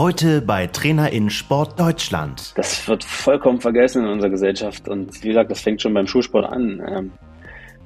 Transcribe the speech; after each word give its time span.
Heute 0.00 0.40
bei 0.40 0.66
Trainer 0.66 1.12
in 1.12 1.28
Sport 1.28 1.78
Deutschland. 1.78 2.54
Das 2.56 2.88
wird 2.88 3.04
vollkommen 3.04 3.60
vergessen 3.60 4.02
in 4.02 4.08
unserer 4.08 4.30
Gesellschaft. 4.30 4.88
Und 4.88 5.22
wie 5.22 5.28
gesagt, 5.28 5.50
das 5.50 5.60
fängt 5.60 5.82
schon 5.82 5.92
beim 5.92 6.06
Schulsport 6.06 6.50
an. 6.50 6.82
Ähm, 6.88 7.12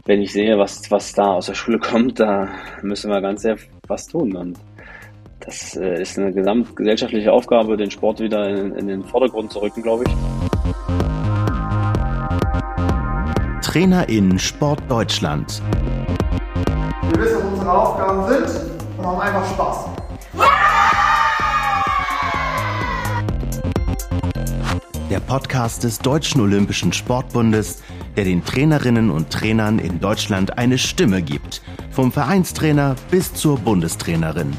wenn 0.04 0.22
ich 0.22 0.32
sehe, 0.32 0.56
was, 0.56 0.88
was 0.92 1.12
da 1.12 1.32
aus 1.32 1.46
der 1.46 1.54
Schule 1.54 1.78
kommt, 1.80 2.20
da 2.20 2.46
müssen 2.82 3.10
wir 3.10 3.20
ganz 3.20 3.42
sehr 3.42 3.56
was 3.88 4.06
tun. 4.06 4.36
Und 4.36 4.60
das 5.40 5.74
äh, 5.74 6.02
ist 6.02 6.16
eine 6.16 6.32
gesamtgesellschaftliche 6.32 7.32
Aufgabe, 7.32 7.76
den 7.76 7.90
Sport 7.90 8.20
wieder 8.20 8.48
in, 8.48 8.76
in 8.76 8.86
den 8.86 9.02
Vordergrund 9.02 9.50
zu 9.50 9.58
rücken, 9.58 9.82
glaube 9.82 10.04
ich. 10.06 10.14
Trainer 13.60 14.08
in 14.08 14.38
Sport 14.38 14.88
Deutschland. 14.88 15.60
Wir 17.10 17.20
wissen, 17.20 17.38
was 17.38 17.52
unsere 17.54 17.72
Aufgaben 17.72 18.28
sind 18.28 18.70
und 18.98 19.04
haben 19.04 19.20
einfach 19.20 19.50
Spaß. 19.50 19.93
Der 25.14 25.20
Podcast 25.20 25.84
des 25.84 26.00
Deutschen 26.00 26.40
Olympischen 26.40 26.92
Sportbundes, 26.92 27.84
der 28.16 28.24
den 28.24 28.44
Trainerinnen 28.44 29.10
und 29.10 29.30
Trainern 29.30 29.78
in 29.78 30.00
Deutschland 30.00 30.58
eine 30.58 30.76
Stimme 30.76 31.22
gibt. 31.22 31.62
Vom 31.92 32.10
Vereinstrainer 32.10 32.96
bis 33.12 33.32
zur 33.32 33.60
Bundestrainerin. 33.60 34.52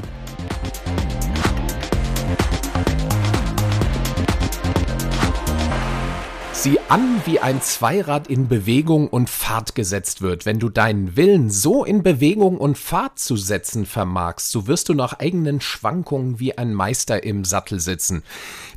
Sieh 6.54 6.80
an, 6.88 7.22
wie 7.26 7.40
ein 7.40 7.64
Zweirad 7.64 8.28
in 8.28 8.48
Bewegung 8.48 9.08
und 9.08 9.28
Fahrt 9.28 9.74
gesetzt 9.74 10.22
wird. 10.22 10.46
Wenn 10.46 10.60
du 10.60 10.70
deinen 10.70 11.16
Willen 11.16 11.50
so 11.50 11.84
in 11.84 12.04
Bewegung 12.04 12.58
und 12.60 12.78
Fahrt 12.78 13.18
zu 13.18 13.38
setzen 13.38 13.88
vermagst, 13.88 14.52
so 14.52 14.68
wirst 14.68 14.90
du 14.90 14.94
nach 14.94 15.18
eigenen 15.20 15.62
Schwankungen 15.62 16.40
wie 16.40 16.56
ein 16.56 16.76
Meister 16.76 17.24
im 17.24 17.44
Sattel 17.44 17.80
sitzen. 17.80 18.22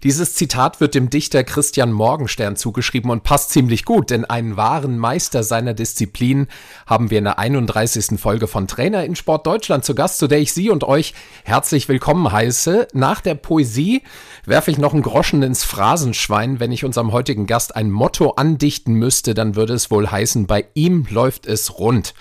Dieses 0.04 0.32
Zitat 0.34 0.80
wird 0.80 0.94
dem 0.94 1.10
Dichter 1.10 1.44
Christian 1.44 1.92
Morgenstern 1.92 2.56
zugeschrieben 2.56 3.10
und 3.10 3.24
passt 3.24 3.50
ziemlich 3.50 3.84
gut, 3.84 4.08
denn 4.08 4.24
einen 4.24 4.56
wahren 4.56 4.96
Meister 4.96 5.42
seiner 5.42 5.74
Disziplin 5.74 6.46
haben 6.86 7.10
wir 7.10 7.18
in 7.18 7.24
der 7.24 7.38
31. 7.38 8.18
Folge 8.18 8.46
von 8.46 8.68
Trainer 8.68 9.04
in 9.04 9.16
Sport 9.16 9.46
Deutschland 9.46 9.84
zu 9.84 9.94
Gast, 9.94 10.18
zu 10.18 10.28
der 10.28 10.38
ich 10.38 10.54
Sie 10.54 10.70
und 10.70 10.82
euch 10.82 11.12
herzlich 11.44 11.88
willkommen 11.88 12.32
heiße. 12.32 12.88
Nach 12.94 13.20
der 13.20 13.34
Poesie 13.34 14.02
werfe 14.46 14.70
ich 14.70 14.78
noch 14.78 14.94
einen 14.94 15.02
Groschen 15.02 15.42
ins 15.42 15.64
Phrasenschwein, 15.64 16.58
wenn 16.58 16.72
ich 16.72 16.86
unserem 16.86 17.12
heutigen 17.12 17.46
Gast 17.46 17.76
ein 17.76 17.97
Motto 17.98 18.30
andichten 18.30 18.94
müsste, 18.94 19.34
dann 19.34 19.56
würde 19.56 19.74
es 19.74 19.90
wohl 19.90 20.10
heißen, 20.10 20.46
bei 20.46 20.66
ihm 20.74 21.06
läuft 21.10 21.46
es 21.46 21.78
rund. 21.78 22.14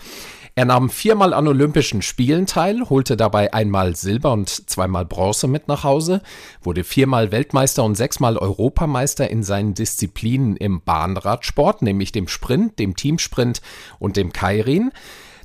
Er 0.55 0.65
nahm 0.65 0.89
viermal 0.89 1.35
an 1.35 1.47
Olympischen 1.47 2.01
Spielen 2.01 2.47
teil, 2.47 2.89
holte 2.89 3.15
dabei 3.15 3.53
einmal 3.53 3.95
Silber 3.95 4.33
und 4.33 4.49
zweimal 4.49 5.05
Bronze 5.05 5.47
mit 5.47 5.67
nach 5.67 5.83
Hause, 5.83 6.23
wurde 6.63 6.83
viermal 6.83 7.31
Weltmeister 7.31 7.83
und 7.83 7.93
sechsmal 7.93 8.37
Europameister 8.37 9.29
in 9.29 9.43
seinen 9.43 9.75
Disziplinen 9.75 10.57
im 10.57 10.81
Bahnradsport, 10.81 11.83
nämlich 11.83 12.11
dem 12.11 12.27
Sprint, 12.27 12.79
dem 12.79 12.95
Teamsprint 12.95 13.61
und 13.99 14.17
dem 14.17 14.33
Kairin. 14.33 14.91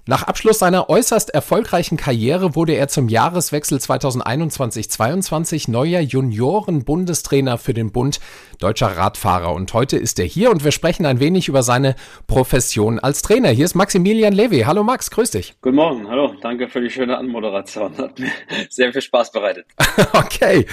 Nach 0.05 0.25
Abschluss 0.25 0.59
seiner 0.59 0.91
äußerst 0.91 1.31
erfolgreichen 1.31 1.97
Karriere 1.97 2.57
wurde 2.57 2.73
er 2.73 2.89
zum 2.89 3.09
Jahreswechsel 3.09 3.79
2021-22 3.79 5.71
neuer 5.71 6.01
Junioren-Bundestrainer 6.01 7.57
für 7.57 7.73
den 7.73 7.93
Bund 7.93 8.19
Deutscher 8.59 8.97
Radfahrer. 8.97 9.55
Und 9.55 9.73
heute 9.75 9.97
ist 9.97 10.19
er 10.19 10.25
hier 10.25 10.51
und 10.51 10.65
wir 10.65 10.73
sprechen 10.73 11.07
ein 11.07 11.21
wenig 11.21 11.47
über 11.47 11.63
seine 11.63 11.95
Profession 12.27 12.99
als 12.99 13.23
Trainer. 13.23 13.51
Hier 13.51 13.65
ist 13.65 13.77
Maximilian 13.77 14.33
Lewy. 14.33 14.63
Hallo 14.63 14.83
Max, 14.83 15.09
grüß 15.09 15.31
dich. 15.31 15.55
Guten 15.63 15.77
Morgen, 15.77 16.09
hallo, 16.09 16.35
danke 16.41 16.69
für 16.69 16.81
die 16.81 16.91
schöne 16.91 17.17
Anmoderation. 17.17 17.97
Hat 17.97 18.19
mir 18.19 18.33
sehr 18.71 18.93
viel 18.93 19.03
Spaß 19.03 19.31
bereitet. 19.31 19.67
okay. 20.15 20.67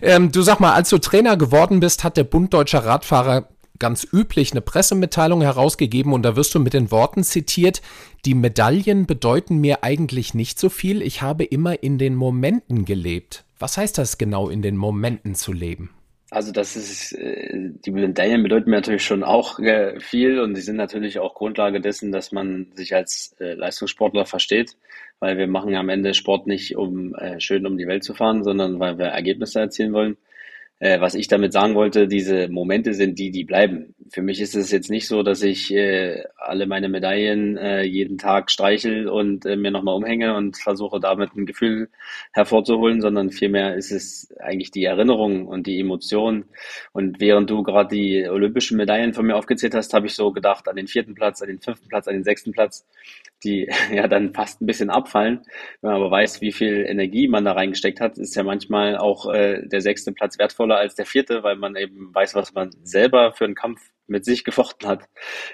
Ähm, 0.00 0.30
du 0.30 0.42
sag 0.42 0.60
mal, 0.60 0.74
als 0.74 0.90
du 0.90 0.98
Trainer 0.98 1.36
geworden 1.36 1.80
bist, 1.80 2.04
hat 2.04 2.16
der 2.16 2.22
Bund 2.22 2.54
Deutscher 2.54 2.84
Radfahrer 2.84 3.48
ganz 3.80 4.06
üblich 4.12 4.52
eine 4.52 4.60
Pressemitteilung 4.60 5.42
herausgegeben 5.42 6.12
und 6.12 6.22
da 6.22 6.36
wirst 6.36 6.54
du 6.54 6.60
mit 6.60 6.74
den 6.74 6.92
Worten 6.92 7.24
zitiert, 7.24 7.82
die 8.24 8.34
Medaillen 8.34 9.06
bedeuten 9.06 9.58
mir 9.58 9.82
eigentlich 9.82 10.34
nicht 10.34 10.60
so 10.60 10.68
viel, 10.68 11.02
ich 11.02 11.22
habe 11.22 11.42
immer 11.42 11.82
in 11.82 11.98
den 11.98 12.14
Momenten 12.14 12.84
gelebt. 12.84 13.44
Was 13.58 13.76
heißt 13.76 13.98
das 13.98 14.18
genau, 14.18 14.48
in 14.48 14.62
den 14.62 14.76
Momenten 14.76 15.34
zu 15.34 15.52
leben? 15.52 15.90
Also 16.30 16.52
das 16.52 16.76
ist, 16.76 17.12
äh, 17.12 17.70
die 17.84 17.90
Medaillen 17.90 18.44
bedeuten 18.44 18.70
mir 18.70 18.76
natürlich 18.76 19.04
schon 19.04 19.24
auch 19.24 19.58
äh, 19.58 19.98
viel 19.98 20.38
und 20.38 20.54
sie 20.54 20.62
sind 20.62 20.76
natürlich 20.76 21.18
auch 21.18 21.34
Grundlage 21.34 21.80
dessen, 21.80 22.12
dass 22.12 22.30
man 22.30 22.68
sich 22.74 22.94
als 22.94 23.34
äh, 23.40 23.54
Leistungssportler 23.54 24.24
versteht, 24.26 24.76
weil 25.18 25.38
wir 25.38 25.48
machen 25.48 25.74
am 25.74 25.88
Ende 25.88 26.14
Sport 26.14 26.46
nicht, 26.46 26.76
um 26.76 27.14
schön 27.38 27.66
um 27.66 27.76
die 27.76 27.86
Welt 27.86 28.04
zu 28.04 28.14
fahren, 28.14 28.42
sondern 28.42 28.78
weil 28.78 28.96
wir 28.96 29.06
Ergebnisse 29.06 29.60
erzielen 29.60 29.92
wollen. 29.92 30.16
Äh, 30.80 30.98
was 30.98 31.14
ich 31.14 31.28
damit 31.28 31.52
sagen 31.52 31.74
wollte, 31.74 32.08
diese 32.08 32.48
Momente 32.48 32.94
sind 32.94 33.18
die, 33.18 33.30
die 33.30 33.44
bleiben. 33.44 33.94
Für 34.10 34.22
mich 34.22 34.40
ist 34.40 34.56
es 34.56 34.70
jetzt 34.70 34.88
nicht 34.90 35.06
so, 35.06 35.22
dass 35.22 35.42
ich 35.42 35.70
äh, 35.74 36.24
alle 36.38 36.66
meine 36.66 36.88
Medaillen 36.88 37.58
äh, 37.58 37.82
jeden 37.82 38.16
Tag 38.16 38.50
streichel 38.50 39.06
und 39.06 39.44
äh, 39.44 39.56
mir 39.56 39.70
nochmal 39.70 39.94
umhänge 39.94 40.34
und 40.34 40.56
versuche 40.56 40.98
damit 40.98 41.36
ein 41.36 41.44
Gefühl 41.44 41.90
hervorzuholen, 42.32 43.02
sondern 43.02 43.30
vielmehr 43.30 43.74
ist 43.74 43.92
es 43.92 44.32
eigentlich 44.40 44.70
die 44.70 44.84
Erinnerung 44.84 45.48
und 45.48 45.66
die 45.66 45.78
Emotion. 45.78 46.46
Und 46.92 47.20
während 47.20 47.50
du 47.50 47.62
gerade 47.62 47.94
die 47.94 48.26
olympischen 48.26 48.78
Medaillen 48.78 49.12
von 49.12 49.26
mir 49.26 49.36
aufgezählt 49.36 49.74
hast, 49.74 49.92
habe 49.92 50.06
ich 50.06 50.14
so 50.14 50.32
gedacht 50.32 50.66
an 50.66 50.76
den 50.76 50.86
vierten 50.86 51.14
Platz, 51.14 51.42
an 51.42 51.48
den 51.48 51.60
fünften 51.60 51.88
Platz, 51.88 52.08
an 52.08 52.14
den 52.14 52.24
sechsten 52.24 52.52
Platz, 52.52 52.86
die 53.44 53.68
ja 53.92 54.08
dann 54.08 54.34
fast 54.34 54.60
ein 54.60 54.66
bisschen 54.66 54.90
abfallen. 54.90 55.42
Wenn 55.80 55.90
man 55.90 56.00
aber 56.00 56.10
weiß, 56.10 56.40
wie 56.40 56.52
viel 56.52 56.84
Energie 56.86 57.28
man 57.28 57.44
da 57.44 57.52
reingesteckt 57.52 58.00
hat, 58.00 58.18
ist 58.18 58.34
ja 58.36 58.42
manchmal 58.42 58.96
auch 58.96 59.32
äh, 59.32 59.66
der 59.66 59.80
sechste 59.80 60.12
Platz 60.12 60.38
wertvoller 60.38 60.76
als 60.76 60.94
der 60.94 61.06
vierte, 61.06 61.42
weil 61.42 61.56
man 61.56 61.76
eben 61.76 62.14
weiß, 62.14 62.34
was 62.34 62.54
man 62.54 62.70
selber 62.82 63.32
für 63.32 63.44
einen 63.44 63.54
Kampf 63.54 63.80
mit 64.06 64.24
sich 64.24 64.44
gefochten 64.44 64.88
hat. 64.88 65.08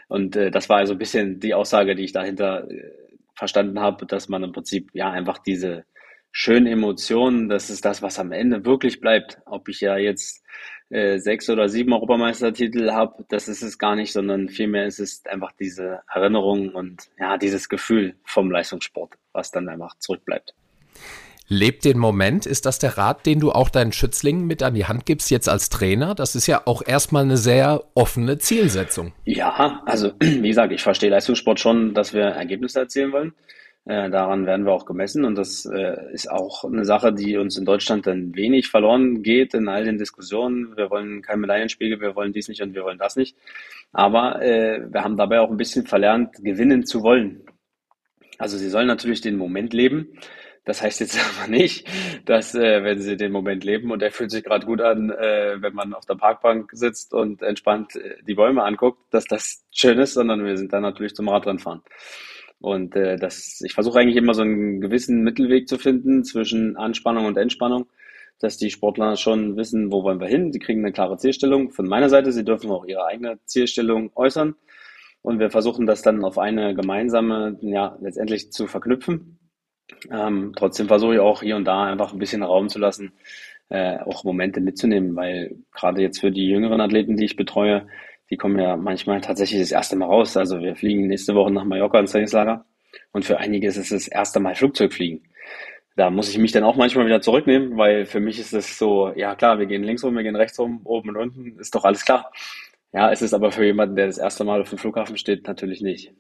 Und 0.09 0.37
äh, 0.37 0.51
das 0.51 0.69
war 0.69 0.79
also 0.79 0.95
ein 0.95 0.99
bisschen 0.99 1.41
die 1.41 1.55
Aussage, 1.55 1.95
die 1.95 2.05
ich 2.05 2.13
dahinter 2.13 2.71
äh, 2.71 2.93
verstanden 3.35 3.81
habe, 3.81 4.07
dass 4.07 4.29
man 4.29 4.43
im 4.43 4.53
Prinzip 4.53 4.91
ja 4.95 5.11
einfach 5.11 5.39
diese 5.39 5.85
schönen 6.33 6.67
Emotionen, 6.67 7.49
das 7.49 7.71
ist 7.71 7.85
das, 7.85 8.03
was 8.03 8.19
am 8.19 8.33
Ende 8.33 8.65
wirklich 8.67 9.01
bleibt. 9.01 9.39
Ob 9.47 9.69
ich 9.69 9.81
ja 9.81 9.97
jetzt 9.97 10.45
äh, 10.91 11.19
sechs 11.19 11.51
oder 11.51 11.69
sieben 11.69 11.93
Europameistertitel 11.93 12.93
habe, 12.93 13.25
das 13.29 13.49
ist 13.49 13.63
es 13.63 13.79
gar 13.79 13.97
nicht, 13.97 14.13
sondern 14.13 14.49
vielmehr 14.49 14.87
ist 14.87 15.01
es 15.01 15.25
einfach 15.27 15.53
diese 15.53 16.01
Erinnerung 16.13 16.71
und 16.71 17.09
ja, 17.19 17.39
dieses 17.39 17.69
Gefühl 17.69 18.15
vom 18.25 18.51
Leistungssport, 18.51 19.15
was 19.33 19.51
dann 19.51 19.69
einfach 19.69 19.97
zurückbleibt. 19.99 20.55
Lebt 21.49 21.85
den 21.85 21.99
Moment. 21.99 22.45
Ist 22.45 22.67
das 22.67 22.81
der 22.81 22.99
Rat, 22.99 23.25
den 23.25 23.39
du 23.39 23.53
auch 23.53 23.71
deinen 23.71 23.93
Schützlingen 23.93 24.47
mit 24.47 24.65
an 24.65 24.75
die 24.75 24.87
Hand 24.87 25.07
gibst, 25.07 25.31
jetzt 25.31 25.49
als 25.49 25.69
Trainer? 25.69 26.17
Das 26.17 26.35
ist 26.35 26.49
ja 26.49 26.63
auch 26.65 26.83
erstmal 26.85 27.23
eine 27.23 27.37
sehr 27.37 27.85
offene 27.95 28.39
Zielsetzung. 28.39 29.13
Ja, 29.25 29.83
also 29.87 30.13
wie 30.21 30.49
gesagt, 30.49 30.73
ich 30.73 30.83
verstehe 30.83 31.11
Leistungssport 31.11 31.61
schon, 31.61 31.95
dass 31.95 32.13
wir 32.13 32.23
Ergebnisse 32.23 32.81
erzielen 32.81 33.13
wollen. 33.13 33.33
Äh, 33.87 34.11
daran 34.11 34.47
werden 34.47 34.67
wir 34.67 34.73
auch 34.73 34.85
gemessen 34.85 35.25
und 35.25 35.37
das 35.37 35.65
äh, 35.65 36.13
ist 36.13 36.29
auch 36.29 36.65
eine 36.65 36.85
Sache, 36.85 37.13
die 37.13 37.37
uns 37.37 37.57
in 37.57 37.65
Deutschland 37.65 38.07
dann 38.09 38.35
wenig 38.35 38.69
verloren 38.69 39.23
geht 39.23 39.55
in 39.55 39.69
all 39.69 39.85
den 39.85 39.97
Diskussionen. 39.97 40.77
Wir 40.77 40.91
wollen 40.91 41.23
kein 41.23 41.39
Medaillenspiegel, 41.39 42.01
wir 42.01 42.17
wollen 42.17 42.33
dies 42.33 42.49
nicht 42.49 42.63
und 42.63 42.75
wir 42.75 42.83
wollen 42.83 42.99
das 42.99 43.15
nicht. 43.15 43.37
Aber 43.93 44.43
äh, 44.43 44.81
wir 44.93 45.05
haben 45.05 45.17
dabei 45.17 45.39
auch 45.41 45.51
ein 45.51 45.57
bisschen 45.57 45.87
verlernt, 45.87 46.35
gewinnen 46.43 46.85
zu 46.85 47.05
wollen. 47.05 47.45
Also 48.39 48.59
sie 48.59 48.69
sollen 48.69 48.89
natürlich 48.89 49.21
den 49.21 49.37
Moment 49.37 49.73
leben, 49.73 50.19
das 50.65 50.83
heißt 50.83 50.99
jetzt 50.99 51.17
aber 51.39 51.49
nicht, 51.49 51.89
dass 52.25 52.57
äh, 52.57 52.83
wenn 52.83 53.01
sie 53.01 53.17
den 53.17 53.31
Moment 53.31 53.63
leben 53.63 53.93
und 53.93 54.03
der 54.03 54.11
fühlt 54.11 54.33
sich 54.33 54.43
gerade 54.43 54.67
gut 54.67 54.81
an, 54.81 55.11
äh, 55.11 55.63
wenn 55.63 55.75
man 55.75 55.95
auf 55.95 56.07
der 56.07 56.17
Parkbank 56.17 56.71
sitzt 56.73 57.15
und 57.15 57.41
entspannt 57.41 57.95
äh, 57.95 58.17
die 58.27 58.35
Bäume 58.35 58.65
anguckt, 58.65 58.99
dass 59.13 59.27
das 59.27 59.65
schön 59.71 60.01
ist, 60.01 60.15
sondern 60.15 60.45
wir 60.45 60.57
sind 60.57 60.73
dann 60.73 60.83
natürlich 60.83 61.15
zum 61.15 61.29
Radrennfahren. 61.29 61.83
Und 62.61 62.97
äh, 62.97 63.17
das, 63.17 63.61
ich 63.65 63.75
versuche 63.75 63.99
eigentlich 63.99 64.17
immer 64.17 64.35
so 64.35 64.43
einen 64.43 64.81
gewissen 64.81 65.23
Mittelweg 65.23 65.69
zu 65.69 65.79
finden 65.79 66.25
zwischen 66.25 66.77
Anspannung 66.77 67.27
und 67.27 67.37
Entspannung, 67.37 67.87
dass 68.39 68.57
die 68.57 68.71
Sportler 68.71 69.17
schon 69.17 69.57
wissen, 69.57 69.93
wo 69.93 70.03
wollen 70.03 70.21
wir 70.21 70.29
hin. 70.29 70.53
Sie 70.53 70.59
kriegen 70.59 70.81
eine 70.81 70.93
klare 70.93 71.19
Zielstellung. 71.19 71.71
Von 71.71 71.87
meiner 71.87 72.09
Seite, 72.09 72.33
sie 72.33 72.45
dürfen 72.45 72.71
auch 72.71 72.85
ihre 72.87 73.07
eigene 73.07 73.39
Zielstellung 73.45 74.11
äußern. 74.15 74.55
Und 75.23 75.39
wir 75.39 75.51
versuchen 75.51 75.87
das 75.87 76.03
dann 76.03 76.25
auf 76.25 76.39
eine 76.39 76.75
gemeinsame, 76.75 77.59
ja, 77.61 77.99
letztendlich 78.01 78.53
zu 78.53 78.67
verknüpfen 78.67 79.39
ähm, 80.11 80.53
trotzdem 80.57 80.89
versuche 80.89 81.15
ich 81.15 81.21
auch 81.21 81.43
hier 81.43 81.57
und 81.57 81.65
da 81.65 81.85
einfach 81.85 82.13
ein 82.13 82.19
bisschen 82.19 82.43
Raum 82.43 82.69
zu 82.69 82.79
lassen, 82.79 83.13
äh, 83.69 83.99
auch 83.99 84.25
Momente 84.25 84.61
mitzunehmen, 84.61 85.17
weil 85.17 85.57
gerade 85.73 86.03
jetzt 86.03 86.21
für 86.21 86.31
die 86.31 86.49
jüngeren 86.49 86.81
Athleten, 86.81 87.17
die 87.17 87.25
ich 87.25 87.37
betreue, 87.37 87.87
die 88.31 88.37
kommen 88.37 88.59
ja 88.59 88.77
manchmal 88.77 89.21
tatsächlich 89.21 89.61
das 89.61 89.73
erste 89.73 89.97
Mal 89.97 90.07
raus. 90.07 90.37
Also 90.37 90.61
wir 90.61 90.77
fliegen 90.77 91.07
nächste 91.07 91.35
Woche 91.35 91.53
nach 91.53 91.65
Mallorca 91.65 91.99
ins 91.99 92.13
Trainingslager 92.13 92.65
und 93.13 93.25
für 93.25 93.39
einige 93.39 93.69
ist 93.69 93.77
es 93.77 93.91
das 93.91 94.09
erste 94.09 94.41
Mal 94.41 94.55
Flugzeugfliegen. 94.55 95.23
Da 95.97 96.11
muss 96.11 96.29
ich 96.29 96.39
mich 96.39 96.53
dann 96.53 96.65
auch 96.65 96.77
manchmal 96.77 97.07
wieder 97.07 97.23
zurücknehmen, 97.23 97.79
weil 97.79 98.05
für 98.05 98.21
mich 98.21 98.39
ist 98.39 98.53
es 98.53 98.79
so, 98.79 99.13
ja 99.15 99.35
klar, 99.35 99.59
wir 99.59 99.67
gehen 99.67 99.83
links 99.83 100.05
rum, 100.05 100.15
wir 100.15 100.23
gehen 100.23 100.37
rechts 100.37 100.59
rum, 100.59 100.83
oben 100.85 101.11
und 101.11 101.17
unten, 101.17 101.59
ist 101.59 101.75
doch 101.75 101.85
alles 101.85 102.05
klar. 102.05 102.31
Ja, 102.93 103.11
es 103.11 103.23
ist 103.23 103.33
aber 103.35 103.51
für 103.51 103.65
jemanden, 103.65 103.97
der 103.97 104.07
das 104.07 104.19
erste 104.19 104.45
Mal 104.45 104.61
auf 104.61 104.69
dem 104.69 104.79
Flughafen 104.79 105.17
steht, 105.17 105.47
natürlich 105.47 105.81
nicht. 105.81 106.13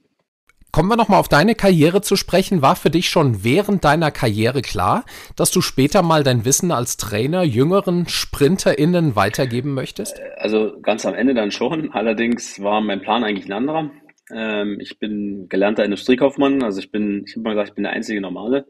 Kommen 0.76 0.90
wir 0.90 0.96
nochmal 0.99 1.20
auf 1.20 1.31
deine 1.31 1.55
Karriere 1.55 2.02
zu 2.02 2.17
sprechen. 2.17 2.61
War 2.61 2.76
für 2.76 2.90
dich 2.90 3.08
schon 3.08 3.43
während 3.43 3.82
deiner 3.82 4.11
Karriere 4.11 4.61
klar, 4.61 5.06
dass 5.34 5.50
du 5.50 5.62
später 5.62 6.02
mal 6.02 6.23
dein 6.23 6.44
Wissen 6.44 6.70
als 6.70 6.99
Trainer 6.99 7.44
jüngeren 7.44 8.06
SprinterInnen 8.06 9.17
weitergeben 9.17 9.73
möchtest? 9.73 10.20
Also 10.37 10.78
ganz 10.82 11.06
am 11.06 11.14
Ende 11.14 11.32
dann 11.32 11.50
schon. 11.50 11.93
Allerdings 11.93 12.61
war 12.62 12.82
mein 12.82 13.00
Plan 13.00 13.25
eigentlich 13.25 13.46
ein 13.46 13.55
anderer. 13.55 13.90
Ähm, 14.31 14.78
ich 14.78 14.99
bin 14.99 15.49
gelernter 15.49 15.82
Industriekaufmann, 15.82 16.62
also 16.62 16.79
ich 16.79 16.90
bin, 16.90 17.25
ich 17.26 17.37
habe 17.37 17.44
mal 17.44 17.50
gesagt, 17.52 17.70
ich 17.70 17.75
bin 17.75 17.84
der 17.84 17.94
einzige 17.94 18.20
Normale, 18.20 18.67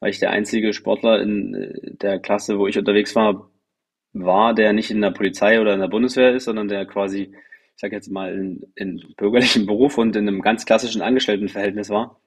weil 0.00 0.08
ich 0.08 0.20
der 0.20 0.30
einzige 0.30 0.72
Sportler 0.72 1.20
in 1.20 1.54
äh, 1.54 1.96
der 2.00 2.18
Klasse, 2.18 2.58
wo 2.58 2.66
ich 2.66 2.78
unterwegs 2.78 3.14
war, 3.14 3.50
war, 4.14 4.54
der 4.54 4.72
nicht 4.72 4.90
in 4.90 5.02
der 5.02 5.10
Polizei 5.10 5.60
oder 5.60 5.74
in 5.74 5.80
der 5.80 5.88
Bundeswehr 5.88 6.32
ist, 6.34 6.44
sondern 6.44 6.68
der 6.68 6.86
quasi, 6.86 7.34
ich 7.74 7.80
sage 7.80 7.96
jetzt 7.96 8.10
mal, 8.10 8.32
in, 8.32 8.72
in 8.74 9.02
bürgerlichen 9.16 9.66
Beruf 9.66 9.98
und 9.98 10.14
in 10.16 10.28
einem 10.28 10.42
ganz 10.42 10.64
klassischen 10.66 11.02
Angestelltenverhältnis 11.02 11.90
war. 11.90 12.20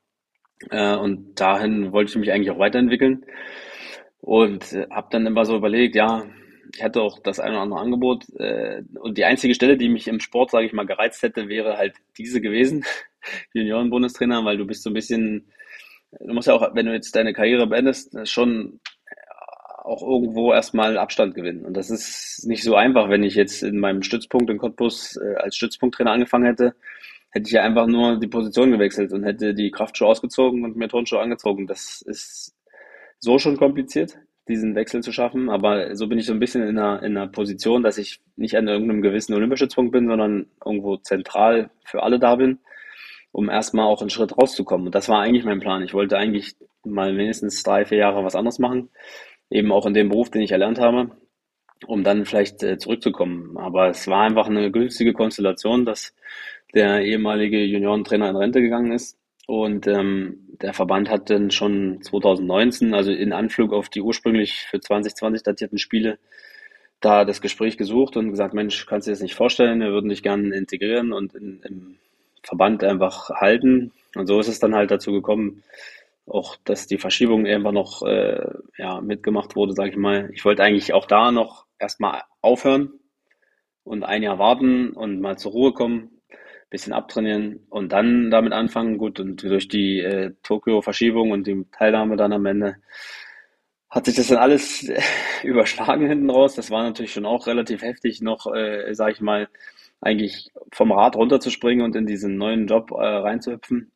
Äh, 0.70 0.96
und 0.96 1.40
dahin 1.40 1.92
wollte 1.92 2.10
ich 2.10 2.18
mich 2.18 2.32
eigentlich 2.32 2.52
auch 2.52 2.60
weiterentwickeln. 2.60 3.26
Und 4.20 4.74
äh, 4.74 4.88
habe 4.90 5.08
dann 5.12 5.28
immer 5.28 5.46
so 5.46 5.56
überlegt, 5.56 5.96
ja, 5.96 6.26
ich 6.74 6.84
hatte 6.84 7.02
auch 7.02 7.20
das 7.20 7.40
eine 7.40 7.54
oder 7.54 7.62
andere 7.62 7.80
Angebot. 7.80 8.26
Äh, 8.40 8.84
und 9.00 9.18
die 9.18 9.26
einzige 9.26 9.54
Stelle, 9.54 9.78
die 9.78 9.90
mich 9.90 10.08
im 10.08 10.20
Sport, 10.20 10.52
sage 10.52 10.66
ich 10.66 10.74
mal, 10.74 10.86
gereizt 10.86 11.22
hätte, 11.22 11.48
wäre 11.48 11.78
halt 11.78 11.96
diese 12.18 12.42
gewesen, 12.42 12.84
Junioren-Bundestrainer, 13.54 14.44
weil 14.46 14.58
du 14.58 14.66
bist 14.66 14.84
so 14.84 14.90
ein 14.90 14.94
bisschen, 14.94 15.52
du 16.20 16.34
musst 16.34 16.48
ja 16.48 16.54
auch, 16.54 16.74
wenn 16.74 16.86
du 16.86 16.94
jetzt 16.94 17.16
deine 17.16 17.34
Karriere 17.34 17.68
beendest, 17.68 18.18
schon 18.28 18.80
auch 19.86 20.02
irgendwo 20.02 20.52
erstmal 20.52 20.98
Abstand 20.98 21.36
gewinnen. 21.36 21.66
Und 21.66 21.78
das 21.78 21.90
ist 21.90 22.46
nicht 22.46 22.64
so 22.64 22.76
einfach, 22.76 23.10
wenn 23.10 23.24
ich 23.24 23.36
jetzt 23.36 23.64
in 23.64 23.80
meinem 23.80 24.02
Stützpunkt 24.02 24.50
in 24.50 24.58
Cottbus 24.58 25.18
äh, 25.18 25.36
als 25.36 25.56
Stützpunkttrainer 25.56 26.12
angefangen 26.12 26.46
hätte, 26.46 26.76
hätte 27.30 27.48
ich 27.48 27.54
ja 27.54 27.64
einfach 27.64 27.88
nur 27.88 28.20
die 28.20 28.28
Position 28.28 28.72
gewechselt 28.72 29.12
und 29.14 29.24
hätte 29.24 29.54
die 29.54 29.72
Kraftschuhe 29.72 30.08
ausgezogen 30.08 30.64
und 30.64 30.76
mir 30.76 30.88
Turnschuhe 30.88 31.20
angezogen. 31.20 31.68
Das 31.68 32.02
ist 32.02 32.56
so 33.20 33.38
schon 33.38 33.58
kompliziert, 33.58 34.18
diesen 34.48 34.76
Wechsel 34.76 35.04
zu 35.04 35.12
schaffen. 35.12 35.50
Aber 35.50 35.96
so 35.96 36.08
bin 36.08 36.18
ich 36.18 36.26
so 36.26 36.34
ein 36.34 36.40
bisschen 36.40 36.64
in 36.64 36.80
einer, 36.80 37.04
in 37.04 37.18
einer 37.18 37.28
Position, 37.28 37.84
dass 37.84 37.98
ich 37.98 38.22
nicht 38.36 38.58
an 38.58 38.68
irgendeinem 38.68 39.02
gewissen 39.02 39.34
Olympiastützpunkt 39.34 39.92
bin, 39.92 40.08
sondern 40.08 40.48
irgendwo 40.66 40.98
zentral 40.98 41.70
für 41.84 42.04
alle 42.04 42.20
da 42.20 42.36
bin, 42.36 42.60
um 43.32 43.50
erstmal 43.50 43.86
auch 43.86 44.02
einen 44.02 44.10
Schritt 44.10 44.38
rauszukommen. 44.38 44.88
Und 44.88 44.96
das 44.96 45.10
war 45.10 45.20
eigentlich 45.20 45.46
mein 45.46 45.60
Plan. 45.60 45.84
Ich 45.84 45.94
wollte 45.94 46.18
eigentlich 46.18 46.56
mal 46.84 47.14
mindestens 47.14 47.62
drei, 47.64 47.86
vier 47.86 47.98
Jahre 48.00 48.24
was 48.24 48.36
anderes 48.36 48.60
machen 48.60 48.90
eben 49.50 49.72
auch 49.72 49.86
in 49.86 49.94
dem 49.94 50.10
Beruf, 50.10 50.30
den 50.30 50.42
ich 50.42 50.52
erlernt 50.52 50.80
habe, 50.80 51.12
um 51.86 52.04
dann 52.04 52.26
vielleicht 52.26 52.64
äh, 52.64 52.78
zurückzukommen. 52.78 53.58
Aber 53.58 53.90
es 53.90 54.08
war 54.08 54.24
einfach 54.24 54.48
eine 54.48 54.72
günstige 54.72 55.14
Konstellation, 55.14 55.86
dass 55.86 56.14
der 56.74 57.02
ehemalige 57.02 57.64
Juniorentrainer 57.64 58.30
in 58.30 58.36
Rente 58.36 58.62
gegangen 58.62 58.92
ist. 58.92 59.18
Und 59.48 59.86
ähm, 59.88 60.46
der 60.62 60.74
Verband 60.74 61.10
hat 61.10 61.30
dann 61.30 61.52
schon 61.52 62.02
2019, 62.02 62.94
also 62.94 63.12
in 63.12 63.32
Anflug 63.32 63.74
auf 63.74 63.90
die 63.90 64.02
ursprünglich 64.02 64.66
für 64.70 64.80
2020 64.80 65.44
datierten 65.44 65.78
Spiele, 65.78 66.18
da 67.00 67.26
das 67.26 67.42
Gespräch 67.42 67.78
gesucht 67.78 68.18
und 68.18 68.32
gesagt, 68.32 68.54
Mensch, 68.56 68.86
kannst 68.88 69.06
du 69.06 69.12
dir 69.12 69.14
das 69.14 69.22
nicht 69.22 69.36
vorstellen, 69.36 69.82
wir 69.82 69.92
würden 69.92 70.10
dich 70.10 70.24
gerne 70.24 70.56
integrieren 70.56 71.14
und 71.14 71.36
in, 71.36 71.62
im 71.64 71.98
Verband 72.42 72.84
einfach 72.84 73.30
halten. 73.30 73.92
Und 74.16 74.28
so 74.28 74.40
ist 74.40 74.48
es 74.48 74.60
dann 74.60 74.74
halt 74.74 74.90
dazu 74.90 75.12
gekommen, 75.12 75.64
auch, 76.28 76.58
dass 76.64 76.88
die 76.88 76.98
Verschiebung 76.98 77.46
einfach 77.46 77.72
noch 77.72 78.02
äh, 78.04 78.44
ja, 78.78 79.02
mitgemacht 79.02 79.56
wurde, 79.56 79.74
sage 79.74 79.92
ich 79.92 79.98
mal. 79.98 80.30
Ich 80.34 80.44
wollte 80.46 80.64
eigentlich 80.64 80.94
auch 80.94 81.06
da 81.06 81.32
noch 81.32 81.66
erstmal 81.80 82.24
aufhören 82.42 82.94
und 83.84 84.04
ein 84.04 84.24
Jahr 84.24 84.40
warten 84.40 84.92
und 84.92 85.22
mal 85.22 85.38
zur 85.38 85.52
Ruhe 85.52 85.74
kommen, 85.74 86.22
bisschen 86.70 86.94
abtrainieren 86.94 87.66
und 87.70 87.92
dann 87.92 88.32
damit 88.32 88.54
anfangen. 88.54 88.98
Gut, 88.98 89.20
und 89.20 89.44
durch 89.44 89.68
die 89.68 90.00
äh, 90.00 90.34
Tokio-Verschiebung 90.44 91.32
und 91.32 91.48
die 91.48 91.66
Teilnahme 91.72 92.18
dann 92.18 92.34
am 92.34 92.46
Ende 92.46 92.78
hat 93.90 94.06
sich 94.06 94.16
das 94.16 94.28
dann 94.28 94.40
alles 94.40 94.90
überschlagen 95.44 96.08
hinten 96.08 96.30
raus. 96.30 96.56
Das 96.56 96.72
war 96.72 96.84
natürlich 96.84 97.14
schon 97.14 97.26
auch 97.26 97.48
relativ 97.48 97.82
heftig, 97.82 98.22
noch, 98.22 98.48
äh, 98.54 98.94
sage 98.94 99.14
ich 99.14 99.22
mal, 99.22 99.48
eigentlich 100.02 100.52
vom 100.72 100.92
Rad 100.92 101.16
runterzuspringen 101.16 101.84
und 101.86 101.96
in 101.96 102.06
diesen 102.06 102.38
neuen 102.38 102.68
Job 102.68 102.92
äh, 102.92 102.96
reinzuhüpfen. 102.96 103.92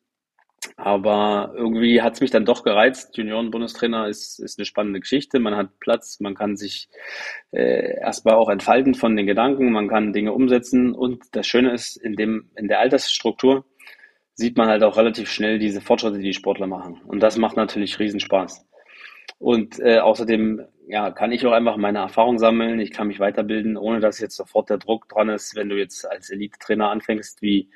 Aber 0.76 1.52
irgendwie 1.56 2.02
hat 2.02 2.14
es 2.14 2.20
mich 2.20 2.30
dann 2.30 2.44
doch 2.44 2.62
gereizt. 2.64 3.16
Junioren-Bundestrainer 3.16 4.08
ist, 4.08 4.38
ist 4.40 4.58
eine 4.58 4.66
spannende 4.66 5.00
Geschichte. 5.00 5.38
Man 5.38 5.56
hat 5.56 5.78
Platz, 5.80 6.20
man 6.20 6.34
kann 6.34 6.56
sich 6.56 6.88
äh, 7.50 7.98
erstmal 8.00 8.34
auch 8.34 8.50
entfalten 8.50 8.94
von 8.94 9.16
den 9.16 9.26
Gedanken, 9.26 9.72
man 9.72 9.88
kann 9.88 10.12
Dinge 10.12 10.32
umsetzen. 10.32 10.94
Und 10.94 11.24
das 11.32 11.46
Schöne 11.46 11.72
ist, 11.72 11.96
in, 11.96 12.14
dem, 12.14 12.50
in 12.56 12.68
der 12.68 12.80
Altersstruktur 12.80 13.64
sieht 14.34 14.56
man 14.56 14.68
halt 14.68 14.82
auch 14.82 14.96
relativ 14.96 15.30
schnell 15.30 15.58
diese 15.58 15.80
Fortschritte, 15.80 16.18
die 16.18 16.24
die 16.24 16.34
Sportler 16.34 16.66
machen. 16.66 17.00
Und 17.06 17.20
das 17.20 17.36
macht 17.36 17.56
natürlich 17.56 17.98
Riesenspaß. 17.98 18.66
Und 19.38 19.78
äh, 19.80 19.98
außerdem 19.98 20.62
ja, 20.88 21.10
kann 21.10 21.32
ich 21.32 21.46
auch 21.46 21.52
einfach 21.52 21.76
meine 21.76 22.00
Erfahrung 22.00 22.38
sammeln, 22.38 22.80
ich 22.80 22.90
kann 22.90 23.06
mich 23.06 23.20
weiterbilden, 23.20 23.76
ohne 23.76 24.00
dass 24.00 24.18
jetzt 24.18 24.36
sofort 24.36 24.70
der 24.70 24.78
Druck 24.78 25.08
dran 25.08 25.28
ist, 25.28 25.54
wenn 25.54 25.68
du 25.68 25.76
jetzt 25.76 26.04
als 26.04 26.30
Elite-Trainer 26.30 26.90
anfängst, 26.90 27.40
wie 27.40 27.70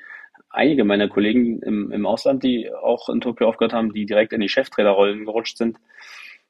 einige 0.55 0.83
meiner 0.83 1.07
Kollegen 1.07 1.61
im, 1.61 1.91
im 1.91 2.05
Ausland, 2.05 2.43
die 2.43 2.71
auch 2.73 3.09
in 3.09 3.21
Tokio 3.21 3.47
aufgehört 3.47 3.73
haben, 3.73 3.93
die 3.93 4.05
direkt 4.05 4.33
in 4.33 4.41
die 4.41 4.49
Cheftrainerrollen 4.49 5.25
gerutscht 5.25 5.57
sind. 5.57 5.77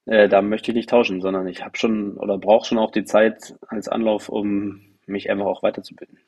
Äh, 0.05 0.29
da 0.29 0.41
möchte 0.41 0.71
ich 0.71 0.75
nicht 0.75 0.89
tauschen, 0.89 1.21
sondern 1.21 1.47
ich 1.47 1.63
habe 1.63 1.77
schon 1.77 2.17
oder 2.17 2.37
brauche 2.37 2.65
schon 2.65 2.77
auch 2.77 2.91
die 2.91 3.05
Zeit 3.05 3.55
als 3.67 3.87
Anlauf, 3.87 4.29
um 4.29 4.81
mich 5.07 5.29
einfach 5.29 5.45
auch 5.45 5.63
weiterzubilden. 5.63 6.19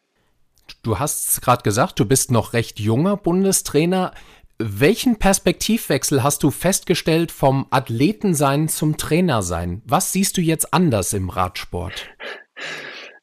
Du 0.83 0.99
hast 0.99 1.41
gerade 1.41 1.63
gesagt, 1.63 1.99
du 1.99 2.05
bist 2.05 2.31
noch 2.31 2.53
recht 2.53 2.79
junger 2.79 3.17
Bundestrainer. 3.17 4.13
Welchen 4.59 5.17
Perspektivwechsel 5.17 6.23
hast 6.23 6.43
du 6.43 6.49
festgestellt 6.49 7.31
vom 7.31 7.67
Athletensein 7.69 8.67
zum 8.67 8.97
Trainersein? 8.97 9.81
Was 9.85 10.11
siehst 10.11 10.37
du 10.37 10.41
jetzt 10.41 10.73
anders 10.73 11.13
im 11.13 11.29
Radsport? 11.29 12.07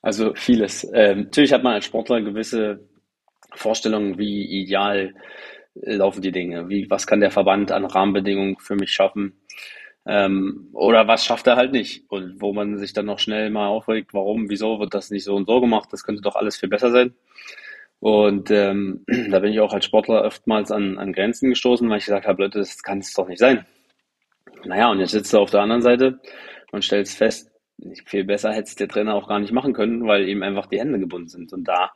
Also 0.00 0.34
vieles. 0.34 0.86
Ähm, 0.92 1.22
natürlich 1.22 1.52
hat 1.52 1.64
man 1.64 1.74
als 1.74 1.86
Sportler 1.86 2.20
gewisse 2.20 2.80
Vorstellungen, 3.54 4.18
wie 4.18 4.44
ideal 4.62 5.14
laufen 5.74 6.22
die 6.22 6.32
Dinge, 6.32 6.68
wie, 6.68 6.88
was 6.88 7.06
kann 7.06 7.20
der 7.20 7.30
Verband 7.30 7.72
an 7.72 7.84
Rahmenbedingungen 7.84 8.58
für 8.58 8.76
mich 8.76 8.92
schaffen 8.92 9.34
ähm, 10.06 10.68
oder 10.72 11.08
was 11.08 11.24
schafft 11.24 11.46
er 11.46 11.56
halt 11.56 11.72
nicht 11.72 12.04
und 12.10 12.40
wo 12.40 12.52
man 12.52 12.78
sich 12.78 12.92
dann 12.92 13.06
noch 13.06 13.18
schnell 13.18 13.50
mal 13.50 13.68
aufregt, 13.68 14.12
warum, 14.12 14.50
wieso 14.50 14.78
wird 14.78 14.92
das 14.92 15.10
nicht 15.10 15.24
so 15.24 15.34
und 15.34 15.46
so 15.46 15.60
gemacht, 15.60 15.88
das 15.92 16.04
könnte 16.04 16.22
doch 16.22 16.36
alles 16.36 16.56
viel 16.56 16.68
besser 16.68 16.90
sein. 16.90 17.14
Und 18.00 18.50
ähm, 18.50 19.04
da 19.30 19.38
bin 19.38 19.52
ich 19.52 19.60
auch 19.60 19.72
als 19.72 19.86
Sportler 19.86 20.24
oftmals 20.24 20.70
an, 20.70 20.98
an 20.98 21.12
Grenzen 21.12 21.48
gestoßen, 21.48 21.88
weil 21.88 21.98
ich 21.98 22.04
gesagt 22.04 22.26
habe, 22.26 22.42
Leute, 22.42 22.58
das 22.58 22.82
kann 22.82 22.98
es 22.98 23.14
doch 23.14 23.28
nicht 23.28 23.38
sein. 23.38 23.64
Naja, 24.64 24.90
und 24.90 25.00
jetzt 25.00 25.12
sitzt 25.12 25.32
du 25.32 25.38
auf 25.38 25.50
der 25.50 25.60
anderen 25.60 25.82
Seite 25.82 26.20
und 26.70 26.84
stellst 26.84 27.16
fest, 27.16 27.50
viel 28.06 28.24
besser 28.24 28.52
hätte 28.52 28.68
es 28.68 28.74
der 28.74 28.88
Trainer 28.88 29.14
auch 29.14 29.28
gar 29.28 29.38
nicht 29.38 29.52
machen 29.52 29.72
können, 29.72 30.06
weil 30.06 30.28
eben 30.28 30.42
einfach 30.42 30.66
die 30.66 30.78
Hände 30.78 30.98
gebunden 30.98 31.28
sind. 31.28 31.52
Und 31.52 31.68
da 31.68 31.92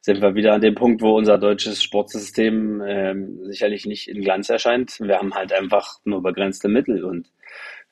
sind 0.00 0.22
wir 0.22 0.34
wieder 0.34 0.54
an 0.54 0.60
dem 0.60 0.74
Punkt, 0.74 1.02
wo 1.02 1.16
unser 1.16 1.38
deutsches 1.38 1.82
Sportsystem 1.82 2.82
ähm, 2.86 3.38
sicherlich 3.44 3.86
nicht 3.86 4.08
in 4.08 4.22
Glanz 4.22 4.48
erscheint. 4.48 5.00
Wir 5.00 5.18
haben 5.18 5.34
halt 5.34 5.52
einfach 5.52 5.98
nur 6.04 6.22
begrenzte 6.22 6.68
Mittel 6.68 7.04
und 7.04 7.30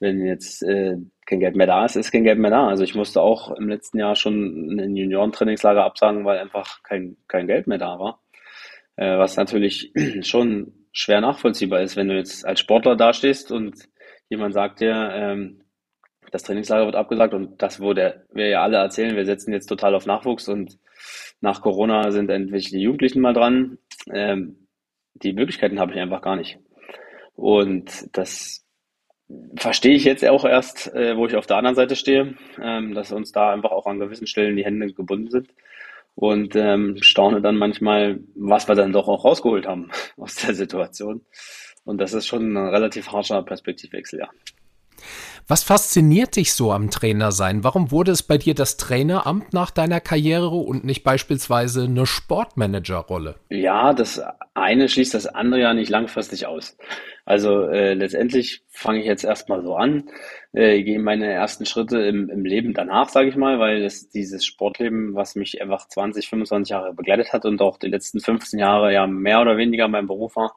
wenn 0.01 0.25
jetzt 0.25 0.63
äh, 0.63 0.97
kein 1.27 1.41
Geld 1.41 1.57
mehr 1.57 1.67
da 1.67 1.85
ist, 1.85 1.97
ist 1.97 2.13
kein 2.13 2.25
Geld 2.25 2.39
mehr 2.39 2.51
da. 2.51 2.69
Also 2.69 2.85
ich 2.85 2.95
musste 2.95 3.21
auch 3.21 3.51
im 3.57 3.69
letzten 3.69 3.99
Jahr 3.99 4.17
schon 4.17 4.79
ein 4.79 4.97
Juniorentrainingslager 4.97 5.85
absagen, 5.85 6.25
weil 6.25 6.39
einfach 6.39 6.83
kein, 6.83 7.17
kein 7.29 7.47
Geld 7.47 7.67
mehr 7.67 7.79
da 7.79 7.99
war. 7.99 8.21
Äh, 8.97 9.19
was 9.19 9.37
natürlich 9.37 9.93
schon 10.23 10.73
schwer 10.93 11.21
nachvollziehbar 11.21 11.81
ist, 11.81 11.97
wenn 11.97 12.09
du 12.09 12.17
jetzt 12.17 12.47
als 12.47 12.61
Sportler 12.61 12.97
dastehst 12.97 13.51
und 13.51 13.89
jemand 14.29 14.55
sagt 14.55 14.81
dir, 14.81 15.11
ähm, 15.13 15.64
das 16.35 16.43
Trainingslager 16.43 16.87
wird 16.87 16.97
abgesagt 16.97 17.33
und 17.33 17.63
das, 17.63 17.81
wo 17.81 17.93
der, 17.93 18.25
wir 18.33 18.49
ja 18.49 18.65
alle 18.65 18.79
erzählen, 18.79 19.15
wir 19.15 19.25
setzen 19.25 19.53
jetzt 19.53 19.69
total 19.69 19.95
auf 19.95 20.05
Nachwuchs 20.05 20.49
und 20.49 20.81
nach 21.41 21.63
Corona 21.63 22.11
sind 22.11 22.29
endlich 22.29 22.71
die 22.71 22.81
Jugendlichen 22.81 23.21
mal 23.21 23.35
dran. 23.35 23.79
Ähm, 24.13 24.67
die 25.15 25.33
Möglichkeiten 25.33 25.79
habe 25.79 25.93
ich 25.93 26.01
einfach 26.01 26.23
gar 26.23 26.35
nicht. 26.35 26.59
Und 27.37 28.09
das 28.17 28.67
verstehe 29.55 29.95
ich 29.95 30.03
jetzt 30.03 30.27
auch 30.27 30.45
erst, 30.45 30.93
äh, 30.93 31.17
wo 31.17 31.25
ich 31.29 31.37
auf 31.37 31.47
der 31.47 31.57
anderen 31.57 31.77
Seite 31.77 31.95
stehe, 31.95 32.35
ähm, 32.61 32.95
dass 32.95 33.13
uns 33.13 33.31
da 33.31 33.53
einfach 33.53 33.71
auch 33.71 33.87
an 33.87 34.01
gewissen 34.01 34.27
Stellen 34.27 34.57
die 34.57 34.65
Hände 34.65 34.93
gebunden 34.93 35.31
sind. 35.31 35.55
Und 36.17 36.57
ähm, 36.57 36.97
staune 37.01 37.43
dann 37.43 37.57
manchmal, 37.57 38.19
was 38.35 38.67
wir 38.67 38.75
dann 38.75 38.93
doch 38.93 39.07
auch 39.07 39.25
rausgeholt 39.25 39.69
haben 39.69 39.93
aus 40.17 40.35
der 40.35 40.55
Situation. 40.55 41.25
Und 41.85 41.99
das 41.99 42.13
ist 42.13 42.27
schon 42.27 42.55
ein 42.55 42.57
relativ 42.57 43.13
harscher 43.13 43.41
Perspektivwechsel, 43.45 44.19
ja. 44.19 44.29
Was 45.47 45.63
fasziniert 45.63 46.37
dich 46.37 46.55
so 46.55 46.73
am 46.73 46.89
Trainer 46.89 47.31
sein? 47.31 47.65
Warum 47.65 47.91
wurde 47.91 48.13
es 48.13 48.23
bei 48.23 48.39
dir 48.39 48.55
das 48.55 48.79
Traineramt 48.79 49.53
nach 49.53 49.71
deiner 49.71 50.01
Karriere 50.01 50.49
und 50.49 50.85
nicht 50.85 51.05
beispielsweise 51.05 51.85
eine 51.85 52.07
Sportmanagerrolle? 52.07 53.35
Ja, 53.51 53.93
das 53.93 54.23
eine 54.55 54.89
schließt 54.89 55.13
das 55.13 55.27
andere 55.27 55.61
ja 55.61 55.75
nicht 55.75 55.91
langfristig 55.91 56.47
aus. 56.47 56.79
Also 57.27 57.63
äh, 57.69 57.93
letztendlich 57.93 58.63
fange 58.71 59.01
ich 59.01 59.07
jetzt 59.07 59.25
erstmal 59.25 59.63
so 59.63 59.77
an, 59.77 60.09
äh, 60.53 60.83
gehe 60.83 60.99
meine 60.99 61.27
ersten 61.27 61.67
Schritte 61.67 61.99
im, 62.01 62.31
im 62.31 62.47
Leben 62.47 62.73
danach, 62.73 63.11
sage 63.11 63.29
ich 63.29 63.37
mal, 63.37 63.59
weil 63.59 63.83
es 63.83 64.09
dieses 64.09 64.47
Sportleben, 64.47 65.15
was 65.15 65.35
mich 65.35 65.61
einfach 65.61 65.89
20, 65.89 66.29
25 66.29 66.71
Jahre 66.71 66.95
begleitet 66.95 67.35
hat 67.35 67.45
und 67.45 67.61
auch 67.61 67.79
die 67.79 67.89
letzten 67.89 68.21
15 68.21 68.59
Jahre 68.59 68.95
ja 68.95 69.07
mehr 69.07 69.41
oder 69.41 69.59
weniger 69.59 69.89
mein 69.89 70.07
Beruf 70.07 70.37
war, 70.37 70.57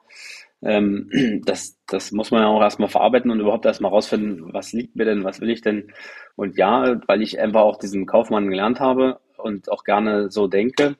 Ähm, 0.62 1.10
das, 1.44 1.78
das 1.86 2.12
muss 2.12 2.30
man 2.30 2.42
ja 2.42 2.48
auch 2.48 2.60
erstmal 2.60 2.88
verarbeiten 2.88 3.30
und 3.30 3.40
überhaupt 3.40 3.66
erstmal 3.66 3.90
rausfinden, 3.90 4.52
was 4.52 4.72
liegt 4.72 4.96
mir 4.96 5.04
denn, 5.04 5.24
was 5.24 5.40
will 5.40 5.50
ich 5.50 5.62
denn. 5.62 5.92
Und 6.36 6.56
ja, 6.56 7.00
weil 7.06 7.22
ich 7.22 7.40
einfach 7.40 7.62
auch 7.62 7.78
diesen 7.78 8.06
Kaufmann 8.06 8.50
gelernt 8.50 8.80
habe 8.80 9.20
und 9.36 9.70
auch 9.70 9.84
gerne 9.84 10.30
so 10.30 10.46
denke, 10.46 10.96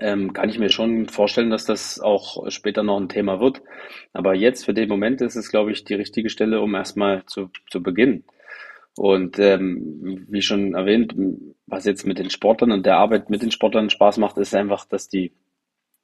ähm, 0.00 0.32
kann 0.32 0.48
ich 0.48 0.58
mir 0.58 0.68
schon 0.70 1.08
vorstellen, 1.08 1.50
dass 1.50 1.64
das 1.64 2.00
auch 2.00 2.50
später 2.50 2.82
noch 2.82 2.98
ein 2.98 3.08
Thema 3.08 3.40
wird. 3.40 3.62
Aber 4.12 4.34
jetzt 4.34 4.64
für 4.64 4.74
den 4.74 4.88
Moment 4.88 5.20
ist 5.20 5.36
es, 5.36 5.50
glaube 5.50 5.72
ich, 5.72 5.84
die 5.84 5.94
richtige 5.94 6.28
Stelle, 6.28 6.60
um 6.60 6.74
erstmal 6.74 7.24
zu, 7.26 7.50
zu 7.70 7.82
beginnen. 7.82 8.24
Und 8.96 9.38
ähm, 9.38 10.26
wie 10.28 10.42
schon 10.42 10.74
erwähnt, 10.74 11.14
was 11.66 11.84
jetzt 11.84 12.06
mit 12.06 12.18
den 12.18 12.30
Sportlern 12.30 12.72
und 12.72 12.86
der 12.86 12.96
Arbeit 12.96 13.30
mit 13.30 13.42
den 13.42 13.50
Sportlern 13.50 13.90
Spaß 13.90 14.18
macht, 14.18 14.38
ist 14.38 14.54
einfach, 14.54 14.86
dass 14.86 15.08
die 15.08 15.32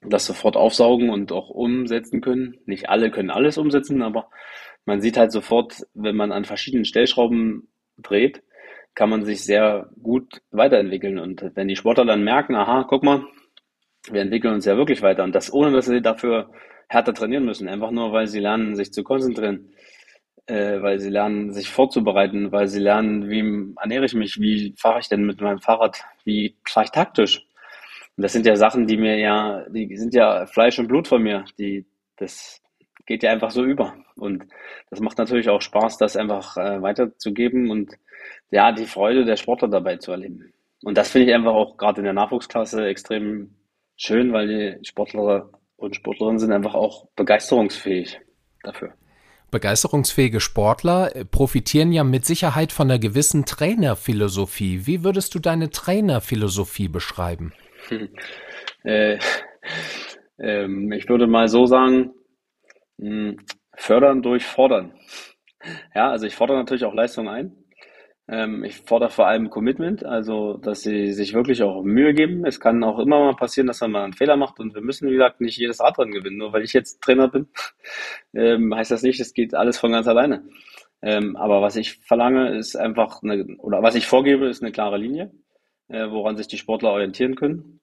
das 0.04 0.26
sofort 0.26 0.56
aufsaugen 0.56 1.10
und 1.10 1.32
auch 1.32 1.50
umsetzen 1.50 2.20
können. 2.20 2.58
Nicht 2.66 2.88
alle 2.88 3.10
können 3.10 3.30
alles 3.30 3.58
umsetzen, 3.58 4.02
aber 4.02 4.28
man 4.84 5.00
sieht 5.00 5.16
halt 5.16 5.32
sofort, 5.32 5.86
wenn 5.94 6.16
man 6.16 6.32
an 6.32 6.44
verschiedenen 6.44 6.84
Stellschrauben 6.84 7.68
dreht, 7.98 8.42
kann 8.94 9.10
man 9.10 9.24
sich 9.24 9.44
sehr 9.44 9.90
gut 10.02 10.42
weiterentwickeln. 10.50 11.18
Und 11.18 11.50
wenn 11.54 11.68
die 11.68 11.76
Sportler 11.76 12.04
dann 12.04 12.24
merken, 12.24 12.54
aha, 12.54 12.84
guck 12.88 13.02
mal, 13.02 13.24
wir 14.10 14.20
entwickeln 14.20 14.54
uns 14.54 14.64
ja 14.64 14.76
wirklich 14.76 15.02
weiter 15.02 15.24
und 15.24 15.34
das 15.34 15.52
ohne, 15.52 15.72
dass 15.72 15.86
sie 15.86 16.02
dafür 16.02 16.50
härter 16.88 17.14
trainieren 17.14 17.44
müssen, 17.44 17.68
einfach 17.68 17.90
nur, 17.90 18.12
weil 18.12 18.26
sie 18.26 18.40
lernen, 18.40 18.74
sich 18.74 18.92
zu 18.92 19.04
konzentrieren, 19.04 19.72
äh, 20.46 20.82
weil 20.82 20.98
sie 20.98 21.08
lernen, 21.08 21.52
sich 21.52 21.68
vorzubereiten, 21.68 22.52
weil 22.52 22.66
sie 22.66 22.80
lernen, 22.80 23.30
wie 23.30 23.74
ernähre 23.80 24.04
ich 24.04 24.14
mich, 24.14 24.40
wie 24.40 24.74
fahre 24.76 24.98
ich 25.00 25.08
denn 25.08 25.24
mit 25.24 25.40
meinem 25.40 25.60
Fahrrad, 25.60 26.04
wie 26.24 26.56
fahre 26.66 26.84
ich 26.84 26.90
taktisch. 26.90 27.46
Und 28.22 28.26
das 28.26 28.34
sind 28.34 28.46
ja 28.46 28.54
Sachen, 28.54 28.86
die 28.86 28.96
mir 28.96 29.18
ja, 29.18 29.64
die 29.68 29.96
sind 29.96 30.14
ja 30.14 30.46
Fleisch 30.46 30.78
und 30.78 30.86
Blut 30.86 31.08
von 31.08 31.20
mir, 31.20 31.44
die, 31.58 31.86
das 32.18 32.62
geht 33.04 33.24
ja 33.24 33.32
einfach 33.32 33.50
so 33.50 33.64
über. 33.64 33.96
Und 34.14 34.44
das 34.90 35.00
macht 35.00 35.18
natürlich 35.18 35.48
auch 35.48 35.60
Spaß, 35.60 35.98
das 35.98 36.16
einfach 36.16 36.56
äh, 36.56 36.80
weiterzugeben 36.80 37.68
und 37.68 37.94
ja, 38.52 38.70
die 38.70 38.86
Freude 38.86 39.24
der 39.24 39.34
Sportler 39.34 39.66
dabei 39.66 39.96
zu 39.96 40.12
erleben. 40.12 40.52
Und 40.84 40.96
das 40.96 41.10
finde 41.10 41.26
ich 41.26 41.34
einfach 41.34 41.52
auch 41.52 41.76
gerade 41.76 41.98
in 41.98 42.04
der 42.04 42.12
Nachwuchsklasse 42.12 42.86
extrem 42.86 43.56
schön, 43.96 44.32
weil 44.32 44.46
die 44.46 44.84
Sportler 44.84 45.50
und 45.74 45.96
Sportlerinnen 45.96 46.38
sind 46.38 46.52
einfach 46.52 46.74
auch 46.74 47.08
begeisterungsfähig 47.16 48.20
dafür. 48.62 48.92
Begeisterungsfähige 49.50 50.38
Sportler 50.38 51.10
profitieren 51.32 51.90
ja 51.90 52.04
mit 52.04 52.24
Sicherheit 52.24 52.70
von 52.70 52.88
einer 52.88 53.00
gewissen 53.00 53.46
Trainerphilosophie. 53.46 54.86
Wie 54.86 55.02
würdest 55.02 55.34
du 55.34 55.40
deine 55.40 55.70
Trainerphilosophie 55.70 56.86
beschreiben? 56.86 57.52
Äh, 58.84 59.20
ähm, 60.40 60.90
ich 60.90 61.08
würde 61.08 61.28
mal 61.28 61.46
so 61.46 61.66
sagen, 61.66 62.14
mh, 62.98 63.08
hm, 63.08 63.36
fördern 63.76 64.20
durch 64.20 64.44
fordern. 64.44 64.92
Ja, 65.94 66.10
also 66.10 66.26
ich 66.26 66.34
fordere 66.34 66.58
natürlich 66.58 66.84
auch 66.84 66.94
Leistung 66.94 67.28
ein, 67.28 67.62
ähm, 68.28 68.64
ich 68.64 68.76
fordere 68.76 69.10
vor 69.10 69.26
allem 69.26 69.50
Commitment, 69.50 70.04
also 70.04 70.56
dass 70.56 70.82
sie 70.82 71.12
sich 71.12 71.34
wirklich 71.34 71.62
auch 71.62 71.82
Mühe 71.82 72.14
geben. 72.14 72.46
Es 72.46 72.60
kann 72.60 72.82
auch 72.84 72.98
immer 72.98 73.18
mal 73.20 73.36
passieren, 73.36 73.66
dass 73.66 73.80
man 73.80 73.90
mal 73.92 74.04
einen 74.04 74.12
Fehler 74.12 74.36
macht 74.36 74.60
und 74.60 74.74
wir 74.74 74.82
müssen, 74.82 75.08
wie 75.08 75.12
gesagt, 75.14 75.40
nicht 75.40 75.58
jedes 75.58 75.80
Radrennen 75.80 76.12
gewinnen. 76.14 76.38
Nur 76.38 76.52
weil 76.52 76.62
ich 76.62 76.72
jetzt 76.72 77.02
Trainer 77.02 77.28
bin, 77.28 77.48
ähm, 78.34 78.74
heißt 78.74 78.90
das 78.90 79.02
nicht, 79.02 79.20
es 79.20 79.34
geht 79.34 79.54
alles 79.54 79.78
von 79.78 79.92
ganz 79.92 80.06
alleine. 80.08 80.44
Ähm, 81.02 81.36
aber 81.36 81.62
was 81.62 81.76
ich 81.76 81.98
verlange, 81.98 82.56
ist 82.56 82.76
einfach 82.76 83.22
eine, 83.22 83.44
oder 83.58 83.82
was 83.82 83.96
ich 83.96 84.06
vorgebe, 84.06 84.46
ist 84.48 84.62
eine 84.62 84.72
klare 84.72 84.98
Linie, 84.98 85.32
äh, 85.88 86.10
woran 86.10 86.36
sich 86.36 86.48
die 86.48 86.58
Sportler 86.58 86.90
orientieren 86.90 87.34
können. 87.34 87.80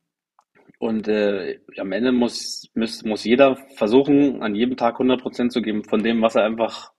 Und 0.80 1.08
äh, 1.08 1.60
am 1.78 1.92
Ende 1.92 2.12
muss, 2.12 2.70
muss, 2.74 3.04
muss 3.04 3.24
jeder 3.26 3.58
versuchen, 3.76 4.42
an 4.42 4.56
jedem 4.56 4.78
Tag 4.78 4.96
100 4.96 5.22
Prozent 5.22 5.52
zu 5.52 5.62
geben 5.62 5.84
von 5.84 6.04
dem, 6.04 6.22
was 6.22 6.36
er 6.36 6.46
einfach 6.46 6.94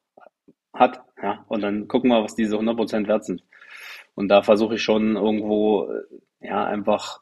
hat. 0.74 1.00
Ja, 1.22 1.44
und 1.48 1.62
dann 1.62 1.88
gucken 1.88 2.10
wir, 2.10 2.22
was 2.22 2.34
diese 2.34 2.56
100% 2.56 3.06
wert 3.08 3.24
sind. 3.24 3.42
Und 4.14 4.28
da 4.28 4.42
versuche 4.42 4.74
ich 4.74 4.82
schon 4.82 5.16
irgendwo, 5.16 5.90
äh, 5.90 6.46
ja, 6.46 6.64
einfach 6.64 7.20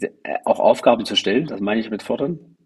äh, 0.00 0.08
auch 0.44 0.60
Aufgaben 0.60 1.04
zu 1.04 1.16
stellen. 1.16 1.46
Das 1.46 1.60
meine 1.60 1.80
ich 1.80 1.90
mit 1.90 2.02
fordern. 2.02 2.56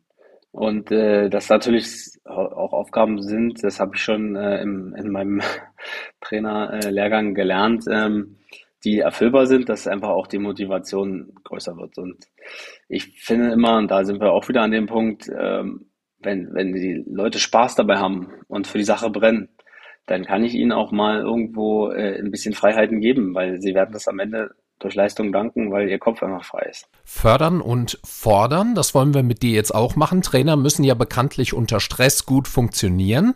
Und 0.52 0.90
äh, 0.90 1.30
das 1.30 1.49
natürlich 1.49 2.19
auch 2.25 2.73
Aufgaben 2.73 3.23
sind, 3.23 3.62
das 3.62 3.78
habe 3.78 3.92
ich 3.95 4.02
schon 4.02 4.35
äh, 4.35 4.61
im, 4.61 4.95
in 4.97 5.11
meinem 5.11 5.40
Trainerlehrgang 6.21 7.35
gelernt, 7.35 7.85
ähm, 7.88 8.37
die 8.84 8.99
erfüllbar 9.00 9.46
sind, 9.46 9.68
dass 9.68 9.87
einfach 9.87 10.08
auch 10.10 10.26
die 10.26 10.38
Motivation 10.38 11.32
größer 11.44 11.76
wird. 11.76 11.99
Und 11.99 12.26
ich 12.88 13.20
finde 13.20 13.52
immer, 13.52 13.76
und 13.76 13.90
da 13.90 14.04
sind 14.04 14.20
wir 14.20 14.32
auch 14.32 14.49
wieder 14.49 14.62
an 14.62 14.70
dem 14.70 14.87
Punkt, 14.87 15.30
ähm, 15.37 15.90
wenn, 16.18 16.52
wenn 16.54 16.72
die 16.72 17.04
Leute 17.06 17.38
Spaß 17.38 17.75
dabei 17.76 17.99
haben 17.99 18.28
und 18.49 18.66
für 18.66 18.78
die 18.78 18.84
Sache 18.84 19.10
brennen, 19.10 19.49
dann 20.06 20.25
kann 20.25 20.44
ich 20.44 20.54
ihnen 20.54 20.72
auch 20.72 20.92
mal 20.92 21.20
irgendwo 21.20 21.90
äh, 21.90 22.18
ein 22.18 22.30
bisschen 22.30 22.54
Freiheiten 22.54 23.00
geben, 23.00 23.34
weil 23.34 23.60
sie 23.60 23.75
werden 23.75 23.92
das 23.92 24.08
am 24.08 24.18
Ende 24.18 24.50
durch 24.80 24.94
Leistung 24.94 25.32
danken, 25.32 25.70
weil 25.70 25.88
ihr 25.88 25.99
Kopf 25.99 26.22
einfach 26.22 26.44
frei 26.44 26.66
ist. 26.70 26.88
Fördern 27.04 27.60
und 27.60 27.99
fordern, 28.04 28.75
das 28.75 28.94
wollen 28.94 29.14
wir 29.14 29.22
mit 29.22 29.42
dir 29.42 29.52
jetzt 29.52 29.75
auch 29.75 29.94
machen. 29.94 30.22
Trainer 30.22 30.56
müssen 30.56 30.82
ja 30.82 30.94
bekanntlich 30.94 31.54
unter 31.54 31.80
Stress 31.80 32.26
gut 32.26 32.49
funktionieren. 32.49 33.34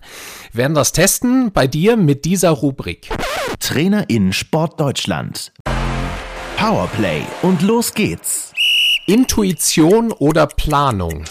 Wir 0.53 0.65
werden 0.65 0.75
das 0.75 0.93
testen 0.93 1.53
bei 1.53 1.67
dir 1.67 1.97
mit 1.97 2.25
dieser 2.25 2.51
Rubrik. 2.51 3.09
Trainer 3.61 4.09
in 4.09 4.33
Sport 4.33 4.81
Deutschland. 4.81 5.53
Powerplay 6.57 7.23
und 7.43 7.63
los 7.63 7.95
geht's. 7.95 8.53
Intuition 9.07 10.13
oder 10.13 10.47
Planung? 10.47 11.25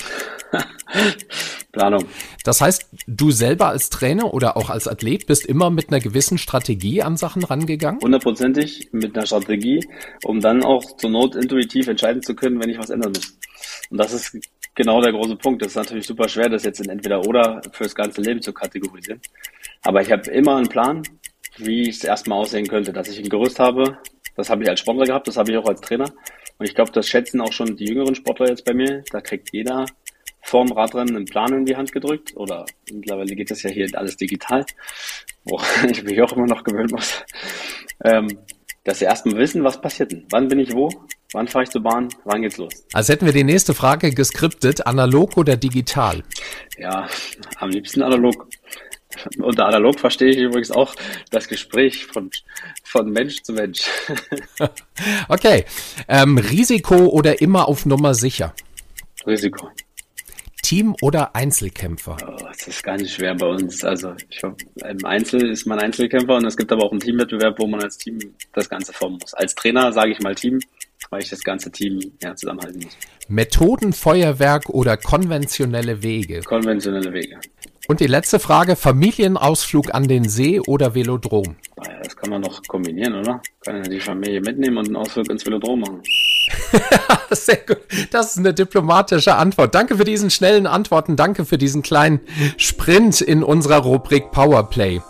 Planung. 1.74 2.06
Das 2.44 2.62
heißt, 2.62 2.88
du 3.08 3.32
selber 3.32 3.68
als 3.68 3.90
Trainer 3.90 4.34
oder 4.34 4.56
auch 4.56 4.70
als 4.70 4.88
Athlet 4.88 5.26
bist 5.26 5.46
immer 5.46 5.72
mit 5.72 5.90
einer 5.90 6.00
gewissen 6.00 6.38
Strategie 6.38 7.02
an 7.02 7.18
Sachen 7.18 7.44
rangegangen? 7.44 8.00
Hundertprozentig 8.00 8.90
mit 8.94 9.18
einer 9.18 9.26
Strategie, 9.26 9.86
um 10.24 10.40
dann 10.40 10.64
auch 10.64 10.96
zur 10.98 11.10
Not 11.10 11.36
intuitiv 11.36 11.88
entscheiden 11.88 12.22
zu 12.22 12.36
können, 12.36 12.62
wenn 12.62 12.70
ich 12.70 12.78
was 12.78 12.92
ändern 12.92 13.12
muss. 13.12 13.38
Und 13.90 13.98
das 13.98 14.14
ist 14.14 14.38
genau 14.76 15.02
der 15.02 15.12
große 15.12 15.36
Punkt. 15.36 15.62
Das 15.64 15.70
ist 15.70 15.76
natürlich 15.76 16.06
super 16.06 16.30
schwer, 16.30 16.48
das 16.48 16.64
jetzt 16.64 16.80
in 16.80 16.90
entweder 16.90 17.22
oder 17.22 17.62
fürs 17.72 17.96
ganze 17.96 18.22
Leben 18.22 18.42
zu 18.42 18.54
kategorisieren. 18.54 19.20
Aber 19.82 20.02
ich 20.02 20.12
habe 20.12 20.30
immer 20.30 20.58
einen 20.58 20.70
Plan, 20.70 21.02
wie 21.58 21.90
es 21.90 22.04
erstmal 22.04 22.40
aussehen 22.40 22.68
könnte, 22.68 22.94
dass 22.94 23.10
ich 23.10 23.18
ein 23.18 23.30
Gerüst 23.30 23.60
habe. 23.60 23.98
Das 24.36 24.50
habe 24.50 24.64
ich 24.64 24.70
als 24.70 24.80
Sportler 24.80 25.06
gehabt, 25.06 25.28
das 25.28 25.38
habe 25.38 25.52
ich 25.52 25.58
auch 25.58 25.68
als 25.68 25.82
Trainer. 25.82 26.12
Und 26.60 26.68
ich 26.68 26.76
glaube, 26.76 26.92
das 26.92 27.08
schätzen 27.08 27.42
auch 27.42 27.52
schon 27.52 27.76
die 27.76 27.86
jüngeren 27.86 28.14
Sportler 28.14 28.50
jetzt 28.50 28.66
bei 28.66 28.74
mir. 28.74 29.04
Da 29.12 29.22
kriegt 29.22 29.52
jeder 29.52 29.86
vorm 30.44 30.72
Radrennen 30.72 31.16
einen 31.16 31.26
Plan 31.26 31.54
in 31.54 31.66
die 31.66 31.76
Hand 31.76 31.92
gedrückt 31.92 32.36
oder 32.36 32.66
mittlerweile 32.92 33.36
geht 33.36 33.50
das 33.50 33.64
ja 33.64 33.70
hier 33.70 33.88
alles 33.94 34.18
digital, 34.18 34.66
wo 35.46 35.60
ich 35.90 36.04
mich 36.04 36.22
auch 36.22 36.34
immer 36.34 36.46
noch 36.46 36.64
gewöhnen 36.64 36.92
muss, 36.92 37.24
ähm, 38.04 38.28
dass 38.84 39.00
sie 39.00 39.06
erstmal 39.06 39.38
wissen, 39.38 39.64
was 39.64 39.82
passiert 39.82 40.12
denn. 40.12 40.26
Wann 40.30 40.50
bin 40.50 40.60
ich 40.60 40.74
wo? 40.74 40.90
Wann 41.32 41.48
fahre 41.48 41.64
ich 41.64 41.70
zur 41.70 41.82
Bahn? 41.82 42.10
Wann 42.26 42.44
geht's 42.44 42.58
los? 42.58 42.86
Als 42.94 43.10
hätten 43.10 43.26
wir 43.26 43.34
die 43.34 43.44
nächste 43.44 43.74
Frage 43.74 44.12
geskriptet, 44.12 44.86
analog 44.86 45.38
oder 45.38 45.56
digital? 45.56 46.24
Ja, 46.78 47.08
am 47.58 47.70
liebsten 47.70 48.04
analog. 48.04 48.48
Unter 49.38 49.68
analog 49.68 50.00
verstehe 50.00 50.32
ich 50.32 50.38
übrigens 50.38 50.72
auch 50.72 50.96
das 51.32 51.48
Gespräch 51.48 52.06
von, 52.06 52.30
von 52.84 53.10
Mensch 53.12 53.44
zu 53.44 53.54
Mensch. 53.54 53.82
okay. 55.30 55.66
Ähm, 56.08 56.38
Risiko 56.38 57.08
oder 57.08 57.42
immer 57.42 57.68
auf 57.68 57.86
Nummer 57.86 58.14
sicher? 58.14 58.54
Risiko. 59.26 59.70
Team- 60.64 60.96
oder 61.02 61.36
Einzelkämpfer? 61.36 62.18
Oh, 62.26 62.46
das 62.48 62.68
ist 62.68 62.82
gar 62.82 62.98
nicht 62.98 63.14
schwer 63.14 63.36
bei 63.36 63.46
uns. 63.46 63.84
Also 63.84 64.16
ich, 64.30 64.42
im 64.42 65.06
Einzel 65.06 65.52
ist 65.52 65.68
man 65.68 65.78
Einzelkämpfer 65.78 66.38
und 66.38 66.46
es 66.46 66.58
gibt 66.58 66.72
aber 66.72 66.84
auch 66.84 66.92
einen 66.92 67.02
Teamwettbewerb, 67.02 67.60
wo 67.60 67.68
man 67.68 67.84
als 67.84 67.98
Team 67.98 68.18
das 68.54 68.70
Ganze 68.70 68.94
formen 68.94 69.20
muss. 69.22 69.34
Als 69.36 69.54
Trainer 69.54 69.92
sage 69.92 70.14
ich 70.14 70.20
mal 70.22 70.34
Team, 70.34 70.60
weil 71.12 71.22
ich 71.22 71.30
das 71.30 71.44
ganze 71.44 71.72
Team 71.72 72.00
ja, 72.24 72.36
zusammenhalten 72.36 72.82
muss. 72.82 72.98
Methoden, 73.28 73.94
Feuerwerk 73.94 74.70
oder 74.70 74.98
konventionelle 74.98 76.02
Wege? 76.02 76.42
Konventionelle 76.42 77.14
Wege. 77.14 77.40
Und 77.88 78.00
die 78.00 78.08
letzte 78.08 78.40
Frage, 78.40 78.78
Familienausflug 78.78 79.94
an 79.94 80.08
den 80.08 80.30
See 80.30 80.62
oder 80.62 80.96
Velodrom? 80.96 81.58
Das 82.02 82.16
kann 82.16 82.30
man 82.30 82.42
noch 82.42 82.62
kombinieren, 82.66 83.16
oder? 83.16 83.42
Kann 83.60 83.78
ja 83.78 83.82
die 83.84 84.00
Familie 84.00 84.40
mitnehmen 84.40 84.78
und 84.78 84.88
einen 84.88 84.96
Ausflug 84.96 85.30
ins 85.30 85.46
Velodrom 85.46 85.82
machen. 85.82 86.02
Sehr 87.32 87.58
gut. 87.58 87.80
Das 88.12 88.32
ist 88.32 88.38
eine 88.38 88.54
diplomatische 88.54 89.36
Antwort. 89.36 89.76
Danke 89.76 89.98
für 89.98 90.06
diesen 90.06 90.30
schnellen 90.30 90.66
Antworten. 90.66 91.18
Danke 91.18 91.44
für 91.44 91.58
diesen 91.58 91.82
kleinen 91.82 92.22
Sprint 92.56 93.20
in 93.20 93.44
unserer 93.44 93.80
Rubrik 93.80 94.32
Powerplay. 94.32 95.02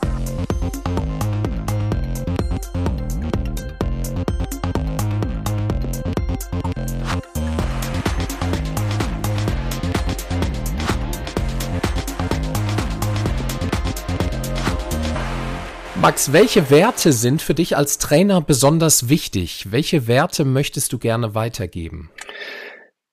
Max, 16.04 16.34
welche 16.34 16.70
Werte 16.70 17.14
sind 17.14 17.42
für 17.42 17.54
dich 17.54 17.78
als 17.78 17.98
Trainer 17.98 18.42
besonders 18.42 19.08
wichtig? 19.08 19.72
Welche 19.72 20.06
Werte 20.06 20.44
möchtest 20.44 20.92
du 20.92 21.00
gerne 21.00 21.34
weitergeben? 21.34 22.12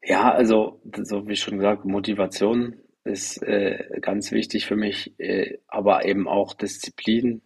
Ja, 0.02 0.32
also 0.32 0.80
so 1.04 1.28
wie 1.28 1.36
schon 1.36 1.58
gesagt, 1.58 1.84
Motivation 1.84 2.80
ist 3.04 3.40
äh, 3.44 4.00
ganz 4.00 4.32
wichtig 4.32 4.66
für 4.66 4.74
mich, 4.74 5.14
äh, 5.20 5.58
aber 5.68 6.04
eben 6.04 6.26
auch 6.26 6.52
Disziplin 6.52 7.42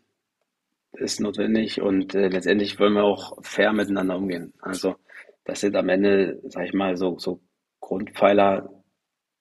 ist 0.92 1.20
notwendig 1.20 1.82
und 1.82 2.14
äh, 2.14 2.28
letztendlich 2.28 2.80
wollen 2.80 2.94
wir 2.94 3.04
auch 3.04 3.36
fair 3.42 3.74
miteinander 3.74 4.16
umgehen. 4.16 4.54
Also 4.62 4.94
das 5.44 5.60
sind 5.60 5.76
am 5.76 5.90
Ende, 5.90 6.40
sag 6.44 6.64
ich 6.64 6.72
mal, 6.72 6.96
so, 6.96 7.18
so 7.18 7.42
Grundpfeiler. 7.80 8.82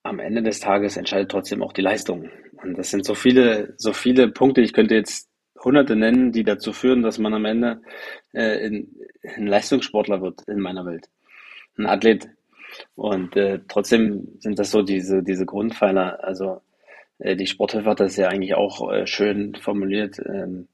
Am 0.04 0.20
Ende 0.20 0.44
des 0.44 0.60
Tages 0.60 0.98
entscheidet 0.98 1.32
trotzdem 1.32 1.64
auch 1.64 1.72
die 1.72 1.82
Leistung. 1.82 2.30
Und 2.62 2.78
das 2.78 2.92
sind 2.92 3.06
so 3.06 3.16
viele, 3.16 3.74
so 3.78 3.94
viele 3.94 4.28
Punkte. 4.28 4.60
Ich 4.60 4.74
könnte 4.74 4.96
jetzt 4.96 5.30
Hunderte 5.64 5.96
nennen, 5.96 6.32
die 6.32 6.44
dazu 6.44 6.74
führen, 6.74 7.02
dass 7.02 7.20
man 7.20 7.34
am 7.34 7.46
Ende 7.46 7.82
äh, 8.34 8.66
in, 8.66 8.96
ein 9.36 9.48
Leistungssportler 9.48 10.22
wird 10.22 10.42
in 10.48 10.60
meiner 10.60 10.86
Welt, 10.86 11.10
ein 11.78 11.86
Athlet. 11.86 12.28
Und 12.96 13.36
äh, 13.36 13.60
trotzdem 13.68 14.28
sind 14.40 14.60
das 14.60 14.72
so 14.72 14.82
diese, 14.82 15.24
diese 15.24 15.46
Grundpfeiler. 15.46 16.24
Also 16.24 16.62
äh, 17.20 17.36
die 17.36 17.48
Sporthilfe 17.48 17.90
hat 17.90 18.00
das 18.00 18.16
ja 18.16 18.30
eigentlich 18.30 18.56
auch 18.56 18.92
äh, 18.92 19.06
schön 19.06 19.56
formuliert. 19.56 20.20
Ähm, 20.26 20.68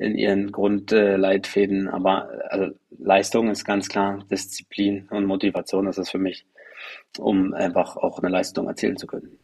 in 0.00 0.16
ihren 0.16 0.50
Grundleitfäden. 0.50 1.88
Aber 1.88 2.30
also 2.48 2.74
Leistung 2.98 3.50
ist 3.50 3.64
ganz 3.64 3.88
klar, 3.88 4.24
Disziplin 4.30 5.06
und 5.10 5.26
Motivation 5.26 5.86
ist 5.86 5.98
es 5.98 6.10
für 6.10 6.18
mich, 6.18 6.46
um 7.18 7.52
einfach 7.52 7.96
auch 7.96 8.18
eine 8.18 8.30
Leistung 8.30 8.66
erzielen 8.66 8.96
zu 8.96 9.06
können. 9.06 9.38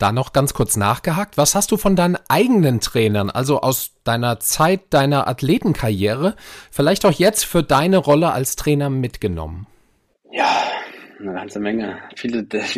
Da 0.00 0.12
noch 0.12 0.32
ganz 0.32 0.54
kurz 0.54 0.78
nachgehakt. 0.78 1.36
Was 1.36 1.54
hast 1.54 1.70
du 1.72 1.76
von 1.76 1.94
deinen 1.94 2.16
eigenen 2.26 2.80
Trainern, 2.80 3.28
also 3.28 3.60
aus 3.60 4.00
deiner 4.02 4.40
Zeit 4.40 4.94
deiner 4.94 5.28
Athletenkarriere, 5.28 6.36
vielleicht 6.70 7.04
auch 7.04 7.12
jetzt 7.12 7.44
für 7.44 7.62
deine 7.62 7.98
Rolle 7.98 8.32
als 8.32 8.56
Trainer 8.56 8.88
mitgenommen? 8.88 9.66
Ja, 10.32 10.62
eine 11.18 11.34
ganze 11.34 11.60
Menge. 11.60 11.98
Viele, 12.16 12.44
das 12.44 12.76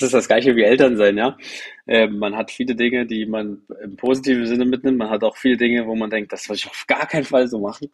ist 0.00 0.14
das 0.14 0.28
gleiche 0.28 0.56
wie 0.56 0.62
Eltern 0.62 0.96
sein, 0.96 1.18
ja. 1.18 1.36
Äh, 1.86 2.06
man 2.06 2.36
hat 2.36 2.50
viele 2.50 2.74
Dinge, 2.74 3.04
die 3.04 3.26
man 3.26 3.60
im 3.84 3.96
positiven 3.96 4.46
Sinne 4.46 4.64
mitnimmt. 4.64 4.96
Man 4.96 5.10
hat 5.10 5.24
auch 5.24 5.36
viele 5.36 5.58
Dinge, 5.58 5.86
wo 5.86 5.94
man 5.94 6.08
denkt, 6.08 6.32
das 6.32 6.48
würde 6.48 6.56
ich 6.56 6.66
auf 6.68 6.86
gar 6.86 7.06
keinen 7.06 7.24
Fall 7.24 7.48
so 7.48 7.58
machen. 7.58 7.90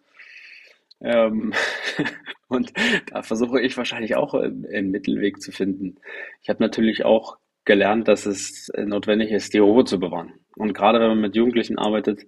Ähm, 1.00 1.52
und 2.47 2.73
da 3.11 3.25
versuche 3.25 3.61
ich 3.61 3.76
wahrscheinlich 3.76 4.14
auch 4.14 4.35
einen 4.35 4.92
Mittelweg 4.92 5.42
zu 5.42 5.50
finden. 5.50 5.97
Ich 6.42 6.49
habe 6.49 6.62
natürlich 6.62 7.04
auch 7.04 7.38
gelernt, 7.68 8.08
dass 8.08 8.26
es 8.26 8.72
notwendig 8.76 9.30
ist, 9.30 9.54
die 9.54 9.58
Ruhe 9.58 9.84
zu 9.84 10.00
bewahren. 10.00 10.32
Und 10.56 10.72
gerade 10.72 10.98
wenn 10.98 11.08
man 11.08 11.20
mit 11.20 11.37
Jugendlichen 11.37 11.78
arbeitet, 11.78 12.26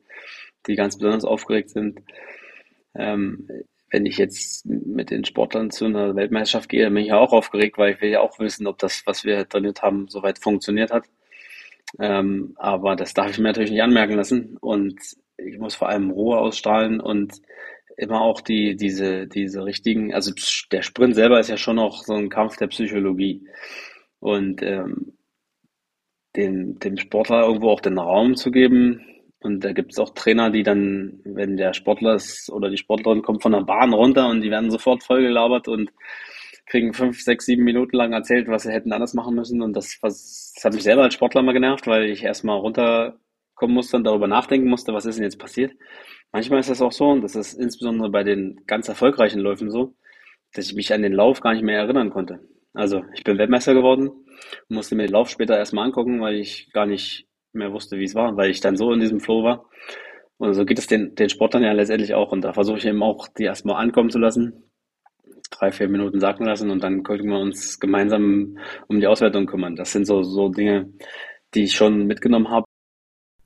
die 0.66 0.76
ganz 0.76 0.98
besonders 0.98 1.24
aufgeregt 1.24 1.70
sind, 1.70 1.98
ähm, 2.94 3.48
wenn 3.90 4.06
ich 4.06 4.18
jetzt 4.18 4.66
mit 4.66 5.10
den 5.10 5.24
Sportlern 5.24 5.70
zu 5.70 5.86
einer 5.86 6.14
Weltmeisterschaft 6.14 6.68
gehe, 6.68 6.88
bin 6.90 6.98
ich 6.98 7.08
ja 7.08 7.18
auch 7.18 7.32
aufgeregt, 7.32 7.78
weil 7.78 7.94
ich 7.94 8.00
will 8.00 8.10
ja 8.10 8.20
auch 8.20 8.38
wissen, 8.38 8.66
ob 8.66 8.78
das, 8.78 9.02
was 9.06 9.24
wir 9.24 9.48
trainiert 9.48 9.82
haben, 9.82 10.06
soweit 10.08 10.38
funktioniert 10.38 10.92
hat. 10.92 11.06
Ähm, 11.98 12.52
aber 12.56 12.94
das 12.94 13.14
darf 13.14 13.30
ich 13.30 13.38
mir 13.38 13.48
natürlich 13.48 13.72
nicht 13.72 13.82
anmerken 13.82 14.14
lassen 14.14 14.58
und 14.60 15.00
ich 15.38 15.58
muss 15.58 15.74
vor 15.74 15.88
allem 15.88 16.10
Ruhe 16.10 16.38
ausstrahlen 16.38 17.00
und 17.00 17.40
immer 17.96 18.20
auch 18.20 18.42
die, 18.42 18.76
diese, 18.76 19.26
diese 19.26 19.64
richtigen, 19.64 20.14
also 20.14 20.32
der 20.70 20.82
Sprint 20.82 21.14
selber 21.14 21.40
ist 21.40 21.48
ja 21.48 21.56
schon 21.56 21.78
auch 21.78 22.04
so 22.04 22.14
ein 22.14 22.28
Kampf 22.28 22.58
der 22.58 22.68
Psychologie 22.68 23.42
und 24.20 24.62
ähm, 24.62 25.14
dem, 26.36 26.78
dem 26.78 26.96
Sportler 26.96 27.44
irgendwo 27.46 27.70
auch 27.70 27.80
den 27.80 27.98
Raum 27.98 28.36
zu 28.36 28.50
geben, 28.50 29.04
und 29.42 29.64
da 29.64 29.72
gibt 29.72 29.92
es 29.92 29.98
auch 29.98 30.10
Trainer, 30.10 30.50
die 30.50 30.62
dann, 30.62 31.20
wenn 31.24 31.56
der 31.56 31.72
Sportler 31.72 32.14
ist 32.14 32.50
oder 32.50 32.68
die 32.68 32.76
Sportlerin 32.76 33.22
kommt 33.22 33.42
von 33.42 33.52
der 33.52 33.62
Bahn 33.62 33.94
runter 33.94 34.28
und 34.28 34.42
die 34.42 34.50
werden 34.50 34.70
sofort 34.70 35.02
vollgelabert 35.02 35.66
und 35.66 35.90
kriegen 36.66 36.92
fünf, 36.92 37.20
sechs, 37.22 37.46
sieben 37.46 37.64
Minuten 37.64 37.96
lang 37.96 38.12
erzählt, 38.12 38.48
was 38.48 38.64
sie 38.64 38.72
hätten 38.72 38.92
anders 38.92 39.14
machen 39.14 39.34
müssen. 39.34 39.62
Und 39.62 39.72
das, 39.74 39.98
was, 40.02 40.52
das 40.54 40.64
hat 40.64 40.74
mich 40.74 40.82
selber 40.82 41.02
als 41.04 41.14
Sportler 41.14 41.42
mal 41.42 41.52
genervt, 41.52 41.86
weil 41.86 42.04
ich 42.10 42.22
erstmal 42.22 42.58
runterkommen 42.58 43.74
musste 43.74 43.96
und 43.96 44.04
darüber 44.04 44.26
nachdenken 44.28 44.68
musste, 44.68 44.92
was 44.92 45.06
ist 45.06 45.16
denn 45.16 45.24
jetzt 45.24 45.38
passiert. 45.38 45.72
Manchmal 46.32 46.60
ist 46.60 46.70
das 46.70 46.82
auch 46.82 46.92
so, 46.92 47.08
und 47.08 47.22
das 47.22 47.34
ist 47.34 47.54
insbesondere 47.54 48.10
bei 48.10 48.22
den 48.22 48.60
ganz 48.66 48.88
erfolgreichen 48.88 49.40
Läufen 49.40 49.70
so, 49.70 49.94
dass 50.52 50.66
ich 50.66 50.74
mich 50.74 50.92
an 50.92 51.02
den 51.02 51.12
Lauf 51.14 51.40
gar 51.40 51.54
nicht 51.54 51.64
mehr 51.64 51.78
erinnern 51.78 52.10
konnte. 52.10 52.40
Also 52.72 53.02
ich 53.14 53.24
bin 53.24 53.38
Weltmeister 53.38 53.74
geworden, 53.74 54.10
musste 54.68 54.94
mir 54.94 55.06
den 55.06 55.12
Lauf 55.12 55.28
später 55.28 55.56
erstmal 55.56 55.86
angucken, 55.86 56.20
weil 56.20 56.36
ich 56.36 56.70
gar 56.72 56.86
nicht 56.86 57.26
mehr 57.52 57.72
wusste, 57.72 57.98
wie 57.98 58.04
es 58.04 58.14
war, 58.14 58.36
weil 58.36 58.50
ich 58.50 58.60
dann 58.60 58.76
so 58.76 58.92
in 58.92 59.00
diesem 59.00 59.20
Flow 59.20 59.42
war. 59.42 59.68
Und 60.38 60.54
so 60.54 60.64
geht 60.64 60.78
es 60.78 60.86
den, 60.86 61.14
den 61.16 61.28
Sportlern 61.28 61.64
ja 61.64 61.72
letztendlich 61.72 62.14
auch. 62.14 62.32
Und 62.32 62.42
da 62.42 62.52
versuche 62.52 62.78
ich 62.78 62.86
eben 62.86 63.02
auch, 63.02 63.28
die 63.28 63.44
erstmal 63.44 63.76
ankommen 63.76 64.10
zu 64.10 64.18
lassen, 64.18 64.70
drei, 65.50 65.72
vier 65.72 65.88
Minuten 65.88 66.20
sacken 66.20 66.46
lassen 66.46 66.70
und 66.70 66.82
dann 66.82 67.02
können 67.02 67.28
wir 67.28 67.38
uns 67.38 67.80
gemeinsam 67.80 68.56
um 68.86 69.00
die 69.00 69.06
Auswertung 69.06 69.46
kümmern. 69.46 69.76
Das 69.76 69.92
sind 69.92 70.06
so, 70.06 70.22
so 70.22 70.48
Dinge, 70.48 70.92
die 71.54 71.64
ich 71.64 71.74
schon 71.74 72.06
mitgenommen 72.06 72.50
habe 72.50 72.69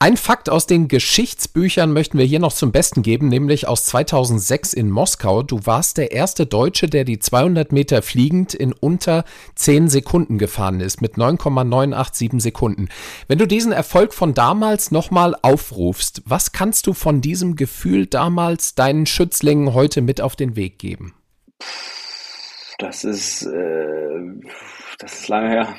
ein 0.05 0.19
Fakt 0.19 0.51
aus 0.51 0.67
den 0.67 0.89
Geschichtsbüchern 0.89 1.91
möchten 1.91 2.19
wir 2.19 2.27
hier 2.27 2.39
noch 2.39 2.53
zum 2.53 2.73
Besten 2.73 3.01
geben, 3.01 3.29
nämlich 3.29 3.67
aus 3.67 3.87
2006 3.87 4.75
in 4.75 4.91
Moskau. 4.91 5.43
Du 5.43 5.65
warst 5.65 5.97
der 5.97 6.13
erste 6.13 6.45
Deutsche, 6.45 6.89
der 6.89 7.05
die 7.05 7.19
200 7.19 7.73
Meter 7.73 8.03
fliegend 8.03 8.53
in 8.53 8.75
unter 8.75 9.25
10 9.55 9.89
Sekunden 9.89 10.37
gefahren 10.37 10.81
ist, 10.81 11.01
mit 11.01 11.17
9,987 11.17 12.33
Sekunden. 12.43 12.91
Wenn 13.29 13.39
du 13.39 13.47
diesen 13.47 13.73
Erfolg 13.73 14.13
von 14.13 14.35
damals 14.35 14.91
nochmal 14.91 15.37
aufrufst, 15.41 16.21
was 16.27 16.53
kannst 16.53 16.87
du 16.87 16.93
von 16.93 17.23
diesem 17.23 17.57
Gefühl 17.57 18.05
damals 18.05 18.75
deinen 18.75 19.07
Schützlingen 19.07 19.73
heute 19.73 20.03
mit 20.03 20.21
auf 20.21 20.37
den 20.37 20.55
Weg 20.55 20.79
geben? 20.79 21.15
Das 22.79 23.05
ist, 23.05 23.47
äh, 23.47 24.21
das 24.99 25.21
ist 25.21 25.29
lange 25.29 25.49
her. 25.49 25.75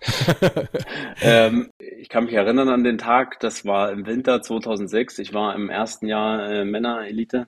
ähm, 1.22 1.70
ich 1.78 2.08
kann 2.08 2.24
mich 2.24 2.34
erinnern 2.34 2.68
an 2.68 2.84
den 2.84 2.98
Tag, 2.98 3.38
das 3.40 3.66
war 3.66 3.92
im 3.92 4.06
Winter 4.06 4.40
2006. 4.40 5.18
Ich 5.18 5.34
war 5.34 5.54
im 5.54 5.68
ersten 5.68 6.06
Jahr 6.06 6.50
äh, 6.50 6.64
Männer-Elite. 6.64 7.46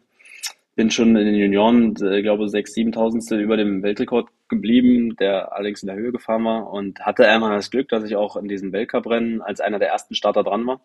Bin 0.74 0.90
schon 0.90 1.16
in 1.16 1.26
den 1.26 1.34
Junioren, 1.34 1.94
äh, 2.02 2.22
glaube 2.22 2.48
sechs, 2.48 2.74
siebentausendstel 2.74 3.40
über 3.40 3.56
dem 3.56 3.82
Weltrekord 3.82 4.28
geblieben, 4.48 5.16
der 5.16 5.52
allerdings 5.52 5.82
in 5.82 5.88
der 5.88 5.96
Höhe 5.96 6.12
gefahren 6.12 6.44
war 6.44 6.70
und 6.70 7.00
hatte 7.00 7.26
einmal 7.26 7.56
das 7.56 7.70
Glück, 7.70 7.88
dass 7.88 8.04
ich 8.04 8.16
auch 8.16 8.36
in 8.36 8.48
diesem 8.48 8.72
Weltcuprennen 8.72 9.42
als 9.42 9.60
einer 9.60 9.78
der 9.78 9.88
ersten 9.88 10.14
Starter 10.14 10.42
dran 10.42 10.66
war. 10.66 10.80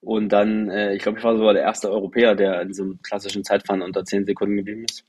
Und 0.00 0.28
dann, 0.30 0.68
äh, 0.68 0.94
ich 0.94 1.02
glaube, 1.02 1.18
ich 1.18 1.24
war 1.24 1.36
sogar 1.36 1.54
der 1.54 1.62
erste 1.62 1.90
Europäer, 1.90 2.34
der 2.34 2.60
in 2.60 2.68
diesem 2.68 3.00
klassischen 3.02 3.42
Zeitfahren 3.42 3.82
unter 3.82 4.04
zehn 4.04 4.26
Sekunden 4.26 4.56
geblieben 4.56 4.84
ist. 4.88 5.04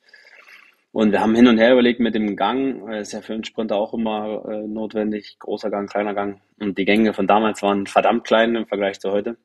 Und 0.96 1.12
wir 1.12 1.20
haben 1.20 1.36
hin 1.36 1.48
und 1.48 1.58
her 1.58 1.74
überlegt 1.74 2.00
mit 2.00 2.16
dem 2.16 2.38
Gang, 2.38 2.90
ist 2.94 3.12
ja 3.12 3.20
für 3.20 3.34
einen 3.34 3.44
Sprinter 3.44 3.76
auch 3.76 3.94
immer 3.94 4.46
äh, 4.48 4.66
notwendig, 4.66 5.36
großer 5.40 5.70
Gang, 5.70 5.90
kleiner 5.90 6.14
Gang. 6.14 6.40
Und 6.58 6.78
die 6.78 6.86
Gänge 6.86 7.12
von 7.12 7.28
damals 7.28 7.62
waren 7.62 7.86
verdammt 7.86 8.24
klein 8.24 8.56
im 8.56 8.66
Vergleich 8.66 9.02
zu 9.02 9.12
heute. 9.12 9.36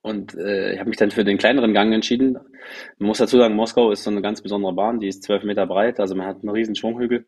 Und 0.00 0.36
äh, 0.36 0.74
ich 0.74 0.78
habe 0.78 0.90
mich 0.90 0.96
dann 0.96 1.10
für 1.10 1.24
den 1.24 1.38
kleineren 1.38 1.74
Gang 1.74 1.92
entschieden. 1.92 2.38
Man 2.98 3.08
muss 3.08 3.18
dazu 3.18 3.36
sagen, 3.36 3.56
Moskau 3.56 3.90
ist 3.90 4.04
so 4.04 4.10
eine 4.12 4.22
ganz 4.22 4.42
besondere 4.42 4.72
Bahn, 4.72 5.00
die 5.00 5.08
ist 5.08 5.24
zwölf 5.24 5.42
Meter 5.42 5.66
breit, 5.66 5.98
also 5.98 6.14
man 6.14 6.28
hat 6.28 6.36
einen 6.42 6.50
riesen 6.50 6.76
Schwunghügel. 6.76 7.26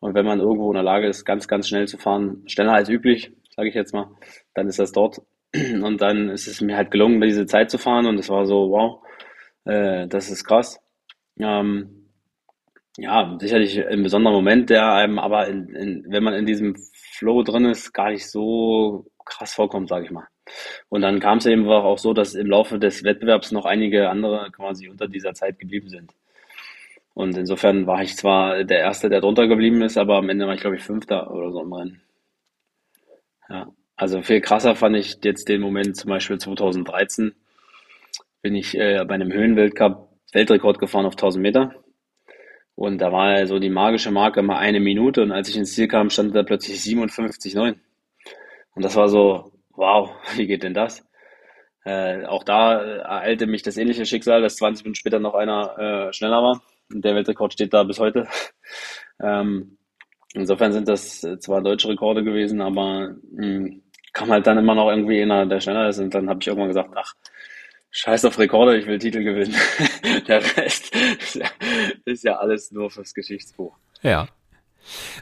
Und 0.00 0.14
wenn 0.14 0.24
man 0.24 0.40
irgendwo 0.40 0.70
in 0.70 0.76
der 0.76 0.84
Lage 0.84 1.06
ist, 1.06 1.26
ganz, 1.26 1.46
ganz 1.46 1.68
schnell 1.68 1.86
zu 1.86 1.98
fahren, 1.98 2.44
schneller 2.46 2.72
als 2.72 2.88
üblich, 2.88 3.30
sage 3.54 3.68
ich 3.68 3.74
jetzt 3.74 3.92
mal, 3.92 4.08
dann 4.54 4.68
ist 4.68 4.78
das 4.78 4.92
dort. 4.92 5.20
Und 5.54 6.00
dann 6.00 6.30
ist 6.30 6.46
es 6.46 6.62
mir 6.62 6.78
halt 6.78 6.90
gelungen, 6.90 7.20
diese 7.20 7.44
Zeit 7.44 7.70
zu 7.70 7.76
fahren 7.76 8.06
und 8.06 8.18
es 8.18 8.30
war 8.30 8.46
so, 8.46 8.70
wow, 8.70 9.02
äh, 9.66 10.08
das 10.08 10.30
ist 10.30 10.44
krass. 10.44 10.80
Ähm, 11.38 12.03
ja, 12.96 13.36
sicherlich 13.40 13.86
ein 13.86 14.02
besonderer 14.02 14.34
Moment, 14.34 14.70
der 14.70 14.92
einem 14.92 15.18
aber, 15.18 15.48
in, 15.48 15.68
in, 15.74 16.04
wenn 16.08 16.22
man 16.22 16.34
in 16.34 16.46
diesem 16.46 16.76
Flow 17.16 17.42
drin 17.42 17.64
ist, 17.64 17.92
gar 17.92 18.10
nicht 18.10 18.30
so 18.30 19.06
krass 19.24 19.54
vorkommt, 19.54 19.88
sage 19.88 20.04
ich 20.04 20.10
mal. 20.10 20.28
Und 20.88 21.02
dann 21.02 21.20
kam 21.20 21.38
es 21.38 21.46
eben 21.46 21.68
auch 21.68 21.98
so, 21.98 22.12
dass 22.12 22.34
im 22.34 22.48
Laufe 22.48 22.78
des 22.78 23.02
Wettbewerbs 23.02 23.52
noch 23.52 23.64
einige 23.64 24.10
andere 24.10 24.50
quasi 24.52 24.88
unter 24.88 25.08
dieser 25.08 25.34
Zeit 25.34 25.58
geblieben 25.58 25.88
sind. 25.88 26.12
Und 27.14 27.36
insofern 27.36 27.86
war 27.86 28.02
ich 28.02 28.16
zwar 28.16 28.64
der 28.64 28.78
Erste, 28.78 29.08
der 29.08 29.20
drunter 29.20 29.46
geblieben 29.46 29.82
ist, 29.82 29.96
aber 29.96 30.16
am 30.16 30.28
Ende 30.28 30.46
war 30.46 30.54
ich, 30.54 30.60
glaube 30.60 30.76
ich, 30.76 30.82
Fünfter 30.82 31.30
oder 31.30 31.52
so 31.52 31.62
im 31.62 31.72
Rennen. 31.72 32.02
Ja, 33.48 33.68
also 33.96 34.22
viel 34.22 34.40
krasser 34.40 34.74
fand 34.74 34.96
ich 34.96 35.18
jetzt 35.22 35.48
den 35.48 35.60
Moment 35.60 35.96
zum 35.96 36.10
Beispiel 36.10 36.38
2013 36.38 37.34
bin 38.42 38.56
ich 38.56 38.76
äh, 38.76 39.04
bei 39.06 39.14
einem 39.14 39.32
Höhenweltcup 39.32 40.10
Weltrekord 40.32 40.78
gefahren 40.78 41.06
auf 41.06 41.14
1000 41.14 41.42
Meter 41.42 41.83
und 42.76 42.98
da 42.98 43.12
war 43.12 43.46
so 43.46 43.58
die 43.58 43.70
magische 43.70 44.10
Marke 44.10 44.40
immer 44.40 44.58
eine 44.58 44.80
Minute 44.80 45.22
und 45.22 45.32
als 45.32 45.48
ich 45.48 45.56
ins 45.56 45.74
Ziel 45.74 45.88
kam, 45.88 46.10
stand 46.10 46.34
da 46.34 46.42
plötzlich 46.42 46.78
57,9. 46.80 47.76
Und 48.74 48.84
das 48.84 48.96
war 48.96 49.08
so, 49.08 49.52
wow, 49.70 50.10
wie 50.36 50.46
geht 50.46 50.62
denn 50.62 50.74
das? 50.74 51.06
Äh, 51.84 52.24
auch 52.24 52.44
da 52.44 52.80
ereilte 52.80 53.46
mich 53.46 53.62
das 53.62 53.76
ähnliche 53.76 54.06
Schicksal, 54.06 54.40
dass 54.42 54.56
20 54.56 54.84
Minuten 54.84 54.96
später 54.96 55.20
noch 55.20 55.34
einer 55.34 55.78
äh, 56.08 56.12
schneller 56.12 56.42
war. 56.42 56.62
Und 56.92 57.04
der 57.04 57.14
Weltrekord 57.14 57.52
steht 57.52 57.74
da 57.74 57.82
bis 57.84 57.98
heute. 57.98 58.26
ähm, 59.22 59.76
insofern 60.32 60.72
sind 60.72 60.88
das 60.88 61.20
zwar 61.40 61.62
deutsche 61.62 61.88
Rekorde 61.88 62.24
gewesen, 62.24 62.60
aber 62.60 63.14
mh, 63.32 63.46
hm, 63.46 63.82
kam 64.12 64.30
halt 64.30 64.46
dann 64.46 64.58
immer 64.58 64.74
noch 64.74 64.88
irgendwie 64.90 65.20
einer, 65.22 65.46
der 65.46 65.60
schneller 65.60 65.88
ist. 65.88 65.98
Und 65.98 66.14
dann 66.14 66.28
habe 66.28 66.38
ich 66.40 66.46
irgendwann 66.46 66.68
gesagt, 66.68 66.90
ach, 66.96 67.14
Scheiß 67.96 68.24
auf 68.24 68.40
Rekorde, 68.40 68.76
ich 68.76 68.86
will 68.86 68.98
Titel 68.98 69.22
gewinnen. 69.22 69.54
Der 70.26 70.42
Rest 70.56 70.90
ist 72.04 72.24
ja, 72.24 72.36
alles 72.38 72.72
nur 72.72 72.90
fürs 72.90 73.14
Geschichtsbuch. 73.14 73.72
Ja. 74.02 74.26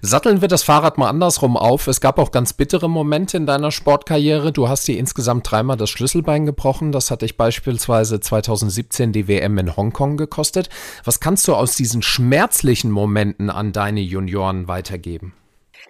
Satteln 0.01 0.41
wir 0.41 0.49
das 0.49 0.63
Fahrrad 0.63 0.97
mal 0.97 1.11
andersrum 1.11 1.59
auf. 1.59 1.87
Es 1.87 2.01
gab 2.01 2.19
auch 2.19 2.31
ganz 2.31 2.55
bittere 2.55 2.89
Momente 2.89 3.37
in 3.37 3.45
deiner 3.45 3.71
Sportkarriere. 3.71 4.53
Du 4.53 4.71
hast 4.71 4.89
dir 4.89 4.99
insgesamt 4.99 5.49
dreimal 5.51 5.77
das 5.77 5.91
Schlüsselbein 5.91 6.47
gebrochen. 6.47 6.93
Das 6.93 7.11
hat 7.11 7.21
dich 7.21 7.37
beispielsweise 7.37 8.21
2017 8.21 9.13
die 9.13 9.29
WM 9.29 9.59
in 9.59 9.77
Hongkong 9.77 10.17
gekostet. 10.17 10.71
Was 11.05 11.21
kannst 11.21 11.47
du 11.49 11.55
aus 11.55 11.77
diesen 11.77 12.01
schmerzlichen 12.01 12.91
Momenten 12.91 13.51
an 13.51 13.73
deine 13.73 14.01
Junioren 14.01 14.67
weitergeben? 14.67 15.35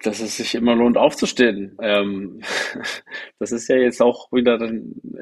Dass 0.01 0.19
es 0.19 0.37
sich 0.37 0.55
immer 0.55 0.75
lohnt, 0.75 0.97
aufzustehen. 0.97 1.77
Ähm, 1.81 2.41
das 3.39 3.51
ist 3.51 3.67
ja 3.67 3.77
jetzt 3.77 4.01
auch 4.01 4.31
wieder 4.31 4.57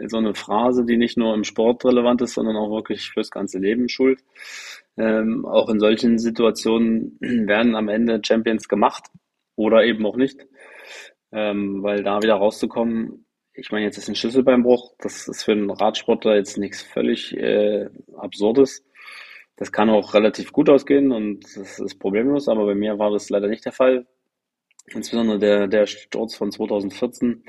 so 0.08 0.18
eine 0.18 0.34
Phrase, 0.34 0.86
die 0.86 0.98
nicht 0.98 1.18
nur 1.18 1.34
im 1.34 1.44
Sport 1.44 1.86
relevant 1.86 2.22
ist, 2.22 2.34
sondern 2.34 2.56
auch 2.56 2.72
wirklich 2.72 3.10
fürs 3.10 3.30
ganze 3.30 3.60
Leben 3.60 3.90
schuld. 3.90 4.22
Ähm, 4.98 5.46
auch 5.46 5.70
in 5.70 5.80
solchen 5.80 6.18
Situationen 6.18 7.18
werden 7.20 7.76
am 7.76 7.90
Ende 7.90 8.22
Champions 8.24 8.68
gemacht 8.68 9.04
oder 9.56 9.84
eben 9.84 10.06
auch 10.06 10.16
nicht. 10.16 10.40
Ähm, 11.34 11.82
weil 11.84 12.04
da 12.04 12.22
wieder 12.22 12.36
rauszukommen, 12.36 13.26
ich 13.54 13.72
meine, 13.72 13.86
jetzt 13.86 13.98
ist 13.98 14.08
ein 14.08 14.16
Schlüsselbeinbruch, 14.16 14.94
das 15.00 15.28
ist 15.28 15.44
für 15.44 15.52
einen 15.52 15.70
Radsportler 15.70 16.36
jetzt 16.36 16.58
nichts 16.58 16.82
völlig 16.82 17.36
äh, 17.36 17.90
Absurdes. 18.18 18.84
Das 19.58 19.72
kann 19.72 19.90
auch 19.90 20.14
relativ 20.14 20.52
gut 20.52 20.70
ausgehen 20.70 21.12
und 21.12 21.44
das 21.56 21.80
ist 21.80 22.00
problemlos, 22.00 22.48
aber 22.48 22.66
bei 22.66 22.76
mir 22.76 22.98
war 22.98 23.12
das 23.12 23.30
leider 23.30 23.48
nicht 23.48 23.66
der 23.66 23.74
Fall. 23.74 24.08
Insbesondere 24.94 25.40
der, 25.40 25.68
der 25.68 25.86
Sturz 25.88 26.36
von 26.36 26.52
2014 26.52 27.44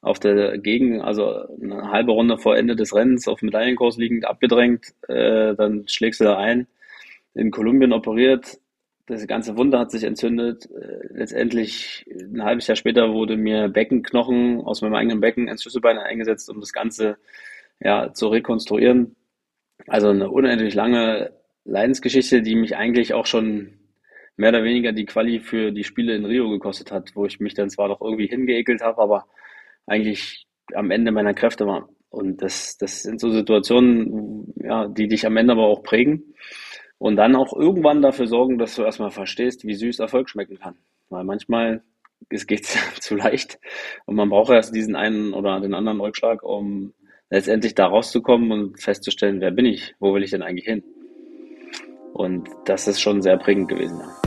auf 0.00 0.18
der 0.18 0.58
Gegen, 0.58 1.00
also 1.00 1.46
eine 1.62 1.90
halbe 1.90 2.12
Runde 2.12 2.38
vor 2.38 2.56
Ende 2.56 2.74
des 2.74 2.94
Rennens 2.94 3.28
auf 3.28 3.40
Medaillenkurs 3.42 3.96
liegend 3.96 4.24
abgedrängt, 4.24 4.86
äh, 5.08 5.54
dann 5.54 5.86
schlägst 5.86 6.20
du 6.20 6.24
da 6.24 6.36
ein, 6.38 6.66
in 7.34 7.50
Kolumbien 7.50 7.92
operiert, 7.92 8.58
das 9.06 9.26
ganze 9.26 9.56
Wunder 9.56 9.78
hat 9.78 9.90
sich 9.90 10.04
entzündet. 10.04 10.68
Äh, 10.70 11.08
letztendlich 11.12 12.06
ein 12.08 12.42
halbes 12.42 12.66
Jahr 12.66 12.76
später 12.76 13.12
wurde 13.12 13.36
mir 13.36 13.68
Beckenknochen 13.68 14.60
aus 14.60 14.80
meinem 14.80 14.94
eigenen 14.94 15.20
Becken 15.20 15.48
ins 15.48 15.62
Schlüsselbein 15.62 15.98
eingesetzt, 15.98 16.48
um 16.48 16.60
das 16.60 16.72
Ganze 16.72 17.16
ja, 17.80 18.12
zu 18.12 18.28
rekonstruieren. 18.28 19.16
Also 19.88 20.08
eine 20.08 20.30
unendlich 20.30 20.74
lange 20.74 21.32
Leidensgeschichte, 21.64 22.42
die 22.42 22.54
mich 22.54 22.76
eigentlich 22.76 23.14
auch 23.14 23.26
schon 23.26 23.78
mehr 24.36 24.50
oder 24.50 24.64
weniger 24.64 24.92
die 24.92 25.04
Quali 25.04 25.40
für 25.40 25.72
die 25.72 25.84
Spiele 25.84 26.14
in 26.14 26.24
Rio 26.24 26.48
gekostet 26.50 26.90
hat, 26.90 27.10
wo 27.14 27.26
ich 27.26 27.40
mich 27.40 27.54
dann 27.54 27.70
zwar 27.70 27.88
noch 27.88 28.00
irgendwie 28.00 28.26
hingeekelt 28.26 28.82
habe, 28.82 29.00
aber 29.00 29.26
eigentlich 29.86 30.46
am 30.74 30.90
Ende 30.90 31.12
meiner 31.12 31.34
Kräfte 31.34 31.66
war. 31.66 31.88
Und 32.10 32.42
das, 32.42 32.76
das 32.76 33.02
sind 33.02 33.20
so 33.20 33.30
Situationen, 33.30 34.52
ja, 34.56 34.86
die 34.88 35.08
dich 35.08 35.26
am 35.26 35.36
Ende 35.36 35.52
aber 35.52 35.66
auch 35.66 35.82
prägen 35.82 36.34
und 36.98 37.16
dann 37.16 37.34
auch 37.34 37.52
irgendwann 37.54 38.02
dafür 38.02 38.26
sorgen, 38.26 38.58
dass 38.58 38.74
du 38.74 38.82
erstmal 38.82 39.10
verstehst, 39.10 39.66
wie 39.66 39.74
süß 39.74 39.98
Erfolg 39.98 40.28
schmecken 40.28 40.58
kann. 40.58 40.76
Weil 41.08 41.24
manchmal 41.24 41.82
es 42.28 42.46
geht 42.46 42.66
zu 43.00 43.16
leicht 43.16 43.58
und 44.06 44.14
man 44.14 44.28
braucht 44.28 44.52
erst 44.52 44.74
diesen 44.74 44.94
einen 44.94 45.34
oder 45.34 45.60
den 45.60 45.74
anderen 45.74 46.00
Rückschlag, 46.00 46.42
um 46.42 46.92
letztendlich 47.30 47.74
da 47.74 47.86
rauszukommen 47.86 48.52
und 48.52 48.80
festzustellen, 48.80 49.40
wer 49.40 49.50
bin 49.50 49.66
ich, 49.66 49.94
wo 49.98 50.14
will 50.14 50.22
ich 50.22 50.30
denn 50.30 50.42
eigentlich 50.42 50.66
hin? 50.66 50.84
Und 52.12 52.48
das 52.66 52.86
ist 52.88 53.00
schon 53.00 53.22
sehr 53.22 53.38
prägend 53.38 53.68
gewesen. 53.68 54.00
Ja. 54.00 54.21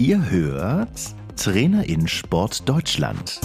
Ihr 0.00 0.30
hört 0.30 0.90
Trainer 1.36 1.88
in 1.88 2.06
Sport 2.06 2.68
Deutschland. 2.68 3.40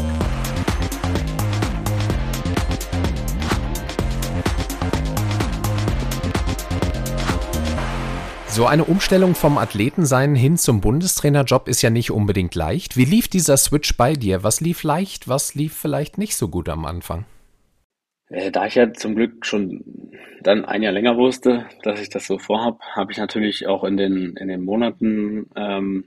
So 8.48 8.68
eine 8.68 8.86
Umstellung 8.86 9.34
vom 9.34 9.58
Athletensein 9.58 10.36
hin 10.36 10.58
zum 10.58 10.80
Bundestrainerjob 10.80 11.68
ist 11.68 11.82
ja 11.82 11.89
nicht 11.89 12.12
unbedingt 12.12 12.54
leicht. 12.54 12.98
Wie 12.98 13.06
lief 13.06 13.28
dieser 13.28 13.58
Switch 13.58 13.98
bei 13.98 14.13
dir? 14.13 14.44
Was 14.44 14.62
lief 14.62 14.84
leicht, 14.84 15.28
was 15.28 15.56
lief 15.56 15.76
vielleicht 15.76 16.20
nicht 16.20 16.36
so 16.36 16.50
gut 16.50 16.70
am 16.70 16.86
Anfang? 16.86 17.26
Äh, 18.30 18.52
da 18.52 18.68
ich 18.68 18.76
ja 18.76 18.94
zum 18.94 19.16
Glück 19.16 19.44
schon 19.44 19.84
dann 20.44 20.66
ein 20.66 20.84
Jahr 20.84 20.94
länger 20.94 21.18
wusste, 21.18 21.66
dass 21.82 22.00
ich 22.00 22.10
das 22.10 22.28
so 22.28 22.38
vorhab, 22.38 22.80
habe 22.96 23.12
ich 23.12 23.18
natürlich 23.18 23.66
auch 23.66 23.84
in 23.84 23.98
den, 23.98 24.36
in 24.36 24.50
den 24.50 24.63
Monaten 24.63 25.50
ähm, 25.56 26.06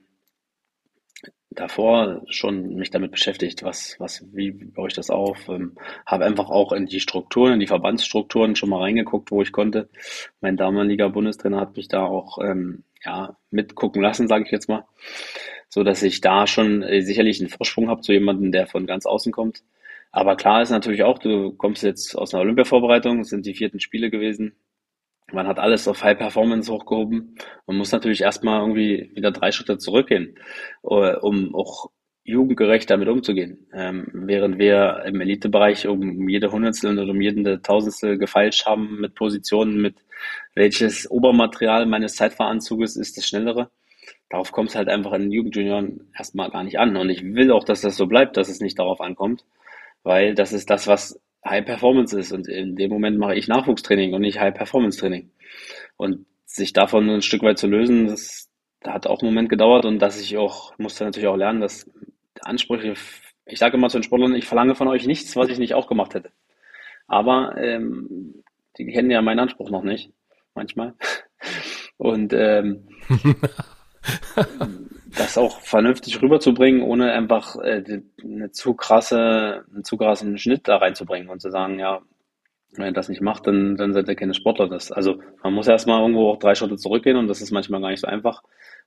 davor 1.56 2.22
schon 2.28 2.76
mich 2.76 2.90
damit 2.90 3.10
beschäftigt, 3.10 3.62
was, 3.62 3.96
was, 3.98 4.24
wie 4.32 4.52
baue 4.52 4.88
ich 4.88 4.94
das 4.94 5.10
auf, 5.10 5.48
ähm, 5.48 5.76
habe 6.06 6.24
einfach 6.24 6.48
auch 6.50 6.72
in 6.72 6.86
die 6.86 7.00
Strukturen, 7.00 7.54
in 7.54 7.60
die 7.60 7.66
Verbandsstrukturen 7.66 8.56
schon 8.56 8.68
mal 8.70 8.82
reingeguckt, 8.82 9.30
wo 9.30 9.42
ich 9.42 9.52
konnte. 9.52 9.88
Mein 10.40 10.56
damaliger 10.56 11.10
Bundestrainer 11.10 11.60
hat 11.60 11.76
mich 11.76 11.88
da 11.88 12.04
auch 12.04 12.38
ähm, 12.38 12.84
ja, 13.04 13.36
mitgucken 13.50 14.02
lassen, 14.02 14.28
sage 14.28 14.44
ich 14.44 14.52
jetzt 14.52 14.68
mal, 14.68 14.84
so 15.68 15.82
dass 15.82 16.02
ich 16.02 16.20
da 16.20 16.46
schon 16.46 16.82
äh, 16.82 17.02
sicherlich 17.02 17.40
einen 17.40 17.48
Vorsprung 17.48 17.88
habe 17.88 18.02
zu 18.02 18.12
jemandem, 18.12 18.52
der 18.52 18.66
von 18.66 18.86
ganz 18.86 19.06
außen 19.06 19.32
kommt. 19.32 19.62
Aber 20.12 20.36
klar 20.36 20.62
ist 20.62 20.70
natürlich 20.70 21.02
auch, 21.02 21.18
du 21.18 21.52
kommst 21.52 21.82
jetzt 21.82 22.16
aus 22.16 22.32
einer 22.32 22.42
Olympia-Vorbereitung, 22.42 23.20
es 23.20 23.28
sind 23.28 23.44
die 23.44 23.54
vierten 23.54 23.80
Spiele 23.80 24.10
gewesen, 24.10 24.56
man 25.32 25.46
hat 25.46 25.58
alles 25.58 25.88
auf 25.88 26.02
High 26.02 26.18
Performance 26.18 26.72
hochgehoben. 26.72 27.36
Man 27.66 27.76
muss 27.76 27.92
natürlich 27.92 28.22
erstmal 28.22 28.60
irgendwie 28.60 29.10
wieder 29.14 29.32
drei 29.32 29.50
Schritte 29.52 29.78
zurückgehen, 29.78 30.38
äh, 30.84 31.16
um 31.16 31.54
auch 31.54 31.90
jugendgerecht 32.24 32.90
damit 32.90 33.08
umzugehen. 33.08 33.66
Ähm, 33.72 34.08
während 34.12 34.58
wir 34.58 35.04
im 35.06 35.20
Elitebereich 35.20 35.86
um 35.86 36.28
jede 36.28 36.50
Hundertstel 36.50 36.98
und 36.98 37.10
um 37.10 37.20
jede 37.20 37.62
Tausendstel 37.62 38.18
gefeilscht 38.18 38.66
haben 38.66 39.00
mit 39.00 39.14
Positionen, 39.14 39.80
mit 39.80 39.96
welches 40.54 41.10
Obermaterial 41.10 41.86
meines 41.86 42.16
Zeitfahranzuges 42.16 42.96
ist 42.96 43.16
das 43.16 43.26
schnellere. 43.26 43.70
Darauf 44.28 44.50
kommt 44.50 44.70
es 44.70 44.74
halt 44.76 44.88
einfach 44.88 45.12
in 45.12 45.22
den 45.22 45.32
Jugendjunioren 45.32 46.08
erstmal 46.16 46.50
gar 46.50 46.64
nicht 46.64 46.78
an. 46.80 46.96
Und 46.96 47.10
ich 47.10 47.22
will 47.22 47.52
auch, 47.52 47.64
dass 47.64 47.80
das 47.80 47.96
so 47.96 48.06
bleibt, 48.06 48.36
dass 48.36 48.48
es 48.48 48.60
nicht 48.60 48.78
darauf 48.78 49.00
ankommt, 49.00 49.44
weil 50.02 50.34
das 50.34 50.52
ist 50.52 50.68
das, 50.68 50.88
was 50.88 51.20
High 51.48 51.64
Performance 51.64 52.18
ist. 52.18 52.32
Und 52.32 52.48
in 52.48 52.76
dem 52.76 52.90
Moment 52.90 53.18
mache 53.18 53.34
ich 53.34 53.48
Nachwuchstraining 53.48 54.14
und 54.14 54.20
nicht 54.20 54.40
High 54.40 54.54
Performance 54.54 54.98
Training. 54.98 55.30
Und 55.96 56.26
sich 56.44 56.72
davon 56.72 57.08
ein 57.08 57.22
Stück 57.22 57.42
weit 57.42 57.58
zu 57.58 57.66
lösen, 57.66 58.06
das 58.06 58.50
hat 58.84 59.06
auch 59.06 59.20
einen 59.20 59.32
Moment 59.32 59.48
gedauert 59.48 59.84
und 59.84 59.98
dass 59.98 60.20
ich 60.20 60.36
auch, 60.36 60.76
musste 60.78 61.04
natürlich 61.04 61.28
auch 61.28 61.36
lernen, 61.36 61.60
dass 61.60 61.90
Ansprüche, 62.40 62.94
ich 63.44 63.58
sage 63.58 63.76
immer 63.76 63.88
zu 63.88 63.98
den 63.98 64.04
Sportlern, 64.04 64.34
ich 64.34 64.46
verlange 64.46 64.74
von 64.74 64.88
euch 64.88 65.06
nichts, 65.06 65.36
was 65.36 65.48
ich 65.48 65.58
nicht 65.58 65.74
auch 65.74 65.86
gemacht 65.86 66.14
hätte. 66.14 66.30
Aber 67.06 67.56
ähm, 67.56 68.42
die 68.78 68.86
kennen 68.86 69.10
ja 69.10 69.22
meinen 69.22 69.40
Anspruch 69.40 69.70
noch 69.70 69.82
nicht, 69.82 70.12
manchmal. 70.54 70.94
Und 71.98 72.32
ähm, 72.34 72.88
das 75.16 75.38
auch 75.38 75.60
vernünftig 75.60 76.20
rüberzubringen, 76.20 76.82
ohne 76.82 77.12
einfach 77.12 77.56
äh, 77.56 78.00
eine 78.22 78.50
zu 78.52 78.74
krasse, 78.74 79.64
einen 79.72 79.84
zu 79.84 79.96
krassen 79.96 80.38
Schnitt 80.38 80.68
da 80.68 80.76
reinzubringen 80.76 81.28
und 81.28 81.40
zu 81.40 81.50
sagen, 81.50 81.78
ja, 81.78 82.02
wenn 82.72 82.86
ihr 82.86 82.92
das 82.92 83.08
nicht 83.08 83.22
macht, 83.22 83.46
dann, 83.46 83.76
dann 83.76 83.92
seid 83.92 84.08
ihr 84.08 84.16
keine 84.16 84.34
Sportler. 84.34 84.68
Das, 84.68 84.92
also 84.92 85.20
man 85.42 85.54
muss 85.54 85.68
erstmal 85.68 86.00
irgendwo 86.00 86.30
auch 86.30 86.38
drei 86.38 86.54
Schritte 86.54 86.76
zurückgehen 86.76 87.16
und 87.16 87.28
das 87.28 87.40
ist 87.40 87.50
manchmal 87.50 87.80
gar 87.80 87.90
nicht 87.90 88.00
so 88.00 88.06
einfach, 88.06 88.42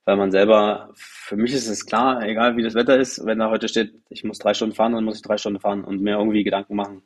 weil 0.05 0.17
man 0.17 0.31
selber, 0.31 0.91
für 0.93 1.35
mich 1.35 1.53
ist 1.53 1.67
es 1.67 1.85
klar, 1.85 2.21
egal 2.23 2.57
wie 2.57 2.63
das 2.63 2.75
Wetter 2.75 2.97
ist, 2.97 3.25
wenn 3.25 3.39
da 3.39 3.49
heute 3.49 3.67
steht, 3.67 3.93
ich 4.09 4.23
muss 4.23 4.39
drei 4.39 4.53
Stunden 4.53 4.75
fahren, 4.75 4.93
dann 4.93 5.03
muss 5.03 5.17
ich 5.17 5.21
drei 5.21 5.37
Stunden 5.37 5.59
fahren 5.59 5.83
und 5.83 6.01
mir 6.01 6.17
irgendwie 6.17 6.43
Gedanken 6.43 6.75
machen, 6.75 7.03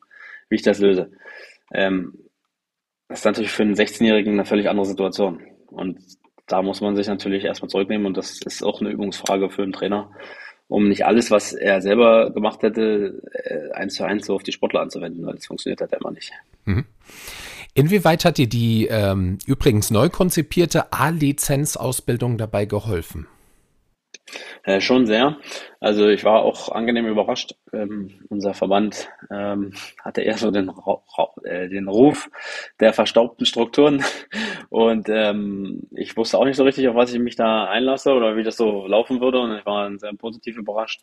wie 0.49 0.55
ich 0.55 0.61
das 0.61 0.79
löse. 0.79 1.11
Ähm, 1.73 2.13
das 3.07 3.19
ist 3.19 3.25
natürlich 3.25 3.51
für 3.51 3.63
einen 3.63 3.75
16-Jährigen 3.75 4.33
eine 4.33 4.45
völlig 4.45 4.69
andere 4.69 4.85
Situation. 4.85 5.41
Und 5.67 5.99
da 6.47 6.61
muss 6.61 6.81
man 6.81 6.95
sich 6.95 7.07
natürlich 7.07 7.43
erstmal 7.43 7.69
zurücknehmen 7.69 8.05
und 8.05 8.17
das 8.17 8.39
ist 8.41 8.63
auch 8.63 8.81
eine 8.81 8.89
Übungsfrage 8.89 9.49
für 9.49 9.63
einen 9.63 9.73
Trainer, 9.73 10.11
um 10.67 10.87
nicht 10.87 11.05
alles, 11.05 11.31
was 11.31 11.53
er 11.53 11.81
selber 11.81 12.31
gemacht 12.31 12.61
hätte, 12.63 13.21
äh, 13.31 13.71
eins 13.73 13.95
zu 13.95 14.03
eins 14.03 14.25
so 14.25 14.35
auf 14.35 14.43
die 14.43 14.51
Sportler 14.51 14.81
anzuwenden, 14.81 15.25
weil 15.25 15.35
das 15.35 15.45
funktioniert 15.45 15.81
halt 15.81 15.93
immer 15.93 16.11
nicht. 16.11 16.31
Mhm. 16.65 16.85
Inwieweit 17.75 18.23
hat 18.23 18.37
dir 18.37 18.47
die 18.47 18.87
ähm, 18.87 19.39
übrigens 19.47 19.89
neu 19.89 20.09
konzipierte 20.09 20.93
A-Lizenz-Ausbildung 20.93 22.37
dabei 22.37 22.65
geholfen? 22.65 23.27
Äh, 24.63 24.81
schon 24.81 25.05
sehr. 25.05 25.37
Also 25.79 26.07
ich 26.07 26.23
war 26.23 26.43
auch 26.43 26.69
angenehm 26.69 27.07
überrascht. 27.07 27.55
Ähm, 27.73 28.11
unser 28.29 28.53
Verband 28.53 29.09
ähm, 29.29 29.73
hatte 30.01 30.21
eher 30.21 30.37
so 30.37 30.49
den, 30.49 30.71
äh, 31.43 31.67
den 31.67 31.89
Ruf 31.89 32.29
der 32.79 32.93
verstaubten 32.93 33.45
Strukturen. 33.45 34.03
Und 34.69 35.09
ähm, 35.09 35.81
ich 35.91 36.15
wusste 36.15 36.37
auch 36.37 36.45
nicht 36.45 36.55
so 36.55 36.63
richtig, 36.63 36.87
auf 36.87 36.95
was 36.95 37.13
ich 37.13 37.19
mich 37.19 37.35
da 37.35 37.65
einlasse 37.65 38.13
oder 38.13 38.37
wie 38.37 38.43
das 38.43 38.55
so 38.55 38.87
laufen 38.87 39.19
würde. 39.19 39.41
Und 39.41 39.57
ich 39.57 39.65
war 39.65 39.91
sehr 39.99 40.13
positiv 40.13 40.57
überrascht, 40.57 41.01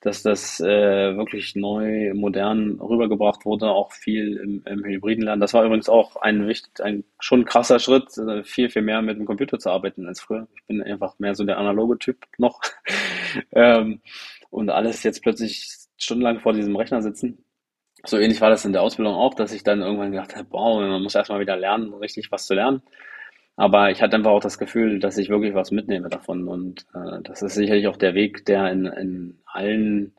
dass 0.00 0.22
das 0.22 0.58
äh, 0.60 1.16
wirklich 1.16 1.54
neu, 1.54 2.14
modern 2.14 2.80
rübergebracht 2.80 3.44
wurde, 3.44 3.70
auch 3.70 3.92
viel 3.92 4.38
im, 4.38 4.62
im 4.64 4.84
hybriden 4.84 5.24
Lernen. 5.24 5.40
Das 5.40 5.54
war 5.54 5.64
übrigens 5.64 5.88
auch 5.88 6.16
ein, 6.16 6.48
wichtig, 6.48 6.82
ein 6.82 7.04
schon 7.20 7.44
krasser 7.44 7.78
Schritt, 7.78 8.16
äh, 8.18 8.42
viel, 8.42 8.70
viel 8.70 8.82
mehr 8.82 9.02
mit 9.02 9.18
dem 9.18 9.26
Computer 9.26 9.58
zu 9.58 9.70
arbeiten 9.70 10.06
als 10.06 10.20
früher. 10.20 10.48
Ich 10.56 10.64
bin 10.64 10.82
einfach 10.82 11.18
mehr 11.18 11.34
so 11.34 11.44
der 11.44 11.58
analoge 11.58 11.98
Typ 11.98 12.16
noch. 12.38 12.53
ähm, 13.52 14.00
und 14.50 14.70
alles 14.70 15.02
jetzt 15.02 15.22
plötzlich 15.22 15.68
stundenlang 15.96 16.40
vor 16.40 16.52
diesem 16.52 16.76
Rechner 16.76 17.02
sitzen. 17.02 17.44
So 18.04 18.18
ähnlich 18.18 18.40
war 18.40 18.50
das 18.50 18.64
in 18.64 18.72
der 18.72 18.82
Ausbildung 18.82 19.14
auch, 19.14 19.34
dass 19.34 19.52
ich 19.52 19.64
dann 19.64 19.80
irgendwann 19.80 20.12
gedacht 20.12 20.36
habe, 20.36 20.48
wow, 20.50 20.80
man 20.80 21.02
muss 21.02 21.14
erstmal 21.14 21.40
wieder 21.40 21.56
lernen, 21.56 21.94
richtig 21.94 22.30
was 22.30 22.46
zu 22.46 22.54
lernen. 22.54 22.82
Aber 23.56 23.90
ich 23.90 24.02
hatte 24.02 24.16
einfach 24.16 24.32
auch 24.32 24.40
das 24.40 24.58
Gefühl, 24.58 24.98
dass 24.98 25.16
ich 25.16 25.28
wirklich 25.28 25.54
was 25.54 25.70
mitnehme 25.70 26.08
davon. 26.08 26.48
Und 26.48 26.86
äh, 26.94 27.22
das 27.22 27.40
ist 27.42 27.54
sicherlich 27.54 27.86
auch 27.86 27.96
der 27.96 28.14
Weg, 28.14 28.44
der 28.46 28.70
in, 28.70 28.86
in 28.86 29.38
allen 29.46 30.12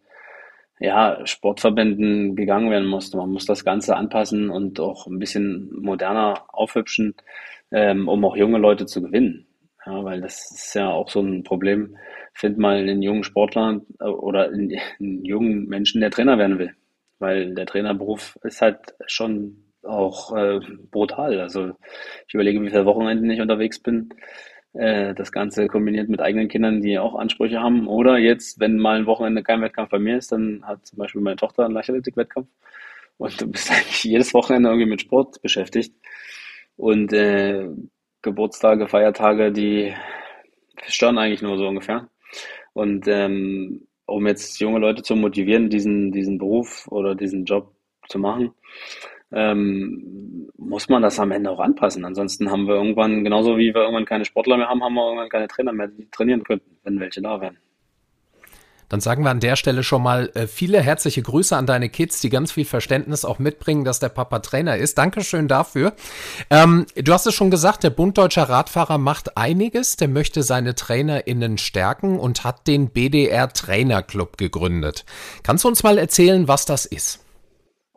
ja, 0.79 1.25
Sportverbänden 1.25 2.35
gegangen 2.35 2.71
werden 2.71 2.87
muss. 2.87 3.13
Man 3.13 3.31
muss 3.31 3.45
das 3.45 3.65
Ganze 3.65 3.95
anpassen 3.95 4.49
und 4.49 4.79
auch 4.79 5.07
ein 5.07 5.19
bisschen 5.19 5.69
moderner 5.81 6.45
aufhübschen, 6.49 7.15
ähm, 7.71 8.07
um 8.07 8.23
auch 8.25 8.35
junge 8.37 8.57
Leute 8.57 8.85
zu 8.85 9.01
gewinnen. 9.01 9.44
Ja, 9.85 10.03
weil 10.03 10.21
das 10.21 10.51
ist 10.51 10.73
ja 10.73 10.89
auch 10.89 11.09
so 11.09 11.21
ein 11.21 11.43
Problem. 11.43 11.95
Find 12.33 12.57
mal 12.57 12.77
einen 12.77 13.01
jungen 13.03 13.23
Sportler 13.23 13.81
äh, 13.99 14.05
oder 14.05 14.49
einen, 14.49 14.71
jungen 15.23 15.67
Menschen, 15.67 16.01
der 16.01 16.09
Trainer 16.11 16.37
werden 16.37 16.57
will. 16.59 16.73
Weil 17.19 17.53
der 17.53 17.65
Trainerberuf 17.67 18.37
ist 18.43 18.61
halt 18.61 18.79
schon 19.07 19.63
auch 19.83 20.35
äh, 20.35 20.59
brutal. 20.91 21.39
Also 21.39 21.73
ich 22.27 22.33
überlege, 22.33 22.61
wie 22.63 22.69
viele 22.69 22.85
Wochenenden 22.85 23.29
ich 23.29 23.41
unterwegs 23.41 23.79
bin. 23.79 24.09
Äh, 24.73 25.13
das 25.13 25.31
Ganze 25.31 25.67
kombiniert 25.67 26.09
mit 26.09 26.19
eigenen 26.19 26.47
Kindern, 26.47 26.81
die 26.81 26.97
auch 26.97 27.15
Ansprüche 27.15 27.59
haben. 27.61 27.87
Oder 27.87 28.17
jetzt, 28.17 28.59
wenn 28.59 28.77
mal 28.77 28.97
ein 28.97 29.05
Wochenende 29.05 29.43
kein 29.43 29.61
Wettkampf 29.61 29.91
bei 29.91 29.99
mir 29.99 30.17
ist, 30.17 30.31
dann 30.31 30.63
hat 30.65 30.85
zum 30.87 30.97
Beispiel 30.97 31.21
meine 31.21 31.37
Tochter 31.37 31.65
einen 31.65 31.75
Leichtathletik-Wettkampf. 31.75 32.47
Und 33.17 33.39
du 33.39 33.51
bist 33.51 33.71
eigentlich 33.71 34.03
jedes 34.03 34.33
Wochenende 34.33 34.69
irgendwie 34.69 34.89
mit 34.89 35.01
Sport 35.01 35.41
beschäftigt. 35.43 35.93
Und 36.75 37.13
äh, 37.13 37.67
Geburtstage, 38.25 38.87
Feiertage, 38.87 39.51
die 39.51 39.93
stören 40.87 41.17
eigentlich 41.17 41.41
nur 41.41 41.57
so 41.57 41.67
ungefähr. 41.67 42.09
Und 42.73 43.07
ähm, 43.07 43.87
um 44.05 44.27
jetzt 44.27 44.59
junge 44.59 44.79
Leute 44.79 45.03
zu 45.03 45.15
motivieren, 45.15 45.69
diesen, 45.69 46.11
diesen 46.11 46.37
Beruf 46.37 46.87
oder 46.89 47.15
diesen 47.15 47.45
Job 47.45 47.71
zu 48.09 48.19
machen, 48.19 48.51
ähm, 49.31 50.49
muss 50.57 50.89
man 50.89 51.01
das 51.03 51.19
am 51.19 51.31
Ende 51.31 51.51
auch 51.51 51.59
anpassen. 51.59 52.03
Ansonsten 52.03 52.51
haben 52.51 52.67
wir 52.67 52.75
irgendwann, 52.75 53.23
genauso 53.23 53.57
wie 53.57 53.73
wir 53.73 53.81
irgendwann 53.81 54.05
keine 54.05 54.25
Sportler 54.25 54.57
mehr 54.57 54.69
haben, 54.69 54.83
haben 54.83 54.95
wir 54.95 55.05
irgendwann 55.05 55.29
keine 55.29 55.47
Trainer 55.47 55.71
mehr, 55.71 55.87
die 55.87 56.09
trainieren 56.09 56.43
könnten, 56.43 56.77
wenn 56.83 56.99
welche 56.99 57.21
da 57.21 57.39
wären. 57.39 57.57
Dann 58.89 59.01
sagen 59.01 59.23
wir 59.23 59.31
an 59.31 59.39
der 59.39 59.55
Stelle 59.55 59.83
schon 59.83 60.03
mal 60.03 60.31
äh, 60.35 60.47
viele 60.47 60.81
herzliche 60.81 61.21
Grüße 61.21 61.55
an 61.55 61.65
deine 61.65 61.89
Kids, 61.89 62.21
die 62.21 62.29
ganz 62.29 62.51
viel 62.51 62.65
Verständnis 62.65 63.25
auch 63.25 63.39
mitbringen, 63.39 63.83
dass 63.83 63.99
der 63.99 64.09
Papa 64.09 64.39
Trainer 64.39 64.77
ist. 64.77 64.97
Dankeschön 64.97 65.47
dafür. 65.47 65.93
Ähm, 66.49 66.85
du 66.95 67.13
hast 67.13 67.25
es 67.25 67.33
schon 67.33 67.51
gesagt, 67.51 67.83
der 67.83 67.89
Bund 67.89 68.17
Deutscher 68.17 68.43
Radfahrer 68.43 68.97
macht 68.97 69.37
einiges. 69.37 69.97
Der 69.97 70.07
möchte 70.07 70.43
seine 70.43 70.75
TrainerInnen 70.75 71.57
stärken 71.57 72.19
und 72.19 72.43
hat 72.43 72.67
den 72.67 72.89
BDR 72.89 73.49
Trainerclub 73.49 74.37
gegründet. 74.37 75.05
Kannst 75.43 75.63
du 75.63 75.67
uns 75.67 75.83
mal 75.83 75.97
erzählen, 75.97 76.47
was 76.47 76.65
das 76.65 76.85
ist? 76.85 77.25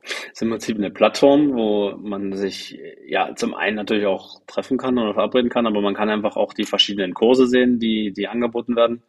Es 0.02 0.32
ist 0.34 0.42
im 0.42 0.50
Prinzip 0.50 0.78
eine 0.78 0.90
Plattform, 0.90 1.54
wo 1.54 1.94
man 1.96 2.32
sich 2.32 2.78
ja 3.06 3.34
zum 3.34 3.54
einen 3.54 3.76
natürlich 3.76 4.06
auch 4.06 4.40
treffen 4.46 4.78
kann 4.78 4.98
oder 4.98 5.14
verabreden 5.14 5.50
kann, 5.50 5.66
aber 5.66 5.80
man 5.80 5.94
kann 5.94 6.08
einfach 6.08 6.36
auch 6.36 6.54
die 6.54 6.64
verschiedenen 6.64 7.14
Kurse 7.14 7.46
sehen, 7.46 7.78
die, 7.78 8.12
die 8.12 8.28
angeboten 8.28 8.76
werden. 8.76 9.02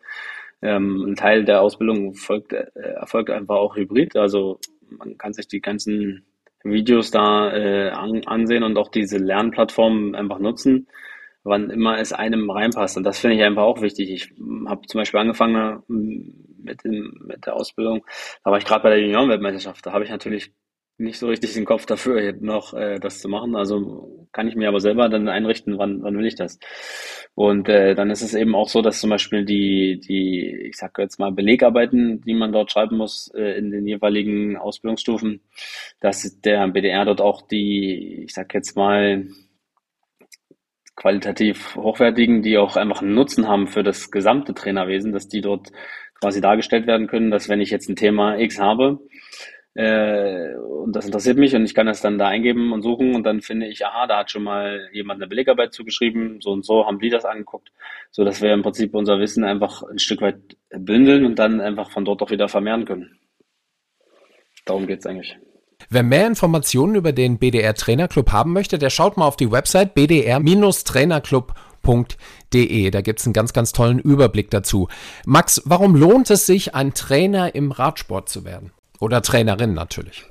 Ähm, 0.62 1.04
ein 1.08 1.16
Teil 1.16 1.46
der 1.46 1.62
Ausbildung 1.62 2.14
folgt, 2.16 2.54
äh, 2.54 2.66
erfolgt 2.76 3.30
einfach 3.30 3.56
auch 3.56 3.76
hybrid. 3.76 4.16
Also 4.16 4.60
man 4.90 5.18
kann 5.18 5.34
sich 5.34 5.48
die 5.48 5.62
ganzen 5.62 6.26
Videos 6.64 7.12
da 7.12 7.54
äh, 7.54 7.90
an, 7.90 8.24
ansehen 8.26 8.64
und 8.64 8.78
auch 8.78 8.90
diese 8.90 9.18
Lernplattform 9.18 10.16
einfach 10.16 10.40
nutzen, 10.40 10.88
wann 11.44 11.70
immer 11.70 11.98
es 12.00 12.12
einem 12.12 12.50
reinpasst. 12.50 12.98
Und 12.98 13.04
das 13.04 13.20
finde 13.20 13.38
ich 13.38 13.44
einfach 13.44 13.64
auch 13.64 13.82
wichtig. 13.82 14.12
Ich 14.12 14.34
habe 14.68 14.86
zum 14.88 15.00
Beispiel 15.00 15.20
angefangen 15.20 15.84
mit, 15.88 16.84
dem, 16.84 17.14
mit 17.26 17.46
der 17.46 17.56
Ausbildung, 17.56 18.06
da 18.44 18.52
war 18.52 18.58
ich 18.58 18.66
gerade 18.66 18.84
bei 18.84 18.90
der 18.90 19.02
Juniorenweltmeisterschaft. 19.02 19.86
Da 19.86 19.94
habe 19.94 20.04
ich 20.04 20.10
natürlich 20.10 20.52
nicht 20.98 21.18
so 21.18 21.28
richtig 21.28 21.54
den 21.54 21.66
Kopf 21.66 21.86
dafür, 21.86 22.34
noch 22.42 22.74
äh, 22.74 23.00
das 23.00 23.20
zu 23.20 23.30
machen. 23.30 23.56
Also 23.56 24.19
kann 24.32 24.48
ich 24.48 24.56
mir 24.56 24.70
aber 24.70 24.80
selber 24.80 25.10
dann 25.10 25.28
einrichten, 25.28 25.78
wann, 25.78 26.04
wann 26.04 26.18
will 26.18 26.26
ich 26.26 26.36
das. 26.36 26.60
Und 27.36 27.70
äh, 27.70 27.96
dann 27.96 28.10
ist 28.10 28.22
es 28.22 28.34
eben 28.34 28.56
auch 28.56 28.70
so, 28.70 28.82
dass 28.82 29.00
zum 29.00 29.10
Beispiel 29.10 29.46
die, 29.46 30.00
die, 30.00 30.68
ich 30.70 30.78
sag 30.78 30.98
jetzt 31.00 31.20
mal, 31.20 31.32
Belegarbeiten, 31.32 32.22
die 32.22 32.34
man 32.34 32.52
dort 32.52 32.72
schreiben 32.72 32.98
muss 32.98 33.32
äh, 33.34 33.58
in 33.58 33.72
den 33.72 33.88
jeweiligen 33.88 34.58
Ausbildungsstufen, 34.58 35.42
dass 36.00 36.40
der 36.42 36.68
BDR 36.68 37.06
dort 37.06 37.22
auch 37.22 37.42
die, 37.48 38.24
ich 38.24 38.34
sag 38.34 38.54
jetzt 38.54 38.76
mal, 38.76 39.28
qualitativ 40.96 41.76
hochwertigen, 41.76 42.42
die 42.42 42.58
auch 42.58 42.76
einfach 42.76 43.02
einen 43.02 43.14
Nutzen 43.14 43.48
haben 43.48 43.68
für 43.68 43.84
das 43.84 44.12
gesamte 44.12 44.54
Trainerwesen, 44.54 45.14
dass 45.14 45.30
die 45.30 45.40
dort 45.40 45.72
quasi 46.20 46.42
dargestellt 46.42 46.88
werden 46.88 47.08
können, 47.08 47.32
dass 47.32 47.48
wenn 47.48 47.62
ich 47.62 47.70
jetzt 47.70 47.90
ein 47.90 47.96
Thema 47.96 48.38
X 48.38 48.60
habe, 48.60 49.00
äh, 49.76 50.56
und 50.56 50.96
das 50.96 51.06
interessiert 51.06 51.38
mich 51.38 51.56
und 51.56 51.64
ich 51.64 51.76
kann 51.76 51.86
das 51.86 52.02
dann 52.02 52.18
da 52.18 52.28
eingeben 52.28 52.74
und 52.74 52.82
suchen 52.82 53.16
und 53.16 53.24
dann 53.24 53.42
finde 53.42 53.68
ich, 53.68 53.86
aha, 53.86 54.08
da 54.08 54.20
hat 54.20 54.32
schon 54.32 54.44
mal 54.44 54.90
jemand 54.92 55.22
eine 55.22 55.28
Belegarbeit 55.28 55.74
zugeschrieben, 55.74 56.42
so 56.42 56.52
und 56.52 56.66
so 56.66 56.86
haben 56.86 57.00
die 57.00 57.10
das 57.10 57.26
angeguckt, 57.26 57.72
so 58.12 58.26
dass 58.26 58.42
wir 58.42 58.54
im 58.54 58.64
Prinzip 58.64 58.96
unser 58.96 59.20
Wissen 59.20 59.44
einfach 59.44 59.84
ein 59.84 60.00
Stück 60.00 60.22
weit 60.22 60.40
bündeln 60.72 61.26
und 61.26 61.38
dann 61.38 61.62
einfach 61.62 61.92
von 61.92 62.06
dort 62.06 62.22
auch 62.22 62.32
wieder 62.32 62.48
vermehren 62.48 62.86
können. 62.86 63.20
Darum 64.66 64.88
geht 64.88 65.00
es 65.00 65.06
eigentlich. 65.06 65.38
Wer 65.90 66.04
mehr 66.04 66.28
Informationen 66.28 66.96
über 66.96 67.14
den 67.14 67.40
BDR 67.40 67.74
Trainerclub 67.74 68.32
haben 68.32 68.54
möchte, 68.54 68.78
der 68.78 68.90
schaut 68.90 69.18
mal 69.18 69.26
auf 69.26 69.38
die 69.38 69.52
Website 69.52 69.96
bdr-trainerclub.de. 69.96 72.92
Da 72.92 73.02
gibt 73.02 73.20
es 73.20 73.26
einen 73.26 73.34
ganz, 73.34 73.54
ganz 73.54 73.72
tollen 73.72 74.00
Überblick 74.00 74.52
dazu. 74.52 74.88
Max, 75.26 75.64
warum 75.66 75.96
lohnt 75.96 76.30
es 76.30 76.46
sich, 76.46 76.76
ein 76.76 76.94
Trainer 76.94 77.56
im 77.56 77.72
Radsport 77.72 78.30
zu 78.30 78.46
werden? 78.46 78.72
Oder 79.00 79.22
Trainerin 79.22 79.74
natürlich. 79.74 80.26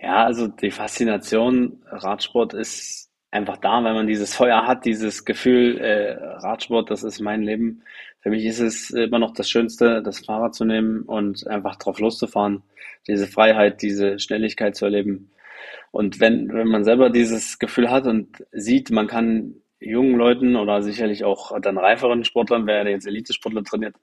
Ja, 0.00 0.24
also 0.24 0.48
die 0.48 0.70
Faszination 0.70 1.82
Radsport 1.86 2.54
ist 2.54 3.10
einfach 3.30 3.58
da, 3.58 3.84
wenn 3.84 3.94
man 3.94 4.06
dieses 4.06 4.34
Feuer 4.34 4.66
hat, 4.66 4.84
dieses 4.84 5.24
Gefühl, 5.24 5.78
äh, 5.78 6.12
Radsport, 6.38 6.90
das 6.90 7.04
ist 7.04 7.20
mein 7.20 7.42
Leben. 7.42 7.82
Für 8.20 8.30
mich 8.30 8.44
ist 8.44 8.60
es 8.60 8.90
immer 8.90 9.18
noch 9.18 9.32
das 9.32 9.48
Schönste, 9.48 10.02
das 10.02 10.20
Fahrrad 10.20 10.54
zu 10.54 10.64
nehmen 10.64 11.02
und 11.02 11.46
einfach 11.46 11.76
drauf 11.76 12.00
loszufahren, 12.00 12.62
diese 13.06 13.26
Freiheit, 13.26 13.82
diese 13.82 14.18
Schnelligkeit 14.18 14.76
zu 14.76 14.86
erleben. 14.86 15.30
Und 15.90 16.20
wenn, 16.20 16.52
wenn 16.52 16.68
man 16.68 16.84
selber 16.84 17.10
dieses 17.10 17.58
Gefühl 17.58 17.90
hat 17.90 18.06
und 18.06 18.44
sieht, 18.52 18.90
man 18.90 19.06
kann 19.06 19.59
jungen 19.80 20.16
Leuten 20.16 20.56
oder 20.56 20.82
sicherlich 20.82 21.24
auch 21.24 21.58
dann 21.60 21.78
reiferen 21.78 22.24
Sportlern, 22.24 22.66
wer 22.66 22.86
jetzt 22.88 23.06
Elite-Sportler 23.06 23.64
trainiert, 23.64 23.96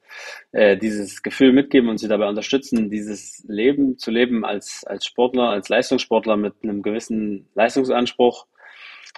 äh, 0.52 0.76
dieses 0.76 1.22
Gefühl 1.22 1.54
mitgeben 1.54 1.90
und 1.90 2.00
sie 2.00 2.08
dabei 2.08 2.28
unterstützen, 2.28 2.90
dieses 2.90 3.46
Leben 3.48 3.98
zu 3.98 4.10
leben 4.12 4.44
als, 4.44 4.84
als 4.86 5.06
Sportler, 5.06 5.50
als 5.50 5.70
Leistungssportler 5.70 6.36
mit 6.36 6.56
einem 6.64 6.82
gewissen 6.82 7.48
Leistungsanspruch 7.54 8.48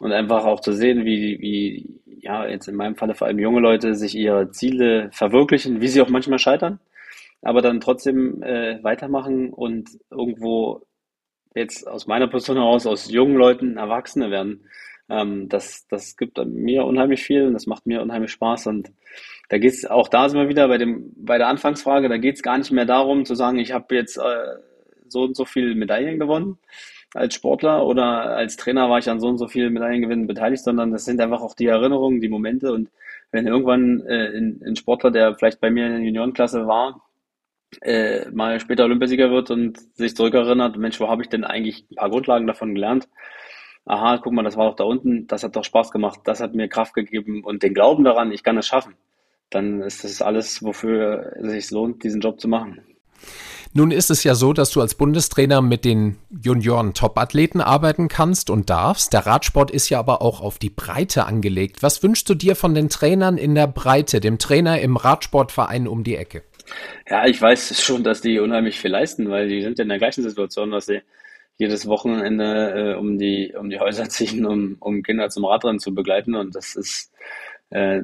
und 0.02 0.12
einfach 0.12 0.46
auch 0.46 0.60
zu 0.60 0.74
sehen, 0.74 1.06
wie, 1.06 1.40
wie, 1.40 2.02
ja, 2.22 2.46
jetzt 2.46 2.68
in 2.68 2.76
meinem 2.76 2.96
Falle 2.96 3.16
vor 3.16 3.28
allem 3.28 3.40
junge 3.40 3.62
Leute 3.62 3.96
sich 3.96 4.16
ihre 4.16 4.52
Ziele 4.52 5.10
verwirklichen, 5.14 5.82
wie 5.82 5.88
sie 5.88 6.02
auch 6.02 6.10
manchmal 6.10 6.40
scheitern, 6.40 6.80
aber 7.42 7.62
dann 7.62 7.80
trotzdem 7.80 8.44
äh, 8.44 8.84
weitermachen 8.84 9.52
und 9.54 9.90
irgendwo 10.12 10.86
jetzt 11.56 11.88
aus 11.88 12.06
meiner 12.06 12.28
Position 12.28 12.58
heraus 12.58 12.86
aus 12.86 13.10
jungen 13.10 13.36
Leuten 13.36 13.78
Erwachsene 13.78 14.30
werden 14.30 14.66
ähm, 15.10 15.50
das, 15.50 15.88
das 15.88 16.18
gibt 16.18 16.38
mir 16.46 16.86
unheimlich 16.86 17.24
viel 17.24 17.46
und 17.46 17.54
das 17.54 17.68
macht 17.68 17.86
mir 17.86 18.02
unheimlich 18.02 18.32
Spaß. 18.32 18.68
Und 18.68 18.92
da 19.50 19.58
geht 19.58 19.74
es 19.74 19.86
auch 19.86 20.08
da 20.08 20.30
sind 20.30 20.40
wir 20.40 20.50
wieder 20.50 20.68
bei 20.68 20.78
dem, 20.78 21.12
bei 21.18 21.38
der 21.38 21.48
Anfangsfrage, 21.48 22.10
da 22.10 22.18
geht 22.18 22.36
es 22.36 22.44
gar 22.44 22.58
nicht 22.58 22.72
mehr 22.72 22.86
darum 22.86 23.26
zu 23.26 23.36
sagen, 23.36 23.58
ich 23.60 23.72
habe 23.72 23.96
jetzt 23.96 24.18
äh, 24.18 24.60
so 25.08 25.24
und 25.24 25.36
so 25.36 25.46
viele 25.46 25.76
Medaillen 25.76 26.20
gewonnen 26.20 26.60
als 27.16 27.34
Sportler 27.34 27.86
oder 27.86 28.36
als 28.36 28.56
Trainer 28.56 28.90
war 28.90 29.00
ich 29.00 29.10
an 29.10 29.20
so 29.20 29.28
und 29.28 29.38
so 29.40 29.48
vielen 29.48 29.74
Medaillengewinnen 29.74 30.28
beteiligt, 30.28 30.64
sondern 30.64 30.92
das 30.92 31.06
sind 31.06 31.20
einfach 31.20 31.42
auch 31.42 31.56
die 31.56 31.66
Erinnerungen, 31.66 32.22
die 32.22 32.30
Momente 32.30 32.72
und 32.72 32.90
wenn 33.32 33.48
irgendwann 33.48 34.02
äh, 34.08 34.38
ein, 34.38 34.62
ein 34.66 34.76
Sportler, 34.76 35.12
der 35.12 35.36
vielleicht 35.36 35.60
bei 35.62 35.70
mir 35.70 35.88
in 35.88 35.92
der 35.94 36.02
Juniorenklasse 36.02 36.68
war, 36.68 37.02
äh, 37.82 38.30
mal 38.32 38.60
später 38.60 38.86
Olympiasieger 38.86 39.30
wird 39.30 39.52
und 39.52 39.80
sich 39.96 40.16
zurückerinnert, 40.16 40.78
Mensch, 40.78 41.00
wo 41.00 41.08
habe 41.08 41.22
ich 41.22 41.30
denn 41.30 41.44
eigentlich 41.44 41.86
ein 41.92 41.96
paar 41.96 42.10
Grundlagen 42.10 42.48
davon 42.48 42.74
gelernt? 42.74 43.08
Aha, 43.90 44.20
guck 44.24 44.34
mal, 44.34 44.44
das 44.44 44.56
war 44.56 44.70
doch 44.70 44.76
da 44.76 44.84
unten, 44.84 45.26
das 45.28 45.44
hat 45.44 45.56
doch 45.56 45.64
Spaß 45.64 45.92
gemacht, 45.92 46.20
das 46.24 46.40
hat 46.40 46.54
mir 46.54 46.68
Kraft 46.68 46.94
gegeben 46.94 47.44
und 47.44 47.64
den 47.64 47.74
Glauben 47.74 48.04
daran, 48.04 48.32
ich 48.32 48.44
kann 48.44 48.58
es 48.58 48.68
schaffen, 48.68 48.94
dann 49.50 49.82
ist 49.82 50.04
das 50.04 50.22
alles, 50.22 50.64
wofür 50.64 51.34
es 51.42 51.52
sich 51.52 51.72
lohnt, 51.72 52.04
diesen 52.04 52.22
Job 52.22 52.40
zu 52.40 52.48
machen. 52.48 52.82
Nun 53.74 53.92
ist 53.92 54.10
es 54.10 54.24
ja 54.24 54.34
so, 54.34 54.54
dass 54.54 54.72
du 54.72 54.82
als 54.82 54.96
Bundestrainer 54.96 55.62
mit 55.62 55.86
den 55.86 56.18
Junioren-Top-Athleten 56.44 57.62
arbeiten 57.62 58.08
kannst 58.08 58.50
und 58.50 58.70
darfst. 58.70 59.14
Der 59.14 59.28
Radsport 59.28 59.70
ist 59.70 59.90
ja 59.90 60.00
aber 60.00 60.24
auch 60.24 60.42
auf 60.42 60.58
die 60.58 60.72
Breite 60.72 61.26
angelegt. 61.26 61.84
Was 61.84 62.02
wünschst 62.02 62.28
du 62.30 62.34
dir 62.34 62.56
von 62.56 62.74
den 62.74 62.90
Trainern 62.90 63.38
in 63.38 63.54
der 63.54 63.68
Breite, 63.68 64.22
dem 64.22 64.40
Trainer 64.40 64.82
im 64.82 64.98
Radsportverein 64.98 65.88
um 65.88 66.04
die 66.04 66.16
Ecke? 66.16 66.42
Ja, 67.08 67.28
ich 67.28 67.40
weiß 67.40 67.80
schon, 67.82 68.04
dass 68.04 68.22
die 68.22 68.40
unheimlich 68.40 68.80
viel 68.80 68.92
leisten, 68.92 69.30
weil 69.30 69.50
die 69.50 69.62
sind 69.62 69.78
ja 69.78 69.84
in 69.84 69.90
der 69.90 70.00
gleichen 70.00 70.24
Situation, 70.24 70.72
dass 70.72 70.88
sie 70.88 71.02
jedes 71.60 71.88
Wochenende 71.88 72.94
äh, 72.94 72.96
um 72.96 73.20
die 73.20 73.54
um 73.56 73.70
die 73.70 73.80
Häuser 73.80 74.10
ziehen, 74.10 74.46
um, 74.46 74.78
um 74.80 75.04
Kinder 75.04 75.30
zum 75.30 75.46
Radrennen 75.46 75.80
zu 75.80 75.94
begleiten 75.94 76.34
und 76.36 76.56
das 76.56 76.76
ist 76.76 77.14
äh, 77.70 78.02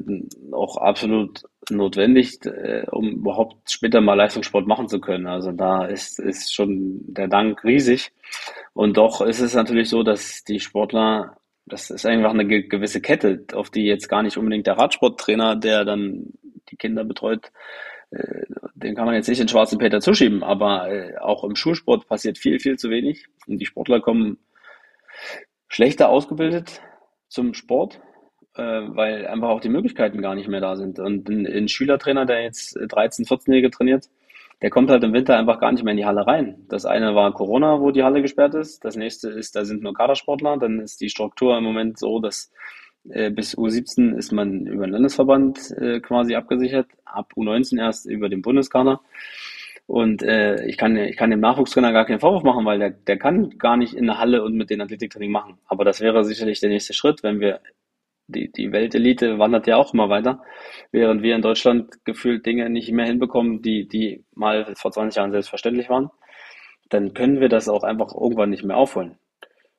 auch 0.52 0.78
absolut 0.78 1.44
notwendig, 1.72 2.46
äh, 2.46 2.86
um 2.92 3.10
überhaupt 3.10 3.72
später 3.72 4.02
mal 4.02 4.14
Leistungssport 4.14 4.68
machen 4.68 4.88
zu 4.90 5.00
können. 5.00 5.26
Also 5.26 5.52
da 5.52 5.86
ist 5.86 6.20
ist 6.20 6.54
schon 6.54 7.00
der 7.08 7.28
Dank 7.28 7.64
riesig 7.64 8.12
und 8.74 8.98
doch 8.98 9.22
ist 9.22 9.40
es 9.40 9.56
natürlich 9.56 9.90
so, 9.90 10.04
dass 10.04 10.44
die 10.44 10.60
Sportler 10.60 11.38
das 11.68 11.90
ist 11.90 12.06
einfach 12.06 12.32
eine 12.32 12.46
gewisse 12.46 13.02
Kette, 13.02 13.44
auf 13.54 13.72
die 13.72 13.86
jetzt 13.86 14.08
gar 14.08 14.22
nicht 14.22 14.38
unbedingt 14.38 14.68
der 14.68 14.78
Radsporttrainer, 14.78 15.56
der 15.56 15.84
dann 15.84 16.34
die 16.70 16.76
Kinder 16.76 17.04
betreut, 17.04 17.52
den 18.76 18.96
kann 18.96 19.06
man 19.06 19.16
jetzt 19.16 19.28
nicht 19.28 19.40
in 19.40 19.48
schwarzen 19.48 19.78
Peter 19.78 20.02
zuschieben, 20.02 20.44
aber 20.44 20.90
äh, 20.90 21.18
auch 21.18 21.44
im 21.44 21.56
Schulsport 21.56 22.08
passiert 22.08 22.38
viel, 22.38 22.60
viel 22.60 22.78
zu 22.78 22.90
wenig. 22.90 23.26
Und 23.48 23.60
die 23.60 23.66
Sportler 23.66 24.00
kommen 24.00 24.38
schlechter 25.68 26.10
ausgebildet 26.10 26.82
zum 27.28 27.54
Sport, 27.54 28.00
äh, 28.56 28.62
weil 28.62 29.28
einfach 29.28 29.50
auch 29.50 29.62
die 29.62 29.70
Möglichkeiten 29.70 30.22
gar 30.22 30.36
nicht 30.36 30.48
mehr 30.48 30.62
da 30.62 30.76
sind. 30.76 31.00
Und 31.00 31.30
ein 31.30 31.68
Schülertrainer, 31.68 32.26
der 32.26 32.44
jetzt 32.44 32.78
13-, 32.78 33.28
14-Jährige 33.28 33.72
trainiert, 33.72 34.10
der 34.62 34.70
kommt 34.70 34.90
halt 34.90 35.04
im 35.04 35.14
Winter 35.14 35.38
einfach 35.38 35.60
gar 35.60 35.72
nicht 35.72 35.84
mehr 35.84 35.92
in 35.92 35.98
die 35.98 36.06
Halle 36.06 36.26
rein. 36.26 36.66
Das 36.70 36.86
eine 36.86 37.16
war 37.16 37.34
Corona, 37.34 37.82
wo 37.82 37.92
die 37.92 38.04
Halle 38.04 38.22
gesperrt 38.22 38.56
ist. 38.56 38.86
Das 38.86 38.96
nächste 38.96 39.30
ist, 39.30 39.56
da 39.56 39.66
sind 39.66 39.84
nur 39.84 39.94
Kadersportler. 39.94 40.58
Dann 40.58 40.80
ist 40.80 41.02
die 41.02 41.10
Struktur 41.10 41.58
im 41.58 41.64
Moment 41.64 42.00
so, 42.00 42.20
dass 42.20 42.52
äh, 43.10 43.30
bis 43.30 43.58
U17 43.58 44.16
ist 44.16 44.32
man 44.32 44.66
über 44.68 44.86
den 44.86 44.94
Landesverband 44.94 45.72
äh, 45.72 46.00
quasi 46.00 46.36
abgesichert, 46.36 46.88
ab 47.06 47.34
U19 47.36 47.80
erst 47.80 48.06
über 48.06 48.30
den 48.30 48.42
Bundeskader. 48.42 49.02
Und 49.88 50.24
äh, 50.24 50.66
ich, 50.66 50.78
kann, 50.78 50.98
ich 50.98 51.16
kann 51.16 51.30
dem 51.30 51.42
Nachwuchstrainer 51.42 51.92
gar 51.92 52.06
keinen 52.06 52.20
Vorwurf 52.20 52.44
machen, 52.44 52.66
weil 52.66 52.80
der, 52.80 52.90
der 52.90 53.18
kann 53.18 53.58
gar 53.58 53.78
nicht 53.78 53.94
in 53.94 54.08
der 54.08 54.18
Halle 54.18 54.44
und 54.44 54.56
mit 54.56 54.72
den 54.72 54.82
Athletiktraining 54.82 55.32
machen. 55.32 55.60
Aber 55.68 55.86
das 55.86 56.02
wäre 56.02 56.24
sicherlich 56.24 56.60
der 56.60 56.70
nächste 56.70 56.94
Schritt, 56.94 57.22
wenn 57.22 57.40
wir 57.40 57.60
die, 58.28 58.52
die 58.52 58.72
Weltelite 58.72 59.38
wandert 59.38 59.68
ja 59.68 59.78
auch 59.78 59.94
immer 59.94 60.10
weiter, 60.10 60.42
während 60.92 61.22
wir 61.22 61.36
in 61.36 61.44
Deutschland 61.44 62.04
gefühlt 62.06 62.46
Dinge 62.46 62.70
nicht 62.72 62.92
mehr 62.92 63.06
hinbekommen, 63.06 63.62
die, 63.62 63.88
die 63.88 64.24
mal 64.34 64.74
vor 64.76 64.92
20 64.92 65.18
Jahren 65.18 65.32
selbstverständlich 65.32 65.90
waren, 65.90 66.10
dann 66.90 67.14
können 67.14 67.40
wir 67.40 67.50
das 67.50 67.70
auch 67.70 67.84
einfach 67.84 68.14
irgendwann 68.14 68.50
nicht 68.50 68.64
mehr 68.64 68.78
aufholen. 68.78 69.18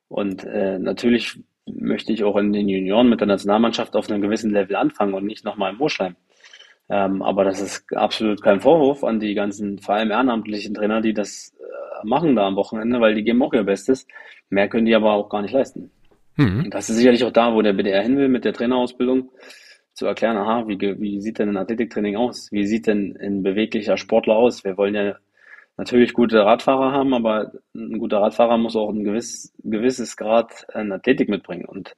Und 0.09 0.45
äh, 0.45 0.79
natürlich 0.79 1.41
möchte 1.67 2.13
ich 2.13 2.25
auch 2.25 2.37
in 2.37 2.53
den 2.53 2.69
Junioren 2.69 3.09
mit 3.09 3.21
der 3.21 3.27
Nationalmannschaft 3.27 3.97
auf 3.97 4.11
einem 4.11 4.23
gewissen 4.23 4.53
Level 4.53 4.77
anfangen 4.77 5.15
und 5.15 5.27
nicht 5.27 5.45
nochmal 5.45 5.73
im 5.73 5.81
Urschleim. 5.81 6.17
Ähm, 6.89 7.23
aber 7.23 7.45
das 7.45 7.61
ist 7.61 7.85
absolut 7.97 8.43
kein 8.43 8.61
Vorwurf 8.61 9.03
an 9.03 9.19
die 9.19 9.35
ganzen, 9.35 9.79
vor 9.79 9.97
allem 9.97 10.11
ehrenamtlichen 10.11 10.75
Trainer, 10.75 11.01
die 11.01 11.13
das 11.13 11.53
äh, 11.59 12.07
machen 12.07 12.37
da 12.37 12.47
am 12.47 12.57
Wochenende, 12.57 13.01
weil 13.01 13.15
die 13.15 13.25
geben 13.25 13.43
auch 13.43 13.53
ihr 13.53 13.65
Bestes. 13.65 14.07
Mehr 14.51 14.69
können 14.69 14.87
die 14.87 14.95
aber 14.95 15.13
auch 15.13 15.29
gar 15.29 15.43
nicht 15.43 15.53
leisten. 15.53 15.91
Mhm. 16.37 16.71
Das 16.71 16.89
ist 16.89 16.97
sicherlich 16.97 17.25
auch 17.25 17.33
da, 17.33 17.55
wo 17.55 17.63
der 17.63 17.73
BDR 17.73 18.03
hin 18.03 18.17
will 18.17 18.29
mit 18.29 18.45
der 18.45 18.53
Trainerausbildung, 18.53 19.31
zu 19.97 20.05
erklären, 20.07 20.37
aha, 20.37 20.69
wie, 20.69 20.79
wie 20.79 21.21
sieht 21.23 21.39
denn 21.39 21.49
ein 21.49 21.57
Athletiktraining 21.57 22.17
aus? 22.17 22.53
Wie 22.53 22.67
sieht 22.67 22.87
denn 22.87 23.17
ein 23.19 23.43
beweglicher 23.43 23.97
Sportler 23.97 24.37
aus? 24.37 24.63
Wir 24.63 24.77
wollen 24.77 24.95
ja 24.95 25.17
natürlich 25.77 26.13
gute 26.13 26.45
Radfahrer 26.45 26.93
haben, 26.93 27.15
aber 27.15 27.53
ein 27.75 27.99
guter 27.99 28.21
Radfahrer 28.21 28.59
muss 28.59 28.77
auch 28.77 28.91
ein 28.91 29.05
gewiss, 29.05 29.53
gewisses 29.63 30.17
Grad 30.17 30.67
an 30.75 30.93
Athletik 30.93 31.29
mitbringen. 31.29 31.67
Und 31.67 31.97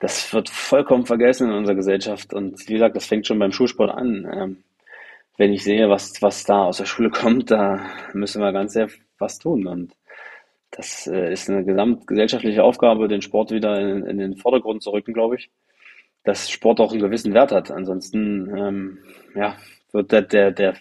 das 0.00 0.32
wird 0.32 0.48
vollkommen 0.48 1.06
vergessen 1.06 1.48
in 1.48 1.54
unserer 1.54 1.76
Gesellschaft. 1.76 2.34
Und 2.34 2.68
wie 2.68 2.74
gesagt, 2.74 2.96
das 2.96 3.06
fängt 3.06 3.26
schon 3.26 3.38
beim 3.38 3.52
Schulsport 3.52 3.90
an. 3.90 4.28
Ähm, 4.32 4.64
wenn 5.36 5.52
ich 5.52 5.62
sehe, 5.62 5.88
was, 5.88 6.20
was 6.20 6.44
da 6.44 6.64
aus 6.64 6.78
der 6.78 6.86
Schule 6.86 7.10
kommt, 7.10 7.50
da 7.50 7.86
müssen 8.12 8.42
wir 8.42 8.52
ganz 8.52 8.72
sehr 8.72 8.88
was 9.18 9.38
tun. 9.38 9.66
Und 9.66 9.92
das 10.70 11.06
äh, 11.06 11.32
ist 11.32 11.50
eine 11.50 11.64
gesamtgesellschaftliche 11.64 12.64
Aufgabe, 12.64 13.08
den 13.08 13.22
Sport 13.22 13.50
wieder 13.50 13.78
in, 13.78 14.04
in, 14.06 14.18
den 14.18 14.36
Vordergrund 14.36 14.82
zu 14.82 14.90
rücken, 14.90 15.12
glaube 15.12 15.36
ich. 15.36 15.50
Dass 16.24 16.50
Sport 16.50 16.80
auch 16.80 16.92
einen 16.92 17.02
gewissen 17.02 17.34
Wert 17.34 17.52
hat. 17.52 17.70
Ansonsten 17.70 18.56
ähm, 18.56 18.98
ja, 19.34 19.56
wird 19.92 20.12
der, 20.12 20.22
der, 20.22 20.50
der 20.50 20.74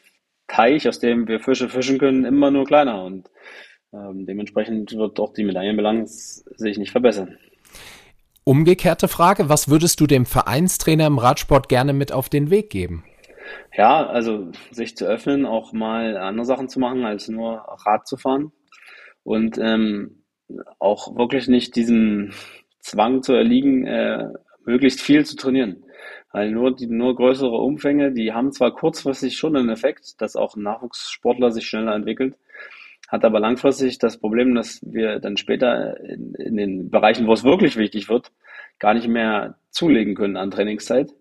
Teich, 0.51 0.87
aus 0.87 0.99
dem 0.99 1.27
wir 1.27 1.39
Fische 1.39 1.69
fischen 1.69 1.97
können, 1.97 2.25
immer 2.25 2.51
nur 2.51 2.65
kleiner. 2.65 3.03
Und 3.03 3.29
ähm, 3.93 4.25
dementsprechend 4.25 4.93
wird 4.93 5.19
auch 5.19 5.33
die 5.33 5.43
Medaillenbilanz 5.43 6.43
sich 6.55 6.77
nicht 6.77 6.91
verbessern. 6.91 7.37
Umgekehrte 8.43 9.07
Frage, 9.07 9.49
was 9.49 9.69
würdest 9.69 9.99
du 9.99 10.07
dem 10.07 10.25
Vereinstrainer 10.25 11.07
im 11.07 11.19
Radsport 11.19 11.69
gerne 11.69 11.93
mit 11.93 12.11
auf 12.11 12.27
den 12.27 12.49
Weg 12.49 12.69
geben? 12.69 13.03
Ja, 13.75 14.05
also 14.07 14.51
sich 14.71 14.97
zu 14.97 15.05
öffnen, 15.05 15.45
auch 15.45 15.73
mal 15.73 16.17
andere 16.17 16.45
Sachen 16.45 16.67
zu 16.67 16.79
machen, 16.79 17.05
als 17.05 17.27
nur 17.27 17.63
Rad 17.85 18.07
zu 18.07 18.17
fahren 18.17 18.51
und 19.23 19.57
ähm, 19.57 20.23
auch 20.79 21.15
wirklich 21.15 21.47
nicht 21.47 21.75
diesem 21.75 22.31
Zwang 22.79 23.23
zu 23.23 23.33
erliegen, 23.33 23.85
äh, 23.85 24.29
möglichst 24.65 25.01
viel 25.01 25.25
zu 25.25 25.35
trainieren. 25.35 25.83
Weil 26.33 26.51
nur 26.51 26.75
die 26.75 26.87
nur 26.87 27.15
größere 27.15 27.57
Umfänge, 27.57 28.11
die 28.11 28.31
haben 28.31 28.51
zwar 28.51 28.73
kurzfristig 28.73 29.37
schon 29.37 29.55
einen 29.55 29.69
Effekt, 29.69 30.21
dass 30.21 30.35
auch 30.35 30.55
ein 30.55 30.63
Nachwuchssportler 30.63 31.51
sich 31.51 31.67
schneller 31.67 31.93
entwickelt, 31.93 32.37
hat 33.09 33.25
aber 33.25 33.41
langfristig 33.41 33.99
das 33.99 34.17
Problem, 34.17 34.55
dass 34.55 34.79
wir 34.83 35.19
dann 35.19 35.35
später 35.35 35.99
in, 35.99 36.33
in 36.35 36.55
den 36.55 36.89
Bereichen, 36.89 37.27
wo 37.27 37.33
es 37.33 37.43
wirklich 37.43 37.75
wichtig 37.75 38.07
wird, 38.07 38.31
gar 38.79 38.93
nicht 38.93 39.07
mehr 39.07 39.55
zulegen 39.69 40.15
können 40.15 40.37
an 40.37 40.51
Trainingszeit. 40.51 41.13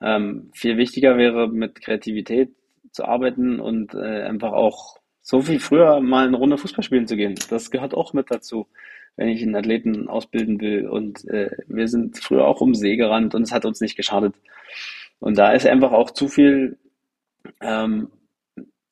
Ähm, 0.00 0.50
viel 0.54 0.78
wichtiger 0.78 1.18
wäre, 1.18 1.48
mit 1.48 1.82
Kreativität 1.82 2.50
zu 2.90 3.04
arbeiten 3.04 3.60
und 3.60 3.94
äh, 3.94 4.22
einfach 4.22 4.52
auch 4.52 4.96
so 5.20 5.48
wie 5.48 5.58
früher 5.58 6.00
mal 6.00 6.26
eine 6.26 6.36
Runde 6.36 6.56
Fußball 6.56 6.84
spielen 6.84 7.06
zu 7.06 7.16
gehen. 7.16 7.34
Das 7.50 7.70
gehört 7.70 7.94
auch 7.94 8.12
mit 8.12 8.30
dazu, 8.30 8.66
wenn 9.16 9.28
ich 9.28 9.42
einen 9.42 9.56
Athleten 9.56 10.08
ausbilden 10.08 10.60
will. 10.60 10.88
Und 10.88 11.26
äh, 11.28 11.50
wir 11.68 11.88
sind 11.88 12.18
früher 12.18 12.46
auch 12.46 12.60
um 12.60 12.74
See 12.74 12.96
gerannt 12.96 13.34
und 13.34 13.42
es 13.42 13.52
hat 13.52 13.64
uns 13.64 13.80
nicht 13.80 13.96
geschadet. 13.96 14.34
Und 15.18 15.38
da 15.38 15.52
ist 15.52 15.66
einfach 15.66 15.92
auch 15.92 16.10
zu 16.10 16.28
viel 16.28 16.78
ähm, 17.60 18.08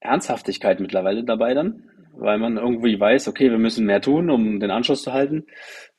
Ernsthaftigkeit 0.01 0.81
mittlerweile 0.81 1.25
dabei 1.25 1.55
dann, 1.55 1.85
weil 2.13 2.39
man 2.39 2.57
irgendwie 2.57 2.99
weiß, 2.99 3.29
okay, 3.29 3.51
wir 3.51 3.59
müssen 3.59 3.87
mehr 3.87 4.01
tun, 4.01 4.31
um 4.31 4.61
den 4.61 4.71
Anschluss 4.71 5.03
zu 5.03 5.13
halten. 5.13 5.47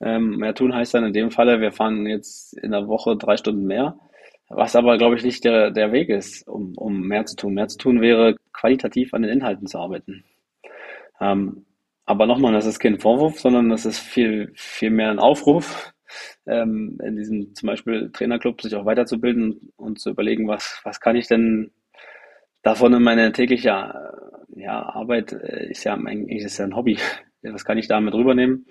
Ähm, 0.02 0.38
mehr 0.38 0.56
tun 0.56 0.74
heißt 0.74 0.94
dann 0.94 1.06
in 1.06 1.14
dem 1.14 1.32
Falle, 1.32 1.62
wir 1.62 1.72
fahren 1.72 2.06
jetzt 2.08 2.58
in 2.58 2.72
der 2.72 2.88
Woche 2.88 3.16
drei 3.18 3.38
Stunden 3.38 3.66
mehr. 3.66 3.98
Was 4.48 4.76
aber, 4.76 4.98
glaube 4.98 5.16
ich, 5.16 5.24
nicht 5.24 5.44
der, 5.44 5.72
der 5.72 5.92
Weg 5.92 6.10
ist, 6.10 6.48
um, 6.48 6.74
um 6.78 7.02
mehr 7.02 7.26
zu 7.26 7.36
tun. 7.36 7.56
Mehr 7.56 7.68
zu 7.68 7.78
tun 7.80 8.00
wäre, 8.00 8.36
qualitativ 8.54 9.14
an 9.14 9.24
den 9.24 9.32
Inhalten 9.32 9.66
zu 9.68 9.80
arbeiten. 9.80 10.24
Ähm, 11.20 11.66
aber 12.06 12.26
nochmal, 12.28 12.54
das 12.54 12.66
ist 12.66 12.80
kein 12.80 13.00
Vorwurf, 13.00 13.40
sondern 13.40 13.70
das 13.70 13.86
ist 13.86 14.00
viel, 14.00 14.52
viel 14.56 14.92
mehr 14.92 15.10
ein 15.10 15.20
Aufruf, 15.20 15.94
ähm, 16.46 17.00
in 17.04 17.16
diesem 17.16 17.56
zum 17.56 17.68
Beispiel 17.68 18.12
Trainerclub 18.12 18.62
sich 18.62 18.76
auch 18.76 18.86
weiterzubilden 18.86 19.72
und 19.76 20.00
zu 20.00 20.12
überlegen, 20.12 20.48
was, 20.48 20.80
was 20.84 21.00
kann 21.00 21.16
ich 21.16 21.28
denn 21.28 21.72
davon 22.62 22.94
in 22.94 23.04
meine 23.04 23.32
tägliche 23.32 23.70
ja, 24.56 24.84
Arbeit, 24.84 25.34
äh, 25.34 25.70
ist 25.70 25.84
ja 25.84 25.94
eigentlich 25.96 26.44
ist 26.44 26.58
ja 26.58 26.66
ein 26.66 26.76
Hobby, 26.76 26.98
was 27.54 27.66
kann 27.66 27.78
ich 27.78 27.88
damit 27.88 28.14
rübernehmen 28.14 28.66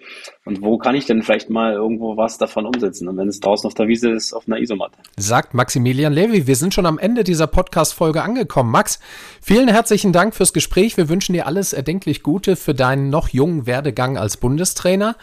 und 0.44 0.62
wo 0.62 0.78
kann 0.78 0.94
ich 0.94 1.06
denn 1.06 1.22
vielleicht 1.22 1.50
mal 1.50 1.72
irgendwo 1.72 2.16
was 2.16 2.38
davon 2.38 2.66
umsetzen 2.66 3.08
und 3.08 3.16
wenn 3.16 3.28
es 3.28 3.40
draußen 3.40 3.66
auf 3.66 3.74
der 3.74 3.88
Wiese 3.88 4.10
ist, 4.10 4.32
auf 4.32 4.46
einer 4.46 4.58
Isomatte. 4.58 4.98
Sagt 5.16 5.54
Maximilian 5.54 6.12
Levy, 6.12 6.46
wir 6.46 6.56
sind 6.56 6.74
schon 6.74 6.87
am 6.87 6.98
Ende 6.98 7.24
dieser 7.24 7.46
Podcast-Folge 7.46 8.22
angekommen. 8.22 8.70
Max, 8.70 9.00
vielen 9.40 9.68
herzlichen 9.68 10.12
Dank 10.12 10.34
fürs 10.34 10.52
Gespräch. 10.52 10.96
Wir 10.96 11.08
wünschen 11.08 11.32
dir 11.32 11.46
alles 11.46 11.72
erdenklich 11.72 12.22
Gute 12.22 12.56
für 12.56 12.74
deinen 12.74 13.10
noch 13.10 13.28
jungen 13.28 13.66
Werdegang 13.66 14.18
als 14.18 14.37
Bundestrainer 14.37 15.16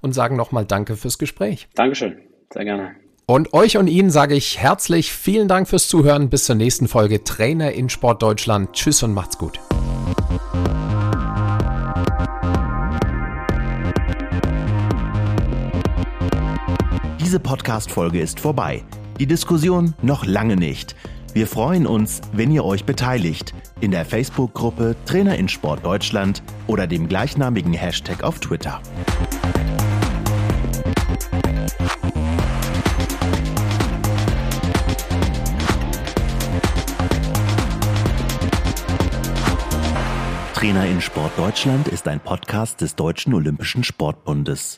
und 0.00 0.12
sagen 0.12 0.36
nochmal 0.36 0.64
Danke 0.64 0.96
fürs 0.96 1.18
Gespräch. 1.18 1.68
Dankeschön, 1.74 2.16
sehr 2.52 2.64
gerne. 2.64 2.96
Und 3.28 3.52
euch 3.54 3.76
und 3.76 3.88
Ihnen 3.88 4.10
sage 4.10 4.36
ich 4.36 4.58
herzlich 4.58 5.12
vielen 5.12 5.48
Dank 5.48 5.68
fürs 5.68 5.88
Zuhören. 5.88 6.30
Bis 6.30 6.44
zur 6.44 6.54
nächsten 6.54 6.86
Folge 6.86 7.24
Trainer 7.24 7.72
in 7.72 7.88
Sport 7.88 8.22
Deutschland. 8.22 8.72
Tschüss 8.72 9.02
und 9.02 9.14
macht's 9.14 9.36
gut. 9.36 9.58
Diese 17.26 17.40
Podcast-Folge 17.40 18.20
ist 18.20 18.38
vorbei. 18.38 18.84
Die 19.18 19.26
Diskussion 19.26 19.94
noch 20.00 20.24
lange 20.24 20.54
nicht. 20.54 20.94
Wir 21.34 21.48
freuen 21.48 21.84
uns, 21.84 22.20
wenn 22.32 22.52
ihr 22.52 22.64
euch 22.64 22.84
beteiligt 22.84 23.52
in 23.80 23.90
der 23.90 24.04
Facebook-Gruppe 24.04 24.94
Trainer 25.06 25.36
in 25.36 25.48
Sport 25.48 25.84
Deutschland 25.84 26.40
oder 26.68 26.86
dem 26.86 27.08
gleichnamigen 27.08 27.72
Hashtag 27.72 28.22
auf 28.22 28.38
Twitter. 28.38 28.80
Trainer 40.54 40.86
in 40.86 41.00
Sport 41.00 41.32
Deutschland 41.36 41.88
ist 41.88 42.06
ein 42.06 42.20
Podcast 42.20 42.80
des 42.82 42.94
Deutschen 42.94 43.34
Olympischen 43.34 43.82
Sportbundes. 43.82 44.74